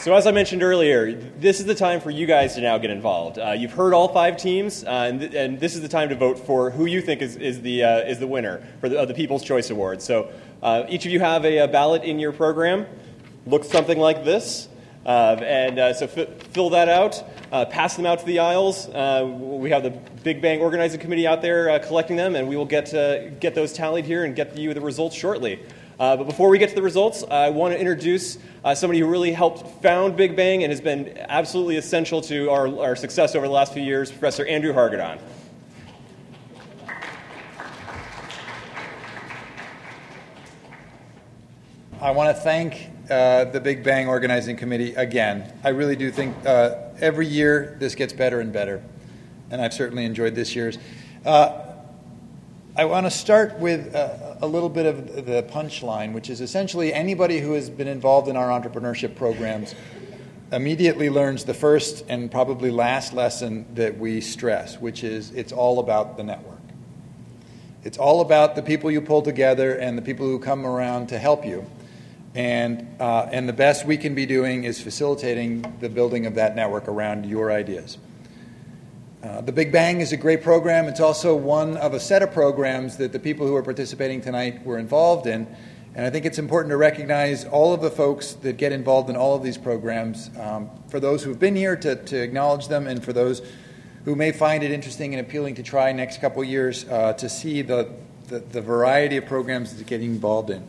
So, 0.00 0.14
as 0.14 0.26
I 0.26 0.32
mentioned 0.32 0.64
earlier, 0.64 1.12
this 1.12 1.60
is 1.60 1.66
the 1.66 1.76
time 1.76 2.00
for 2.00 2.10
you 2.10 2.26
guys 2.26 2.56
to 2.56 2.60
now 2.60 2.76
get 2.78 2.90
involved. 2.90 3.38
Uh, 3.38 3.52
you've 3.52 3.72
heard 3.72 3.94
all 3.94 4.08
five 4.08 4.36
teams, 4.36 4.82
uh, 4.82 4.88
and, 4.88 5.20
th- 5.20 5.34
and, 5.34 5.60
this 5.60 5.76
is 5.76 5.82
the 5.82 5.88
time 5.88 6.08
to 6.08 6.16
vote 6.16 6.40
for 6.40 6.70
who 6.70 6.86
you 6.86 7.00
think 7.00 7.22
is, 7.22 7.36
is, 7.36 7.62
the, 7.62 7.84
uh, 7.84 7.98
is 7.98 8.18
the 8.18 8.26
winner 8.26 8.60
for 8.80 8.88
the, 8.88 9.04
the 9.04 9.14
People's 9.14 9.44
Choice 9.44 9.70
Award. 9.70 10.02
So, 10.02 10.32
uh, 10.60 10.86
each 10.88 11.06
of 11.06 11.12
you 11.12 11.20
have 11.20 11.44
a, 11.44 11.58
a, 11.58 11.68
ballot 11.68 12.02
in 12.02 12.18
your 12.18 12.32
program. 12.32 12.84
Looks 13.46 13.68
something 13.68 13.98
like 13.98 14.24
this. 14.24 14.68
Uh, 15.08 15.40
and 15.42 15.78
uh, 15.78 15.94
so, 15.94 16.04
f- 16.04 16.28
fill 16.52 16.68
that 16.68 16.90
out, 16.90 17.24
pass 17.70 17.96
them 17.96 18.04
out 18.04 18.18
to 18.18 18.26
the 18.26 18.38
aisles. 18.38 18.86
we 18.86 19.70
have 19.70 19.82
the 19.82 19.98
Big 20.22 20.42
Bang 20.42 20.60
Organizing 20.60 21.00
Committee 21.00 21.26
out 21.26 21.40
there 21.40 21.78
collecting 21.80 22.16
them, 22.16 22.36
and 22.36 22.46
we 22.46 22.56
will 22.56 22.66
get, 22.66 22.92
get 23.40 23.54
those 23.54 23.72
tallied 23.72 24.04
here 24.04 24.24
and 24.24 24.36
get 24.36 24.54
you 24.56 24.74
the 24.74 24.82
results 24.82 25.16
shortly. 25.16 25.60
Uh, 25.98 26.16
but 26.16 26.24
before 26.24 26.48
we 26.48 26.58
get 26.58 26.68
to 26.68 26.76
the 26.76 26.82
results, 26.82 27.24
I 27.28 27.50
want 27.50 27.74
to 27.74 27.80
introduce 27.80 28.38
uh, 28.64 28.72
somebody 28.74 29.00
who 29.00 29.06
really 29.06 29.32
helped 29.32 29.82
found 29.82 30.16
Big 30.16 30.36
Bang 30.36 30.62
and 30.62 30.70
has 30.70 30.80
been 30.80 31.18
absolutely 31.28 31.76
essential 31.76 32.20
to 32.22 32.50
our, 32.50 32.68
our 32.78 32.94
success 32.94 33.34
over 33.34 33.46
the 33.46 33.52
last 33.52 33.72
few 33.72 33.82
years, 33.82 34.10
Professor 34.10 34.46
Andrew 34.46 34.72
Hargadon. 34.72 35.18
I 42.00 42.12
want 42.12 42.36
to 42.36 42.42
thank 42.42 42.90
uh, 43.10 43.44
the 43.44 43.60
Big 43.60 43.82
Bang 43.82 44.08
Organizing 44.08 44.56
Committee 44.56 44.94
again. 44.94 45.52
I 45.64 45.70
really 45.70 45.96
do 45.96 46.10
think 46.10 46.34
uh, 46.44 46.76
every 47.00 47.26
year 47.26 47.76
this 47.78 47.94
gets 47.94 48.12
better 48.12 48.40
and 48.40 48.52
better, 48.52 48.82
and 49.50 49.60
I've 49.60 49.72
certainly 49.72 50.04
enjoyed 50.04 50.34
this 50.34 50.54
year's. 50.54 50.78
Uh, 51.24 51.64
I 52.76 52.84
want 52.84 53.06
to 53.06 53.10
start 53.10 53.58
with 53.58 53.94
a, 53.94 54.38
a 54.42 54.46
little 54.46 54.68
bit 54.68 54.86
of 54.86 55.26
the 55.26 55.42
punchline, 55.50 56.12
which 56.12 56.30
is 56.30 56.40
essentially 56.40 56.92
anybody 56.92 57.40
who 57.40 57.52
has 57.54 57.68
been 57.68 57.88
involved 57.88 58.28
in 58.28 58.36
our 58.36 58.48
entrepreneurship 58.48 59.16
programs 59.16 59.74
immediately 60.52 61.10
learns 61.10 61.44
the 61.44 61.54
first 61.54 62.04
and 62.08 62.30
probably 62.30 62.70
last 62.70 63.12
lesson 63.12 63.66
that 63.74 63.98
we 63.98 64.20
stress, 64.20 64.80
which 64.80 65.02
is 65.02 65.30
it's 65.32 65.52
all 65.52 65.78
about 65.78 66.16
the 66.16 66.22
network. 66.22 66.58
It's 67.84 67.98
all 67.98 68.20
about 68.20 68.54
the 68.54 68.62
people 68.62 68.90
you 68.90 69.00
pull 69.00 69.22
together 69.22 69.74
and 69.74 69.96
the 69.96 70.02
people 70.02 70.26
who 70.26 70.38
come 70.38 70.66
around 70.66 71.08
to 71.08 71.18
help 71.18 71.44
you. 71.44 71.66
And, 72.34 72.86
uh, 73.00 73.28
and 73.32 73.48
the 73.48 73.52
best 73.52 73.86
we 73.86 73.96
can 73.96 74.14
be 74.14 74.26
doing 74.26 74.64
is 74.64 74.80
facilitating 74.80 75.78
the 75.80 75.88
building 75.88 76.26
of 76.26 76.34
that 76.36 76.54
network 76.54 76.86
around 76.86 77.26
your 77.26 77.50
ideas. 77.50 77.98
Uh, 79.22 79.40
the 79.40 79.50
Big 79.50 79.72
Bang 79.72 80.00
is 80.00 80.12
a 80.12 80.16
great 80.16 80.42
program. 80.42 80.86
It's 80.86 81.00
also 81.00 81.34
one 81.34 81.76
of 81.76 81.92
a 81.92 81.98
set 81.98 82.22
of 82.22 82.32
programs 82.32 82.98
that 82.98 83.12
the 83.12 83.18
people 83.18 83.46
who 83.46 83.56
are 83.56 83.62
participating 83.62 84.20
tonight 84.20 84.64
were 84.64 84.78
involved 84.78 85.26
in. 85.26 85.48
And 85.94 86.06
I 86.06 86.10
think 86.10 86.24
it's 86.26 86.38
important 86.38 86.70
to 86.70 86.76
recognize 86.76 87.44
all 87.44 87.74
of 87.74 87.80
the 87.80 87.90
folks 87.90 88.34
that 88.34 88.56
get 88.56 88.70
involved 88.70 89.10
in 89.10 89.16
all 89.16 89.34
of 89.34 89.42
these 89.42 89.58
programs. 89.58 90.30
Um, 90.38 90.70
for 90.88 91.00
those 91.00 91.24
who've 91.24 91.38
been 91.38 91.56
here, 91.56 91.74
to, 91.74 91.96
to 91.96 92.22
acknowledge 92.22 92.68
them, 92.68 92.86
and 92.86 93.02
for 93.02 93.12
those 93.12 93.42
who 94.04 94.14
may 94.14 94.30
find 94.30 94.62
it 94.62 94.70
interesting 94.70 95.12
and 95.14 95.26
appealing 95.26 95.56
to 95.56 95.62
try 95.62 95.90
next 95.90 96.20
couple 96.20 96.44
years 96.44 96.84
uh, 96.88 97.14
to 97.14 97.28
see 97.28 97.62
the, 97.62 97.90
the, 98.28 98.38
the, 98.38 98.60
variety 98.62 99.16
of 99.16 99.26
programs 99.26 99.76
that 99.76 99.86
getting 99.86 100.12
involved 100.12 100.50
in. 100.50 100.66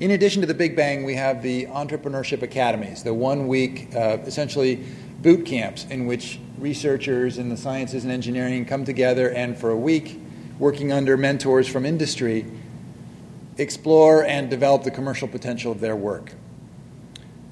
In 0.00 0.12
addition 0.12 0.42
to 0.42 0.46
the 0.46 0.54
Big 0.54 0.76
Bang, 0.76 1.02
we 1.02 1.16
have 1.16 1.42
the 1.42 1.66
Entrepreneurship 1.66 2.42
Academies, 2.42 3.02
the 3.02 3.12
one 3.12 3.48
week, 3.48 3.88
uh, 3.96 4.18
essentially 4.24 4.76
boot 5.22 5.44
camps 5.44 5.86
in 5.90 6.06
which 6.06 6.38
researchers 6.56 7.36
in 7.36 7.48
the 7.48 7.56
sciences 7.56 8.04
and 8.04 8.12
engineering 8.12 8.64
come 8.64 8.84
together 8.84 9.28
and 9.32 9.58
for 9.58 9.70
a 9.70 9.76
week, 9.76 10.20
working 10.60 10.92
under 10.92 11.16
mentors 11.16 11.66
from 11.66 11.84
industry, 11.84 12.46
explore 13.56 14.24
and 14.24 14.48
develop 14.48 14.84
the 14.84 14.90
commercial 14.92 15.26
potential 15.26 15.72
of 15.72 15.80
their 15.80 15.96
work. 15.96 16.32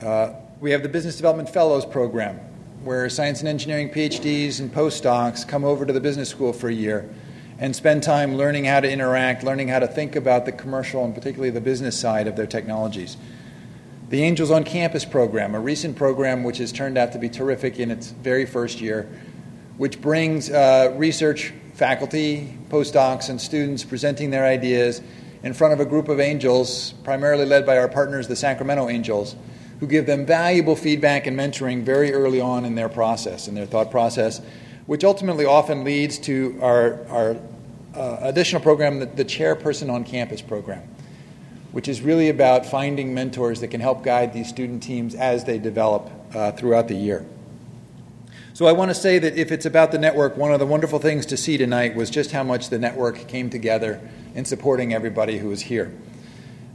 Uh, 0.01 0.35
we 0.61 0.71
have 0.71 0.85
the 0.85 0.89
Business 0.89 1.17
Development 1.17 1.49
Fellows 1.49 1.85
Program, 1.85 2.37
where 2.85 3.09
science 3.11 3.41
and 3.41 3.49
engineering 3.49 3.91
PhDs 3.91 4.61
and 4.61 4.73
postdocs 4.73 5.47
come 5.47 5.65
over 5.65 5.85
to 5.85 5.93
the 5.93 6.01
business 6.01 6.29
school 6.29 6.53
for 6.53 6.69
a 6.69 6.73
year 6.73 7.11
and 7.59 7.75
spend 7.75 8.03
time 8.03 8.37
learning 8.37 8.65
how 8.65 8.81
to 8.81 8.91
interact, 8.91 9.43
learning 9.43 9.69
how 9.69 9.79
to 9.79 9.87
think 9.87 10.15
about 10.17 10.45
the 10.45 10.53
commercial 10.53 11.05
and 11.05 11.15
particularly 11.15 11.51
the 11.51 11.61
business 11.61 11.99
side 11.99 12.27
of 12.27 12.37
their 12.37 12.47
technologies. 12.47 13.17
The 14.09 14.23
Angels 14.23 14.51
on 14.51 14.65
Campus 14.65 15.05
program, 15.05 15.55
a 15.55 15.61
recent 15.61 15.97
program 15.97 16.45
which 16.45 16.59
has 16.59 16.71
turned 16.71 16.97
out 16.97 17.13
to 17.13 17.19
be 17.19 17.29
terrific 17.29 17.81
in 17.81 17.91
its 17.91 18.11
very 18.11 18.47
first 18.47 18.81
year, 18.81 19.09
which 19.79 20.01
brings 20.01 20.51
uh, 20.51 20.95
research 20.97 21.53
faculty, 21.75 22.57
postdocs, 22.69 23.29
and 23.29 23.41
students 23.41 23.85
presenting 23.85 24.31
their 24.31 24.45
ideas 24.45 25.03
in 25.43 25.53
front 25.53 25.75
of 25.75 25.81
a 25.81 25.85
group 25.85 26.09
of 26.09 26.21
angels, 26.21 26.93
primarily 27.05 27.45
led 27.45 27.67
by 27.67 27.79
our 27.79 27.89
partners, 27.89 28.29
the 28.29 28.37
Sacramento 28.37 28.89
Angels, 28.89 29.37
who 29.81 29.87
give 29.87 30.07
them 30.07 30.25
valuable 30.25 30.77
feedback 30.77 31.27
and 31.27 31.39
mentoring 31.39 31.83
very 31.83 32.13
early 32.13 32.41
on 32.41 32.65
in 32.65 32.75
their 32.75 32.89
process, 32.89 33.49
in 33.49 33.55
their 33.55 33.67
thought 33.67 33.91
process, 33.91 34.41
which 34.87 35.05
ultimately 35.05 35.45
often 35.45 35.85
leads 35.85 36.19
to 36.19 36.59
our, 36.63 37.05
our 37.09 37.37
uh, 37.95 38.19
additional 38.23 38.63
program, 38.63 38.99
the, 39.01 39.07
the 39.07 39.25
Chairperson 39.25 39.93
on 39.93 40.05
Campus 40.05 40.41
program 40.41 40.83
which 41.77 41.89
is 41.89 42.01
really 42.01 42.31
about 42.31 42.65
finding 42.65 43.13
mentors 43.13 43.61
that 43.61 43.69
can 43.69 43.83
help 43.83 44.03
guide 44.03 44.33
these 44.33 44.49
student 44.49 44.83
teams 44.83 45.15
as 45.15 45.45
they 45.45 45.59
develop 45.59 46.11
uh, 46.35 46.51
throughout 46.53 46.89
the 46.89 46.95
year. 46.95 47.23
So 48.55 48.65
I 48.65 48.73
want 48.73 48.91
to 48.91 48.95
say 48.95 49.19
that 49.19 49.37
if 49.37 49.53
it's 49.53 49.67
about 49.67 49.93
the 49.93 49.99
network, 49.99 50.39
one 50.39 50.55
of 50.55 50.59
the 50.59 50.65
wonderful 50.65 50.99
things 50.99 51.27
to 51.27 51.37
see 51.37 51.59
tonight 51.59 51.95
was 51.95 52.09
just 52.09 52.31
how 52.31 52.43
much 52.43 52.71
the 52.71 52.79
network 52.79 53.29
came 53.29 53.51
together 53.51 54.01
in 54.35 54.47
supporting 54.47 54.95
everybody 54.95 55.37
who 55.37 55.49
was 55.49 55.61
here. 55.61 55.93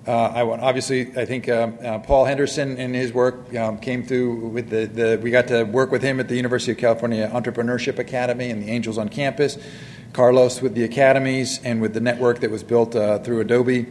Uh, 0.07 0.11
I 0.11 0.43
want, 0.43 0.63
obviously, 0.63 1.15
I 1.15 1.25
think 1.25 1.47
uh, 1.47 1.69
uh, 1.83 1.99
Paul 1.99 2.25
Henderson 2.25 2.77
and 2.77 2.95
his 2.95 3.13
work 3.13 3.53
um, 3.53 3.77
came 3.77 4.03
through 4.03 4.47
with 4.47 4.69
the, 4.69 4.87
the, 4.87 5.19
we 5.21 5.29
got 5.29 5.47
to 5.49 5.63
work 5.63 5.91
with 5.91 6.01
him 6.01 6.19
at 6.19 6.27
the 6.27 6.35
University 6.35 6.71
of 6.71 6.79
California 6.79 7.29
Entrepreneurship 7.31 7.99
Academy 7.99 8.49
and 8.49 8.63
the 8.63 8.71
Angels 8.71 8.97
on 8.97 9.09
Campus. 9.09 9.59
Carlos 10.11 10.59
with 10.59 10.73
the 10.73 10.83
academies 10.83 11.59
and 11.63 11.81
with 11.81 11.93
the 11.93 11.99
network 11.99 12.39
that 12.39 12.49
was 12.49 12.63
built 12.63 12.95
uh, 12.95 13.19
through 13.19 13.41
Adobe. 13.41 13.85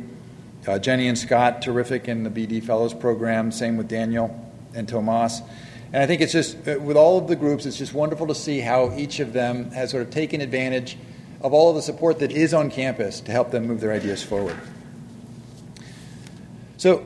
Uh, 0.67 0.81
Jenny 0.81 1.07
and 1.07 1.17
Scott, 1.17 1.63
terrific 1.63 2.09
in 2.09 2.25
the 2.25 2.31
BD 2.31 2.63
Fellows 2.63 2.93
program. 2.93 3.53
Same 3.53 3.77
with 3.77 3.87
Daniel 3.87 4.53
and 4.75 4.89
Tomas. 4.89 5.41
And 5.93 6.03
I 6.03 6.07
think 6.07 6.21
it's 6.23 6.33
just, 6.33 6.57
uh, 6.69 6.79
with 6.81 6.97
all 6.97 7.19
of 7.19 7.29
the 7.29 7.37
groups, 7.37 7.67
it's 7.67 7.79
just 7.79 7.95
wonderful 7.95 8.27
to 8.27 8.35
see 8.35 8.59
how 8.59 8.93
each 8.97 9.21
of 9.21 9.33
them 9.33 9.71
has 9.71 9.93
sort 9.93 10.03
of 10.03 10.11
taken 10.11 10.41
advantage 10.41 10.99
of 11.41 11.55
all 11.55 11.71
of 11.71 11.77
the 11.77 11.83
support 11.83 12.19
that 12.19 12.33
is 12.33 12.53
on 12.53 12.69
campus 12.69 13.21
to 13.21 13.31
help 13.33 13.53
them 13.53 13.67
move 13.67 13.81
their 13.81 13.93
ideas 13.93 14.25
forward. 14.25 14.57
So, 16.81 17.05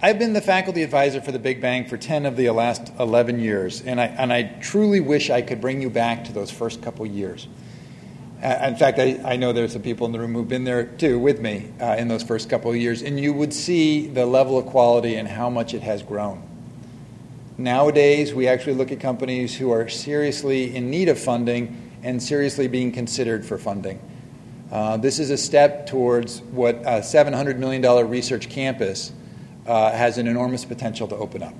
I've 0.00 0.18
been 0.18 0.32
the 0.32 0.40
faculty 0.40 0.82
advisor 0.82 1.20
for 1.20 1.30
the 1.30 1.38
Big 1.38 1.60
Bang 1.60 1.86
for 1.86 1.96
10 1.96 2.26
of 2.26 2.36
the 2.36 2.50
last 2.50 2.92
11 2.98 3.38
years, 3.38 3.80
and 3.80 4.00
I, 4.00 4.06
and 4.06 4.32
I 4.32 4.42
truly 4.60 4.98
wish 4.98 5.30
I 5.30 5.42
could 5.42 5.60
bring 5.60 5.80
you 5.80 5.90
back 5.90 6.24
to 6.24 6.32
those 6.32 6.50
first 6.50 6.82
couple 6.82 7.06
years. 7.06 7.46
Uh, 8.42 8.48
in 8.66 8.74
fact, 8.74 8.98
I, 8.98 9.20
I, 9.24 9.36
know 9.36 9.52
there's 9.52 9.74
some 9.74 9.82
people 9.82 10.06
in 10.06 10.12
the 10.12 10.18
room 10.18 10.34
who've 10.34 10.48
been 10.48 10.64
there 10.64 10.86
too 10.86 11.20
with 11.20 11.40
me 11.40 11.70
uh, 11.80 11.94
in 11.96 12.08
those 12.08 12.24
first 12.24 12.50
couple 12.50 12.72
of 12.72 12.76
years, 12.76 13.00
and 13.00 13.20
you 13.20 13.32
would 13.32 13.54
see 13.54 14.08
the 14.08 14.26
level 14.26 14.58
of 14.58 14.66
quality 14.66 15.14
and 15.14 15.28
how 15.28 15.48
much 15.48 15.72
it 15.72 15.82
has 15.82 16.02
grown. 16.02 16.42
Nowadays, 17.56 18.34
we 18.34 18.48
actually 18.48 18.74
look 18.74 18.90
at 18.90 18.98
companies 18.98 19.56
who 19.56 19.70
are 19.70 19.88
seriously 19.88 20.74
in 20.74 20.90
need 20.90 21.08
of 21.08 21.16
funding 21.16 21.92
and 22.02 22.20
seriously 22.20 22.66
being 22.66 22.90
considered 22.90 23.46
for 23.46 23.56
funding. 23.56 24.00
Uh, 24.72 24.96
this 24.96 25.18
is 25.18 25.28
a 25.28 25.36
step 25.36 25.86
towards 25.86 26.40
what 26.40 26.76
a 26.76 27.02
$700 27.02 27.58
million 27.58 28.08
research 28.08 28.48
campus 28.48 29.12
uh, 29.66 29.92
has 29.92 30.16
an 30.16 30.26
enormous 30.26 30.64
potential 30.64 31.06
to 31.08 31.14
open 31.14 31.42
up. 31.42 31.52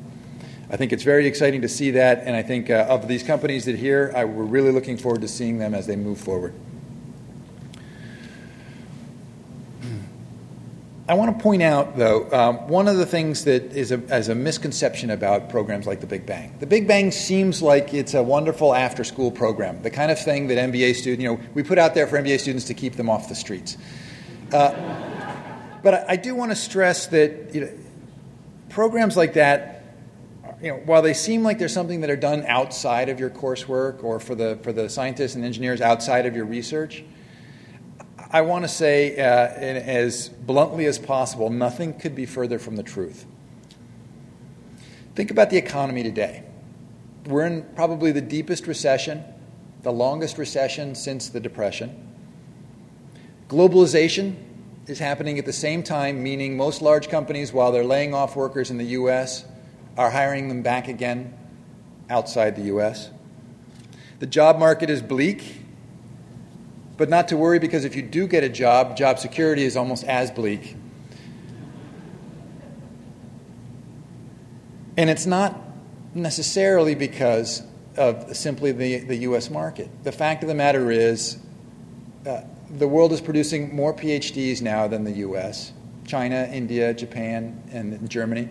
I 0.71 0.79
think 0.79 0.95
it's 0.95 1.03
very 1.03 1.27
exciting 1.27 1.61
to 1.61 1.69
see 1.69 1.91
that, 1.91 2.21
and 2.21 2.35
I 2.35 2.43
think 2.43 2.71
uh, 2.71 2.87
of 2.89 3.09
these 3.09 3.23
companies 3.23 3.67
that 3.67 3.77
here, 3.77 4.11
I, 4.17 4.25
we're 4.25 4.45
really 4.45 4.73
looking 4.73 4.97
forward 4.97 5.21
to 5.21 5.29
seeing 5.29 5.59
them 5.59 5.75
as 5.75 5.87
they 5.87 5.95
move 5.95 6.19
forward. 6.19 6.55
I 11.09 11.15
want 11.15 11.37
to 11.37 11.43
point 11.43 11.63
out, 11.63 11.97
though, 11.97 12.31
um, 12.31 12.69
one 12.69 12.87
of 12.87 12.97
the 12.97 13.07
things 13.07 13.45
that 13.45 13.73
is 13.73 13.91
a, 13.91 14.01
as 14.09 14.29
a 14.29 14.37
misconception 14.37 15.11
about 15.11 15.49
programs 15.49 15.85
like 15.85 16.01
the 16.01 16.07
Big 16.07 16.27
Bang. 16.27 16.55
The 16.61 16.67
Big 16.67 16.87
Bang 16.87 17.11
seems 17.11 17.61
like 17.61 17.93
it's 17.93 18.15
a 18.15 18.23
wonderful 18.23 18.73
after 18.73 19.03
school 19.03 19.33
program, 19.33 19.83
the 19.83 19.91
kind 19.91 20.13
of 20.13 20.21
thing 20.21 20.47
that 20.47 20.59
MBA 20.59 20.95
students, 20.95 21.21
you 21.21 21.29
know, 21.29 21.41
we 21.55 21.65
put 21.65 21.77
out 21.77 21.95
there 21.95 22.07
for 22.07 22.19
MBA 22.19 22.39
students 22.39 22.67
to 22.67 22.75
keep 22.75 22.95
them 22.95 23.11
off 23.11 23.29
the 23.29 23.35
streets. 23.35 23.77
Uh, 24.53 24.71
but 25.83 25.95
I, 25.95 26.05
I, 26.11 26.17
do 26.17 26.37
want 26.37 26.53
to 26.53 26.57
stress 26.57 27.09
that 27.09 27.53
you 27.53 27.63
know, 27.63 27.71
programs 28.69 29.17
like 29.17 29.35
that, 29.35 29.83
you 30.63 30.71
know, 30.71 30.77
while 30.85 31.03
they 31.03 31.15
seem 31.15 31.43
like 31.43 31.59
they're 31.59 31.69
something 31.69 32.03
that 32.03 32.11
are 32.11 32.17
done 32.17 32.45
outside 32.47 33.09
of 33.09 33.19
your 33.19 33.31
coursework 33.31 34.05
or 34.05 34.21
for 34.21 34.37
the, 34.37 34.57
for 34.63 34.73
the 34.73 34.89
scientists 34.89 35.35
and 35.35 35.45
engineers 35.45 35.81
outside 35.81 36.27
of 36.27 36.37
your 36.37 36.45
research, 36.45 37.03
I 38.33 38.41
want 38.41 38.65
to 38.65 38.69
say, 38.69 39.19
uh, 39.19 39.23
as 39.23 40.31
bluntly 40.31 40.87
as 40.87 40.99
possible, 40.99 41.51
nothing 41.51 41.93
could 41.99 42.15
be 42.15 42.25
further 42.25 42.59
from 42.59 42.77
the 42.77 42.83
truth. 42.83 43.27
Think 45.15 45.31
about 45.31 45.51
the 45.51 45.59
economy 45.59 46.03
today. 46.03 46.43
We're 47.27 47.45
in 47.45 47.63
probably 47.75 48.11
the 48.11 48.23
deepest 48.23 48.67
recession, 48.67 49.23
the 49.83 49.93
longest 49.93 50.39
recession 50.39 50.95
since 50.95 51.29
the 51.29 51.41
Depression. 51.41 52.09
Globalization 53.49 54.37
is 54.87 54.99
happening 54.99 55.39
at 55.39 55.45
the 55.45 55.53
same 55.53 55.83
time, 55.83 56.23
meaning 56.23 56.57
most 56.57 56.81
large 56.81 57.11
companies, 57.11 57.53
while 57.53 57.71
they're 57.71 57.85
laying 57.85 58.15
off 58.15 58.35
workers 58.35 58.71
in 58.71 58.79
the 58.79 58.87
U.S., 58.87 59.45
are 59.99 60.11
hiring 60.11 60.49
them 60.49 60.63
back 60.63 60.89
again 60.89 61.35
outside 62.09 62.57
the 62.57 62.63
U.S. 62.63 63.11
The 64.21 64.27
job 64.27 64.59
market 64.59 64.89
is 64.89 65.03
bleak, 65.03 65.62
but 66.97 67.09
not 67.09 67.29
to 67.29 67.37
worry 67.37 67.59
because 67.59 67.85
if 67.85 67.97
you 67.97 68.03
do 68.03 68.27
get 68.27 68.45
a 68.45 68.49
job, 68.49 68.97
job 68.97 69.19
security 69.19 69.65
is 69.65 69.77
almost 69.77 70.05
as 70.05 70.31
bleak. 70.31 70.77
And 74.97 75.09
it's 75.09 75.27
not 75.27 75.59
necessarily 76.15 76.95
because 76.95 77.63
of 77.97 78.37
simply 78.37 78.73
the, 78.73 78.99
the 78.99 79.17
U.S. 79.17 79.51
market. 79.51 79.89
The 80.05 80.13
fact 80.13 80.43
of 80.43 80.49
the 80.49 80.55
matter 80.55 80.91
is, 80.91 81.39
uh, 82.27 82.43
the 82.71 82.89
world 82.89 83.13
is 83.13 83.21
producing 83.21 83.75
more 83.75 83.95
PhDs 83.95 84.63
now 84.63 84.87
than 84.87 85.05
the 85.05 85.13
US 85.13 85.73
China, 86.07 86.49
India, 86.53 86.93
Japan, 86.93 87.63
and 87.71 88.11
Germany. 88.11 88.49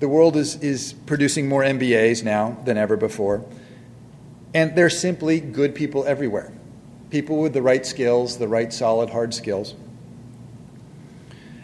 The 0.00 0.08
world 0.08 0.36
is, 0.36 0.56
is 0.56 0.94
producing 1.06 1.48
more 1.48 1.62
MBAs 1.62 2.24
now 2.24 2.56
than 2.64 2.76
ever 2.78 2.96
before. 2.96 3.44
And 4.54 4.74
there's 4.74 4.98
simply 4.98 5.38
good 5.38 5.74
people 5.74 6.04
everywhere 6.06 6.52
people 7.14 7.38
with 7.38 7.52
the 7.52 7.62
right 7.62 7.86
skills, 7.86 8.38
the 8.38 8.48
right 8.48 8.72
solid 8.72 9.08
hard 9.08 9.32
skills. 9.32 9.76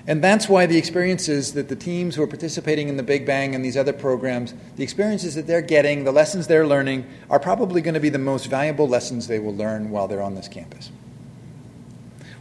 And 0.07 0.23
that's 0.23 0.49
why 0.49 0.67
the 0.67 0.79
experiences 0.79 1.55
that 1.55 1.69
the 1.69 1.75
teams 1.75 2.15
who 2.15 2.23
are 2.23 2.29
participating 2.29 2.89
in 2.89 2.97
the 2.97 3.03
Big 3.03 3.27
Bang 3.27 3.57
and 3.57 3.65
these 3.65 3.77
other 3.77 3.93
programs, 3.93 4.55
the 4.77 4.85
experiences 4.85 5.35
that 5.35 5.49
they're 5.49 5.61
getting, 5.61 6.05
the 6.05 6.13
lessons 6.13 6.47
they're 6.47 6.69
learning, 6.69 7.05
are 7.29 7.41
probably 7.41 7.81
going 7.81 7.95
to 7.95 8.01
be 8.01 8.11
the 8.11 8.17
most 8.17 8.47
valuable 8.47 8.87
lessons 8.87 9.27
they 9.27 9.41
will 9.41 9.57
learn 9.57 9.91
while 9.91 10.07
they're 10.07 10.23
on 10.23 10.37
this 10.37 10.47
campus. 10.47 10.93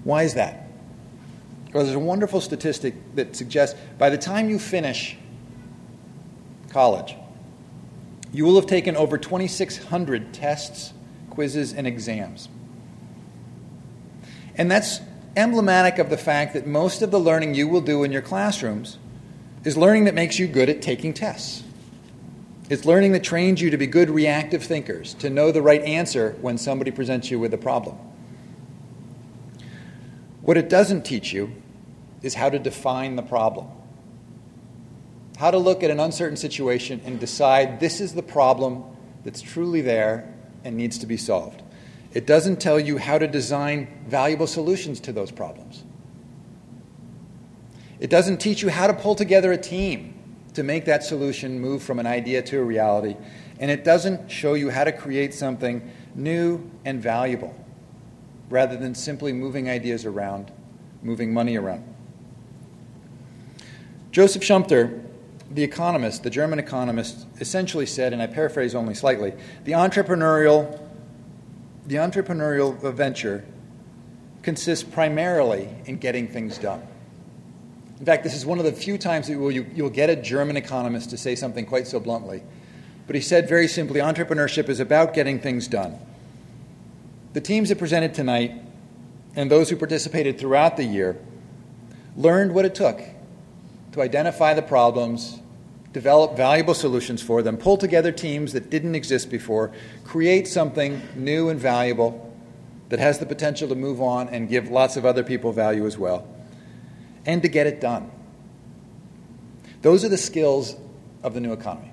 Why 0.04 0.22
is 0.22 0.36
that? 0.36 0.68
Well, 1.74 1.86
there's 1.86 1.96
a 1.96 2.00
wonderful 2.00 2.42
statistic 2.42 2.94
that 3.16 3.36
suggests 3.36 3.80
by 3.98 4.12
the 4.12 4.20
time 4.20 4.52
you 4.52 4.60
finish 4.60 5.18
college, 6.70 7.16
you 8.32 8.46
will 8.46 8.58
have 8.58 8.68
taken 8.68 8.96
over 8.96 9.18
2,600 9.18 10.32
tests, 10.32 10.94
quizzes, 11.32 11.74
and 11.74 11.88
exams. 11.88 12.50
And 14.60 14.70
that's 14.70 15.00
emblematic 15.38 16.00
of 16.00 16.10
the 16.10 16.18
fact 16.18 16.54
that 16.54 16.68
most 16.68 17.02
of 17.02 17.12
the 17.12 17.20
learning 17.20 17.56
you 17.56 17.70
will 17.70 17.80
do 17.80 18.04
in 18.04 18.12
your 18.12 18.22
classrooms 18.22 18.98
is 19.64 19.78
learning 19.78 20.04
that 20.04 20.14
makes 20.14 20.38
you 20.38 20.48
good 20.48 20.70
at 20.70 20.82
taking 20.82 21.14
tests. 21.14 21.64
It's 22.70 22.84
learning 22.84 23.14
that 23.14 23.24
trains 23.24 23.62
you 23.62 23.70
to 23.70 23.78
be 23.78 23.88
good 23.88 24.10
reactive 24.10 24.62
thinkers, 24.62 25.14
to 25.16 25.30
know 25.30 25.54
the 25.54 25.62
right 25.62 25.82
answer 25.82 26.36
when 26.42 26.58
somebody 26.58 26.92
presents 26.92 27.32
you 27.32 27.40
with 27.40 27.54
a 27.54 27.58
problem. 27.58 27.98
What 30.42 30.58
it 30.58 30.68
doesn't 30.68 31.04
teach 31.04 31.32
you 31.32 31.52
is 32.22 32.34
how 32.34 32.50
to 32.50 32.60
define 32.60 33.16
the 33.16 33.22
problem. 33.22 33.68
How 35.38 35.52
to 35.52 35.58
look 35.58 35.84
at 35.84 35.90
an 35.90 36.02
uncertain 36.02 36.36
situation 36.36 37.00
and 37.06 37.18
decide 37.18 37.80
this 37.80 38.02
is 38.02 38.14
the 38.14 38.24
problem 38.24 38.84
that's 39.24 39.42
truly 39.42 39.80
there 39.80 40.34
and 40.66 40.76
needs 40.76 40.98
to 40.98 41.06
be 41.06 41.16
solved. 41.16 41.64
It 42.14 42.26
doesn't 42.26 42.60
tell 42.60 42.80
you 42.80 42.98
how 42.98 43.18
to 43.18 43.28
design 43.28 43.88
valuable 44.08 44.48
solutions 44.48 45.00
to 45.02 45.12
those 45.12 45.32
problems. 45.32 45.84
It 48.00 48.10
doesn't 48.10 48.38
teach 48.38 48.62
you 48.62 48.70
how 48.70 48.88
to 48.88 48.94
pull 48.94 49.16
together 49.16 49.52
a 49.52 49.58
team 49.58 50.16
to 50.54 50.64
make 50.64 50.86
that 50.86 51.04
solution 51.04 51.60
move 51.60 51.84
from 51.84 52.00
an 52.00 52.08
idea 52.08 52.42
to 52.42 52.60
a 52.60 52.64
reality. 52.64 53.16
And 53.60 53.70
it 53.70 53.84
doesn't 53.84 54.32
show 54.32 54.54
you 54.54 54.70
how 54.70 54.86
to 54.86 54.92
create 54.92 55.34
something 55.34 55.92
new 56.16 56.70
and 56.86 57.02
valuable 57.02 57.54
rather 58.50 58.76
than 58.76 58.96
simply 58.96 59.32
moving 59.32 59.70
ideas 59.70 60.06
around, 60.06 60.52
moving 61.04 61.32
money 61.32 61.58
around. 61.58 61.84
Joseph 64.12 64.42
Schumpeter, 64.42 65.04
the 65.52 65.64
economist, 65.64 66.24
the 66.24 66.30
German 66.32 66.58
economist, 66.58 67.28
essentially 67.40 67.86
said, 67.86 68.12
and 68.12 68.22
I 68.22 68.28
paraphrase 68.28 68.74
only 68.74 68.96
slightly, 68.96 69.34
the 69.66 69.74
entrepreneurial, 69.74 70.89
the 71.90 71.96
entrepreneurial 71.96 72.80
venture 72.94 73.44
consists 74.44 74.88
primarily 74.88 75.68
in 75.86 75.98
getting 75.98 76.28
things 76.28 76.60
done. 76.60 76.88
In 78.00 78.06
fact, 78.06 78.24
this 78.24 78.36
is 78.36 78.46
one 78.46 78.60
of 78.60 78.66
the 78.66 78.72
few 78.72 79.00
times 79.00 79.26
that 79.26 79.34
you, 79.34 79.66
you'll 79.74 79.90
get 79.90 80.08
a 80.12 80.16
German 80.16 80.56
economist 80.56 81.10
to 81.10 81.18
say 81.18 81.34
something 81.34 81.66
quite 81.66 81.88
so 81.88 82.00
bluntly. 82.00 82.44
But 83.08 83.16
he 83.16 83.22
said 83.24 83.50
very 83.50 83.68
simply 83.68 84.02
entrepreneurship 84.02 84.70
is 84.70 84.80
about 84.80 85.16
getting 85.16 85.40
things 85.40 85.68
done. 85.68 85.98
The 87.34 87.42
teams 87.42 87.70
that 87.70 87.80
presented 87.80 88.14
tonight 88.14 88.54
and 89.36 89.50
those 89.50 89.72
who 89.72 89.76
participated 89.76 90.40
throughout 90.40 90.78
the 90.78 90.86
year 90.86 91.18
learned 92.16 92.54
what 92.54 92.66
it 92.66 92.76
took 92.76 93.02
to 93.94 94.02
identify 94.04 94.54
the 94.54 94.62
problems, 94.62 95.40
develop 95.94 96.38
valuable 96.38 96.74
solutions 96.74 97.22
for 97.22 97.42
them, 97.42 97.58
pull 97.58 97.78
together 97.78 98.12
teams 98.12 98.54
that 98.54 98.70
didn't 98.70 98.96
exist 98.96 99.30
before, 99.30 99.72
create 100.04 100.48
something 100.48 101.02
new 101.16 101.50
and 101.50 101.60
valuable 101.60 102.34
that 102.90 103.00
has 103.00 103.20
the 103.20 103.26
potential 103.26 103.68
to 103.70 103.76
move 103.76 104.02
on 104.02 104.30
and 104.30 104.50
give 104.50 104.70
lots 104.70 104.98
of 104.98 105.06
other 105.06 105.24
people 105.24 105.52
value 105.52 105.86
as 105.86 105.98
well, 105.98 106.28
and 107.26 107.42
to 107.42 107.48
get 107.48 107.68
it 107.68 107.82
done. 107.82 108.12
Those 109.82 110.04
are 110.04 110.10
the 110.10 110.18
skills 110.18 110.76
of 111.24 111.34
the 111.34 111.40
new 111.40 111.54
economy. 111.54 111.92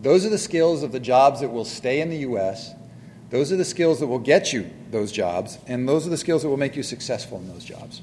Those 0.00 0.26
are 0.26 0.30
the 0.30 0.38
skills 0.38 0.82
of 0.82 0.92
the 0.92 1.00
jobs 1.00 1.40
that 1.40 1.50
will 1.50 1.64
stay 1.64 2.00
in 2.00 2.10
the 2.10 2.18
U.S 2.18 2.74
those 3.32 3.50
are 3.50 3.56
the 3.56 3.64
skills 3.64 3.98
that 4.00 4.08
will 4.08 4.18
get 4.18 4.52
you 4.52 4.68
those 4.90 5.10
jobs, 5.10 5.58
and 5.66 5.88
those 5.88 6.06
are 6.06 6.10
the 6.10 6.18
skills 6.18 6.42
that 6.42 6.50
will 6.50 6.58
make 6.58 6.76
you 6.76 6.82
successful 6.82 7.38
in 7.38 7.48
those 7.48 7.64
jobs. 7.64 8.02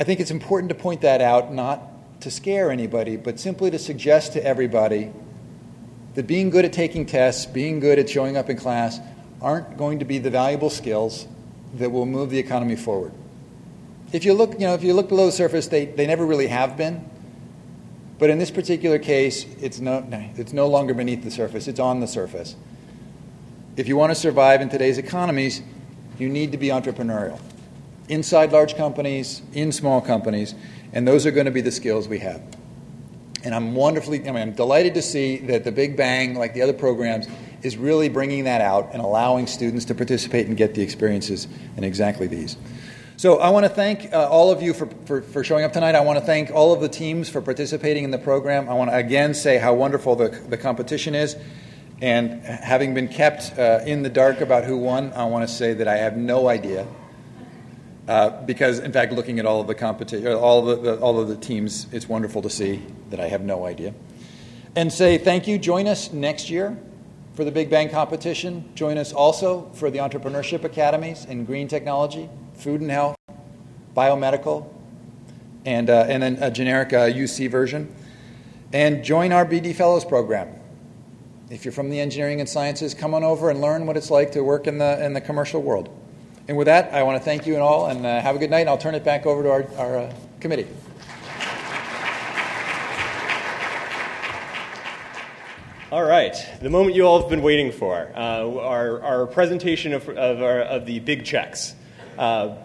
I 0.00 0.04
think 0.04 0.18
it's 0.18 0.30
important 0.30 0.70
to 0.70 0.74
point 0.74 1.02
that 1.02 1.20
out, 1.20 1.52
not 1.52 1.82
to 2.22 2.30
scare 2.30 2.70
anybody, 2.70 3.18
but 3.18 3.38
simply 3.38 3.70
to 3.70 3.78
suggest 3.78 4.32
to 4.32 4.42
everybody 4.42 5.12
that 6.14 6.26
being 6.26 6.48
good 6.48 6.64
at 6.64 6.72
taking 6.72 7.04
tests, 7.04 7.44
being 7.44 7.80
good 7.80 7.98
at 7.98 8.08
showing 8.08 8.34
up 8.34 8.48
in 8.48 8.56
class, 8.56 8.98
aren't 9.42 9.76
going 9.76 9.98
to 9.98 10.06
be 10.06 10.16
the 10.16 10.30
valuable 10.30 10.70
skills 10.70 11.28
that 11.74 11.90
will 11.90 12.06
move 12.06 12.30
the 12.30 12.38
economy 12.38 12.76
forward. 12.76 13.12
If 14.10 14.24
you 14.24 14.32
look, 14.32 14.54
you 14.54 14.60
know, 14.60 14.72
if 14.72 14.82
you 14.82 14.94
look 14.94 15.10
below 15.10 15.26
the 15.26 15.32
surface, 15.32 15.68
they, 15.68 15.84
they 15.84 16.06
never 16.06 16.24
really 16.24 16.46
have 16.46 16.78
been. 16.78 17.08
But 18.18 18.30
in 18.30 18.38
this 18.38 18.50
particular 18.50 18.98
case, 18.98 19.44
it's 19.60 19.80
no, 19.80 20.06
it's 20.36 20.54
no 20.54 20.66
longer 20.66 20.94
beneath 20.94 21.22
the 21.22 21.30
surface, 21.30 21.68
it's 21.68 21.80
on 21.80 22.00
the 22.00 22.06
surface. 22.06 22.56
If 23.76 23.86
you 23.86 23.98
want 23.98 24.12
to 24.12 24.14
survive 24.14 24.62
in 24.62 24.70
today's 24.70 24.96
economies, 24.96 25.60
you 26.18 26.30
need 26.30 26.52
to 26.52 26.58
be 26.58 26.68
entrepreneurial. 26.68 27.38
Inside 28.10 28.52
large 28.52 28.76
companies, 28.76 29.40
in 29.52 29.72
small 29.72 30.00
companies, 30.00 30.54
and 30.92 31.06
those 31.06 31.26
are 31.26 31.30
going 31.30 31.46
to 31.46 31.52
be 31.52 31.60
the 31.60 31.70
skills 31.70 32.08
we 32.08 32.18
have. 32.18 32.42
And 33.44 33.54
I'm 33.54 33.74
wonderfully, 33.74 34.20
I 34.28 34.32
mean, 34.32 34.36
I'm 34.36 34.52
delighted 34.52 34.94
to 34.94 35.02
see 35.02 35.38
that 35.38 35.64
the 35.64 35.72
Big 35.72 35.96
Bang, 35.96 36.34
like 36.34 36.52
the 36.52 36.62
other 36.62 36.72
programs, 36.72 37.26
is 37.62 37.76
really 37.76 38.08
bringing 38.08 38.44
that 38.44 38.60
out 38.60 38.90
and 38.92 39.00
allowing 39.00 39.46
students 39.46 39.84
to 39.86 39.94
participate 39.94 40.46
and 40.46 40.56
get 40.56 40.74
the 40.74 40.82
experiences 40.82 41.46
in 41.76 41.84
exactly 41.84 42.26
these. 42.26 42.56
So 43.16 43.38
I 43.38 43.50
want 43.50 43.64
to 43.64 43.70
thank 43.70 44.12
uh, 44.12 44.28
all 44.28 44.50
of 44.50 44.62
you 44.62 44.72
for, 44.72 44.86
for, 45.04 45.20
for, 45.20 45.44
showing 45.44 45.64
up 45.64 45.72
tonight. 45.72 45.94
I 45.94 46.00
want 46.00 46.18
to 46.18 46.24
thank 46.24 46.50
all 46.50 46.72
of 46.72 46.80
the 46.80 46.88
teams 46.88 47.28
for 47.28 47.42
participating 47.42 48.04
in 48.04 48.10
the 48.10 48.18
program. 48.18 48.68
I 48.68 48.72
want 48.72 48.90
to 48.90 48.96
again 48.96 49.34
say 49.34 49.58
how 49.58 49.74
wonderful 49.74 50.16
the, 50.16 50.30
the 50.48 50.56
competition 50.56 51.14
is. 51.14 51.36
And 52.00 52.42
having 52.42 52.94
been 52.94 53.08
kept 53.08 53.58
uh, 53.58 53.80
in 53.84 54.02
the 54.02 54.08
dark 54.08 54.40
about 54.40 54.64
who 54.64 54.78
won, 54.78 55.12
I 55.12 55.26
want 55.26 55.46
to 55.46 55.54
say 55.54 55.74
that 55.74 55.86
I 55.86 55.98
have 55.98 56.16
no 56.16 56.48
idea. 56.48 56.86
Uh, 58.10 58.42
because, 58.44 58.80
in 58.80 58.90
fact, 58.90 59.12
looking 59.12 59.38
at 59.38 59.46
all 59.46 59.60
of 59.60 59.68
the 59.68 59.74
competition, 59.74 60.32
all 60.32 60.68
of 60.68 60.82
the, 60.82 60.96
the, 60.96 61.00
all 61.00 61.20
of 61.20 61.28
the 61.28 61.36
teams, 61.36 61.86
it's 61.92 62.08
wonderful 62.08 62.42
to 62.42 62.50
see 62.50 62.84
that 63.10 63.20
I 63.20 63.28
have 63.28 63.40
no 63.40 63.64
idea. 63.64 63.94
And 64.74 64.92
say 64.92 65.16
thank 65.16 65.46
you. 65.46 65.58
Join 65.60 65.86
us 65.86 66.12
next 66.12 66.50
year 66.50 66.76
for 67.34 67.44
the 67.44 67.52
Big 67.52 67.70
Bang 67.70 67.88
competition. 67.88 68.68
Join 68.74 68.98
us 68.98 69.12
also 69.12 69.70
for 69.74 69.92
the 69.92 69.98
Entrepreneurship 69.98 70.64
Academies 70.64 71.24
in 71.24 71.44
Green 71.44 71.68
Technology 71.68 72.28
food 72.54 72.80
and 72.80 72.90
health, 72.90 73.14
biomedical, 73.96 74.68
and, 75.64 75.88
uh, 75.88 76.06
and 76.08 76.20
then 76.20 76.36
a 76.42 76.50
generic 76.50 76.92
uh, 76.92 77.06
UC 77.06 77.48
version. 77.48 77.94
And 78.72 79.04
join 79.04 79.30
our 79.30 79.46
BD 79.46 79.72
Fellows 79.72 80.04
program. 80.04 80.48
If 81.48 81.64
you're 81.64 81.70
from 81.70 81.90
the 81.90 82.00
engineering 82.00 82.40
and 82.40 82.48
sciences, 82.48 82.92
come 82.92 83.14
on 83.14 83.22
over 83.22 83.50
and 83.50 83.60
learn 83.60 83.86
what 83.86 83.96
it's 83.96 84.10
like 84.10 84.32
to 84.32 84.42
work 84.42 84.66
in 84.66 84.78
the, 84.78 85.00
in 85.04 85.12
the 85.12 85.20
commercial 85.20 85.62
world. 85.62 85.96
And 86.50 86.56
with 86.58 86.66
that, 86.66 86.92
I 86.92 87.04
want 87.04 87.16
to 87.16 87.24
thank 87.24 87.46
you 87.46 87.54
and 87.54 87.62
all, 87.62 87.86
and 87.86 88.04
uh, 88.04 88.20
have 88.20 88.34
a 88.34 88.38
good 88.40 88.50
night. 88.50 88.62
And 88.62 88.70
I'll 88.70 88.76
turn 88.76 88.96
it 88.96 89.04
back 89.04 89.24
over 89.24 89.44
to 89.44 89.50
our, 89.52 89.64
our 89.76 89.98
uh, 89.98 90.14
committee. 90.40 90.66
All 95.92 96.02
right, 96.02 96.34
the 96.60 96.68
moment 96.68 96.96
you 96.96 97.04
all 97.04 97.20
have 97.20 97.30
been 97.30 97.42
waiting 97.42 97.70
for, 97.70 98.10
uh, 98.16 98.18
our, 98.18 99.00
our 99.00 99.26
presentation 99.28 99.92
of, 99.92 100.08
of, 100.08 100.42
our, 100.42 100.62
of 100.62 100.86
the 100.86 100.98
big 100.98 101.24
checks. 101.24 101.76
Uh, 102.18 102.56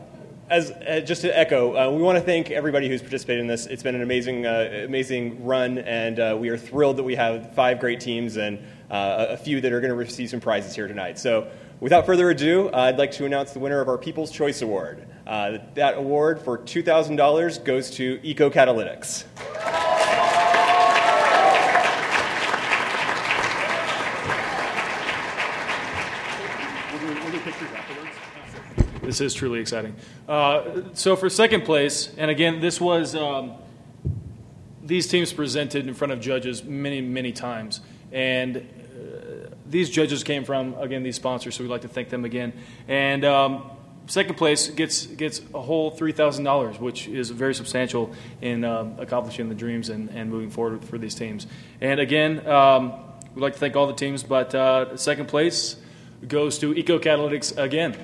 as 0.50 0.72
uh, 0.72 1.02
just 1.06 1.22
to 1.22 1.38
echo, 1.38 1.76
uh, 1.78 1.92
we 1.92 2.02
want 2.02 2.18
to 2.18 2.26
thank 2.26 2.50
everybody 2.50 2.90
who's 2.90 3.02
participated 3.02 3.42
in 3.42 3.46
this. 3.46 3.68
It's 3.68 3.84
been 3.84 3.94
an 3.94 4.02
amazing, 4.02 4.48
uh, 4.48 4.86
amazing 4.86 5.46
run, 5.46 5.78
and 5.78 6.20
uh, 6.20 6.36
we 6.40 6.50
are 6.50 6.58
thrilled 6.58 6.98
that 6.98 7.04
we 7.04 7.14
have 7.14 7.54
five 7.54 7.80
great 7.80 8.00
teams 8.00 8.38
and 8.38 8.58
a 8.90 9.38
few 9.38 9.62
that 9.62 9.72
are 9.72 9.80
going 9.80 9.92
to 9.92 9.96
receive 9.96 10.32
some 10.32 10.40
prizes 10.40 10.74
here 10.74 10.88
tonight. 10.88 11.20
So 11.20 11.52
without 11.80 12.06
further 12.06 12.30
ado, 12.30 12.70
I'd 12.74 12.98
like 12.98 13.12
to 13.14 13.26
announce 13.26 13.52
the 13.52 13.60
winner 13.60 13.80
of 13.82 13.88
our 13.88 13.98
People's 13.98 14.32
Choice 14.32 14.62
Award. 14.62 15.06
Uh, 15.28 15.60
that 15.74 15.98
award 15.98 16.42
for 16.42 16.58
$2,000 16.58 17.64
goes 17.64 17.90
to 17.92 18.20
Eco 18.24 18.50
Catalytics. 18.50 19.26
This 29.02 29.22
is 29.22 29.36
truly 29.36 29.60
exciting. 29.60 29.96
Uh, 30.28 30.82
so 30.94 31.16
for 31.16 31.30
second 31.30 31.64
place, 31.64 32.12
and 32.18 32.32
again, 32.32 32.60
this 32.60 32.82
was 32.82 33.16
um, 33.16 33.54
these 34.84 35.08
teams 35.08 35.32
presented 35.32 35.88
in 35.88 35.94
front 35.94 36.12
of 36.12 36.20
judges 36.20 36.64
many, 36.64 37.02
many 37.02 37.32
times, 37.32 37.82
and 38.12 38.68
these 39.66 39.90
judges 39.90 40.24
came 40.24 40.44
from 40.44 40.76
again 40.76 41.04
these 41.04 41.16
sponsors, 41.16 41.56
so 41.56 41.64
we'd 41.64 41.70
like 41.70 41.82
to 41.82 41.88
thank 41.88 42.10
them 42.10 42.26
again. 42.26 42.54
And 42.88 43.26
um, 43.26 43.72
second 44.08 44.36
place 44.36 44.68
gets 44.68 45.06
gets 45.06 45.42
a 45.54 45.62
whole 45.62 45.92
three 45.92 46.12
thousand 46.12 46.44
dollars, 46.44 46.80
which 46.80 47.08
is 47.08 47.30
very 47.30 47.56
substantial 47.56 48.14
in 48.42 48.64
um, 48.64 48.96
accomplishing 49.00 49.50
the 49.50 49.56
dreams 49.56 49.90
and, 49.90 50.10
and 50.10 50.30
moving 50.30 50.50
forward 50.50 50.84
for 50.84 50.98
these 50.98 51.16
teams. 51.16 51.48
And 51.82 52.00
again, 52.00 52.46
um, 52.48 52.94
we'd 53.34 53.42
like 53.42 53.54
to 53.54 53.60
thank 53.60 53.76
all 53.76 53.88
the 53.88 53.94
teams, 53.94 54.24
but 54.24 54.54
uh, 54.54 54.98
second 54.98 55.28
place 55.28 55.78
goes 56.28 56.58
to 56.60 56.74
Eco 56.74 57.00
Catalytics 57.00 57.58
again. 57.58 57.96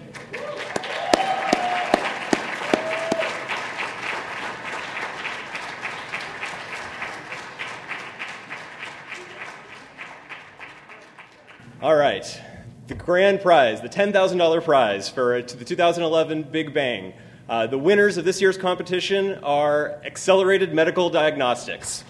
All 11.82 11.96
right. 11.96 12.40
The 12.86 12.94
grand 12.94 13.42
prize, 13.42 13.82
the 13.82 13.90
$10,000 13.90 14.64
prize 14.64 15.10
for 15.10 15.36
uh, 15.36 15.42
the 15.42 15.66
2011 15.66 16.44
Big 16.44 16.76
Bang. 16.76 17.14
Uh, 17.50 17.66
the 17.66 17.80
winners 17.80 18.18
of 18.18 18.24
this 18.24 18.40
year's 18.40 18.56
competition 18.56 19.44
are 19.44 20.00
Accelerated 20.06 20.76
Medical 20.76 21.10
Diagnostics. 21.10 22.04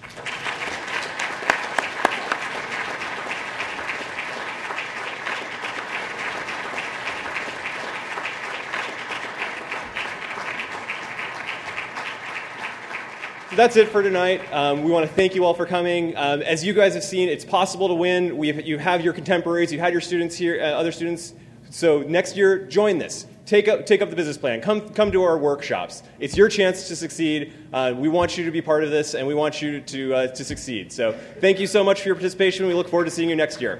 That's 13.62 13.76
it 13.76 13.90
for 13.90 14.02
tonight. 14.02 14.42
Um, 14.52 14.84
we 14.84 14.90
want 14.90 15.08
to 15.08 15.16
thank 15.16 15.36
you 15.36 15.46
all 15.46 15.54
for 15.54 15.68
coming. 15.68 16.18
Um, 16.18 16.42
as 16.42 16.66
you 16.66 16.74
guys 16.74 16.96
have 16.96 17.04
seen, 17.04 17.30
it's 17.30 17.46
possible 17.46 17.90
to 17.90 17.94
win. 17.94 18.36
We 18.36 18.48
have, 18.48 18.66
you 18.66 18.80
have 18.80 19.04
your 19.04 19.14
contemporaries, 19.14 19.72
you 19.72 19.80
had 19.80 19.94
your 19.94 20.02
students 20.02 20.36
here, 20.36 20.60
uh, 20.60 20.66
other 20.70 20.92
students. 20.92 21.36
So 21.70 22.02
next 22.02 22.36
year, 22.36 22.66
join 22.66 22.98
this. 22.98 23.28
Take 23.46 23.68
up, 23.68 23.86
take 23.86 24.02
up 24.02 24.10
the 24.10 24.16
business 24.16 24.36
plan. 24.36 24.62
Come, 24.62 24.90
come 24.90 25.12
to 25.12 25.22
our 25.22 25.38
workshops. 25.38 26.02
It's 26.18 26.36
your 26.36 26.50
chance 26.50 26.88
to 26.88 26.96
succeed. 26.96 27.54
Uh, 27.72 27.94
we 27.96 28.10
want 28.10 28.36
you 28.36 28.46
to 28.46 28.52
be 28.52 28.64
part 28.64 28.84
of 28.84 28.90
this, 28.90 29.14
and 29.14 29.28
we 29.28 29.36
want 29.36 29.62
you 29.62 29.80
to, 29.80 30.16
uh, 30.16 30.28
to 30.30 30.44
succeed. 30.44 30.92
So 30.92 31.16
thank 31.40 31.60
you 31.60 31.68
so 31.68 31.84
much 31.84 32.02
for 32.02 32.08
your 32.08 32.16
participation. 32.16 32.66
We 32.66 32.74
look 32.74 32.90
forward 32.90 33.06
to 33.06 33.12
seeing 33.12 33.30
you 33.30 33.36
next 33.36 33.62
year. 33.62 33.80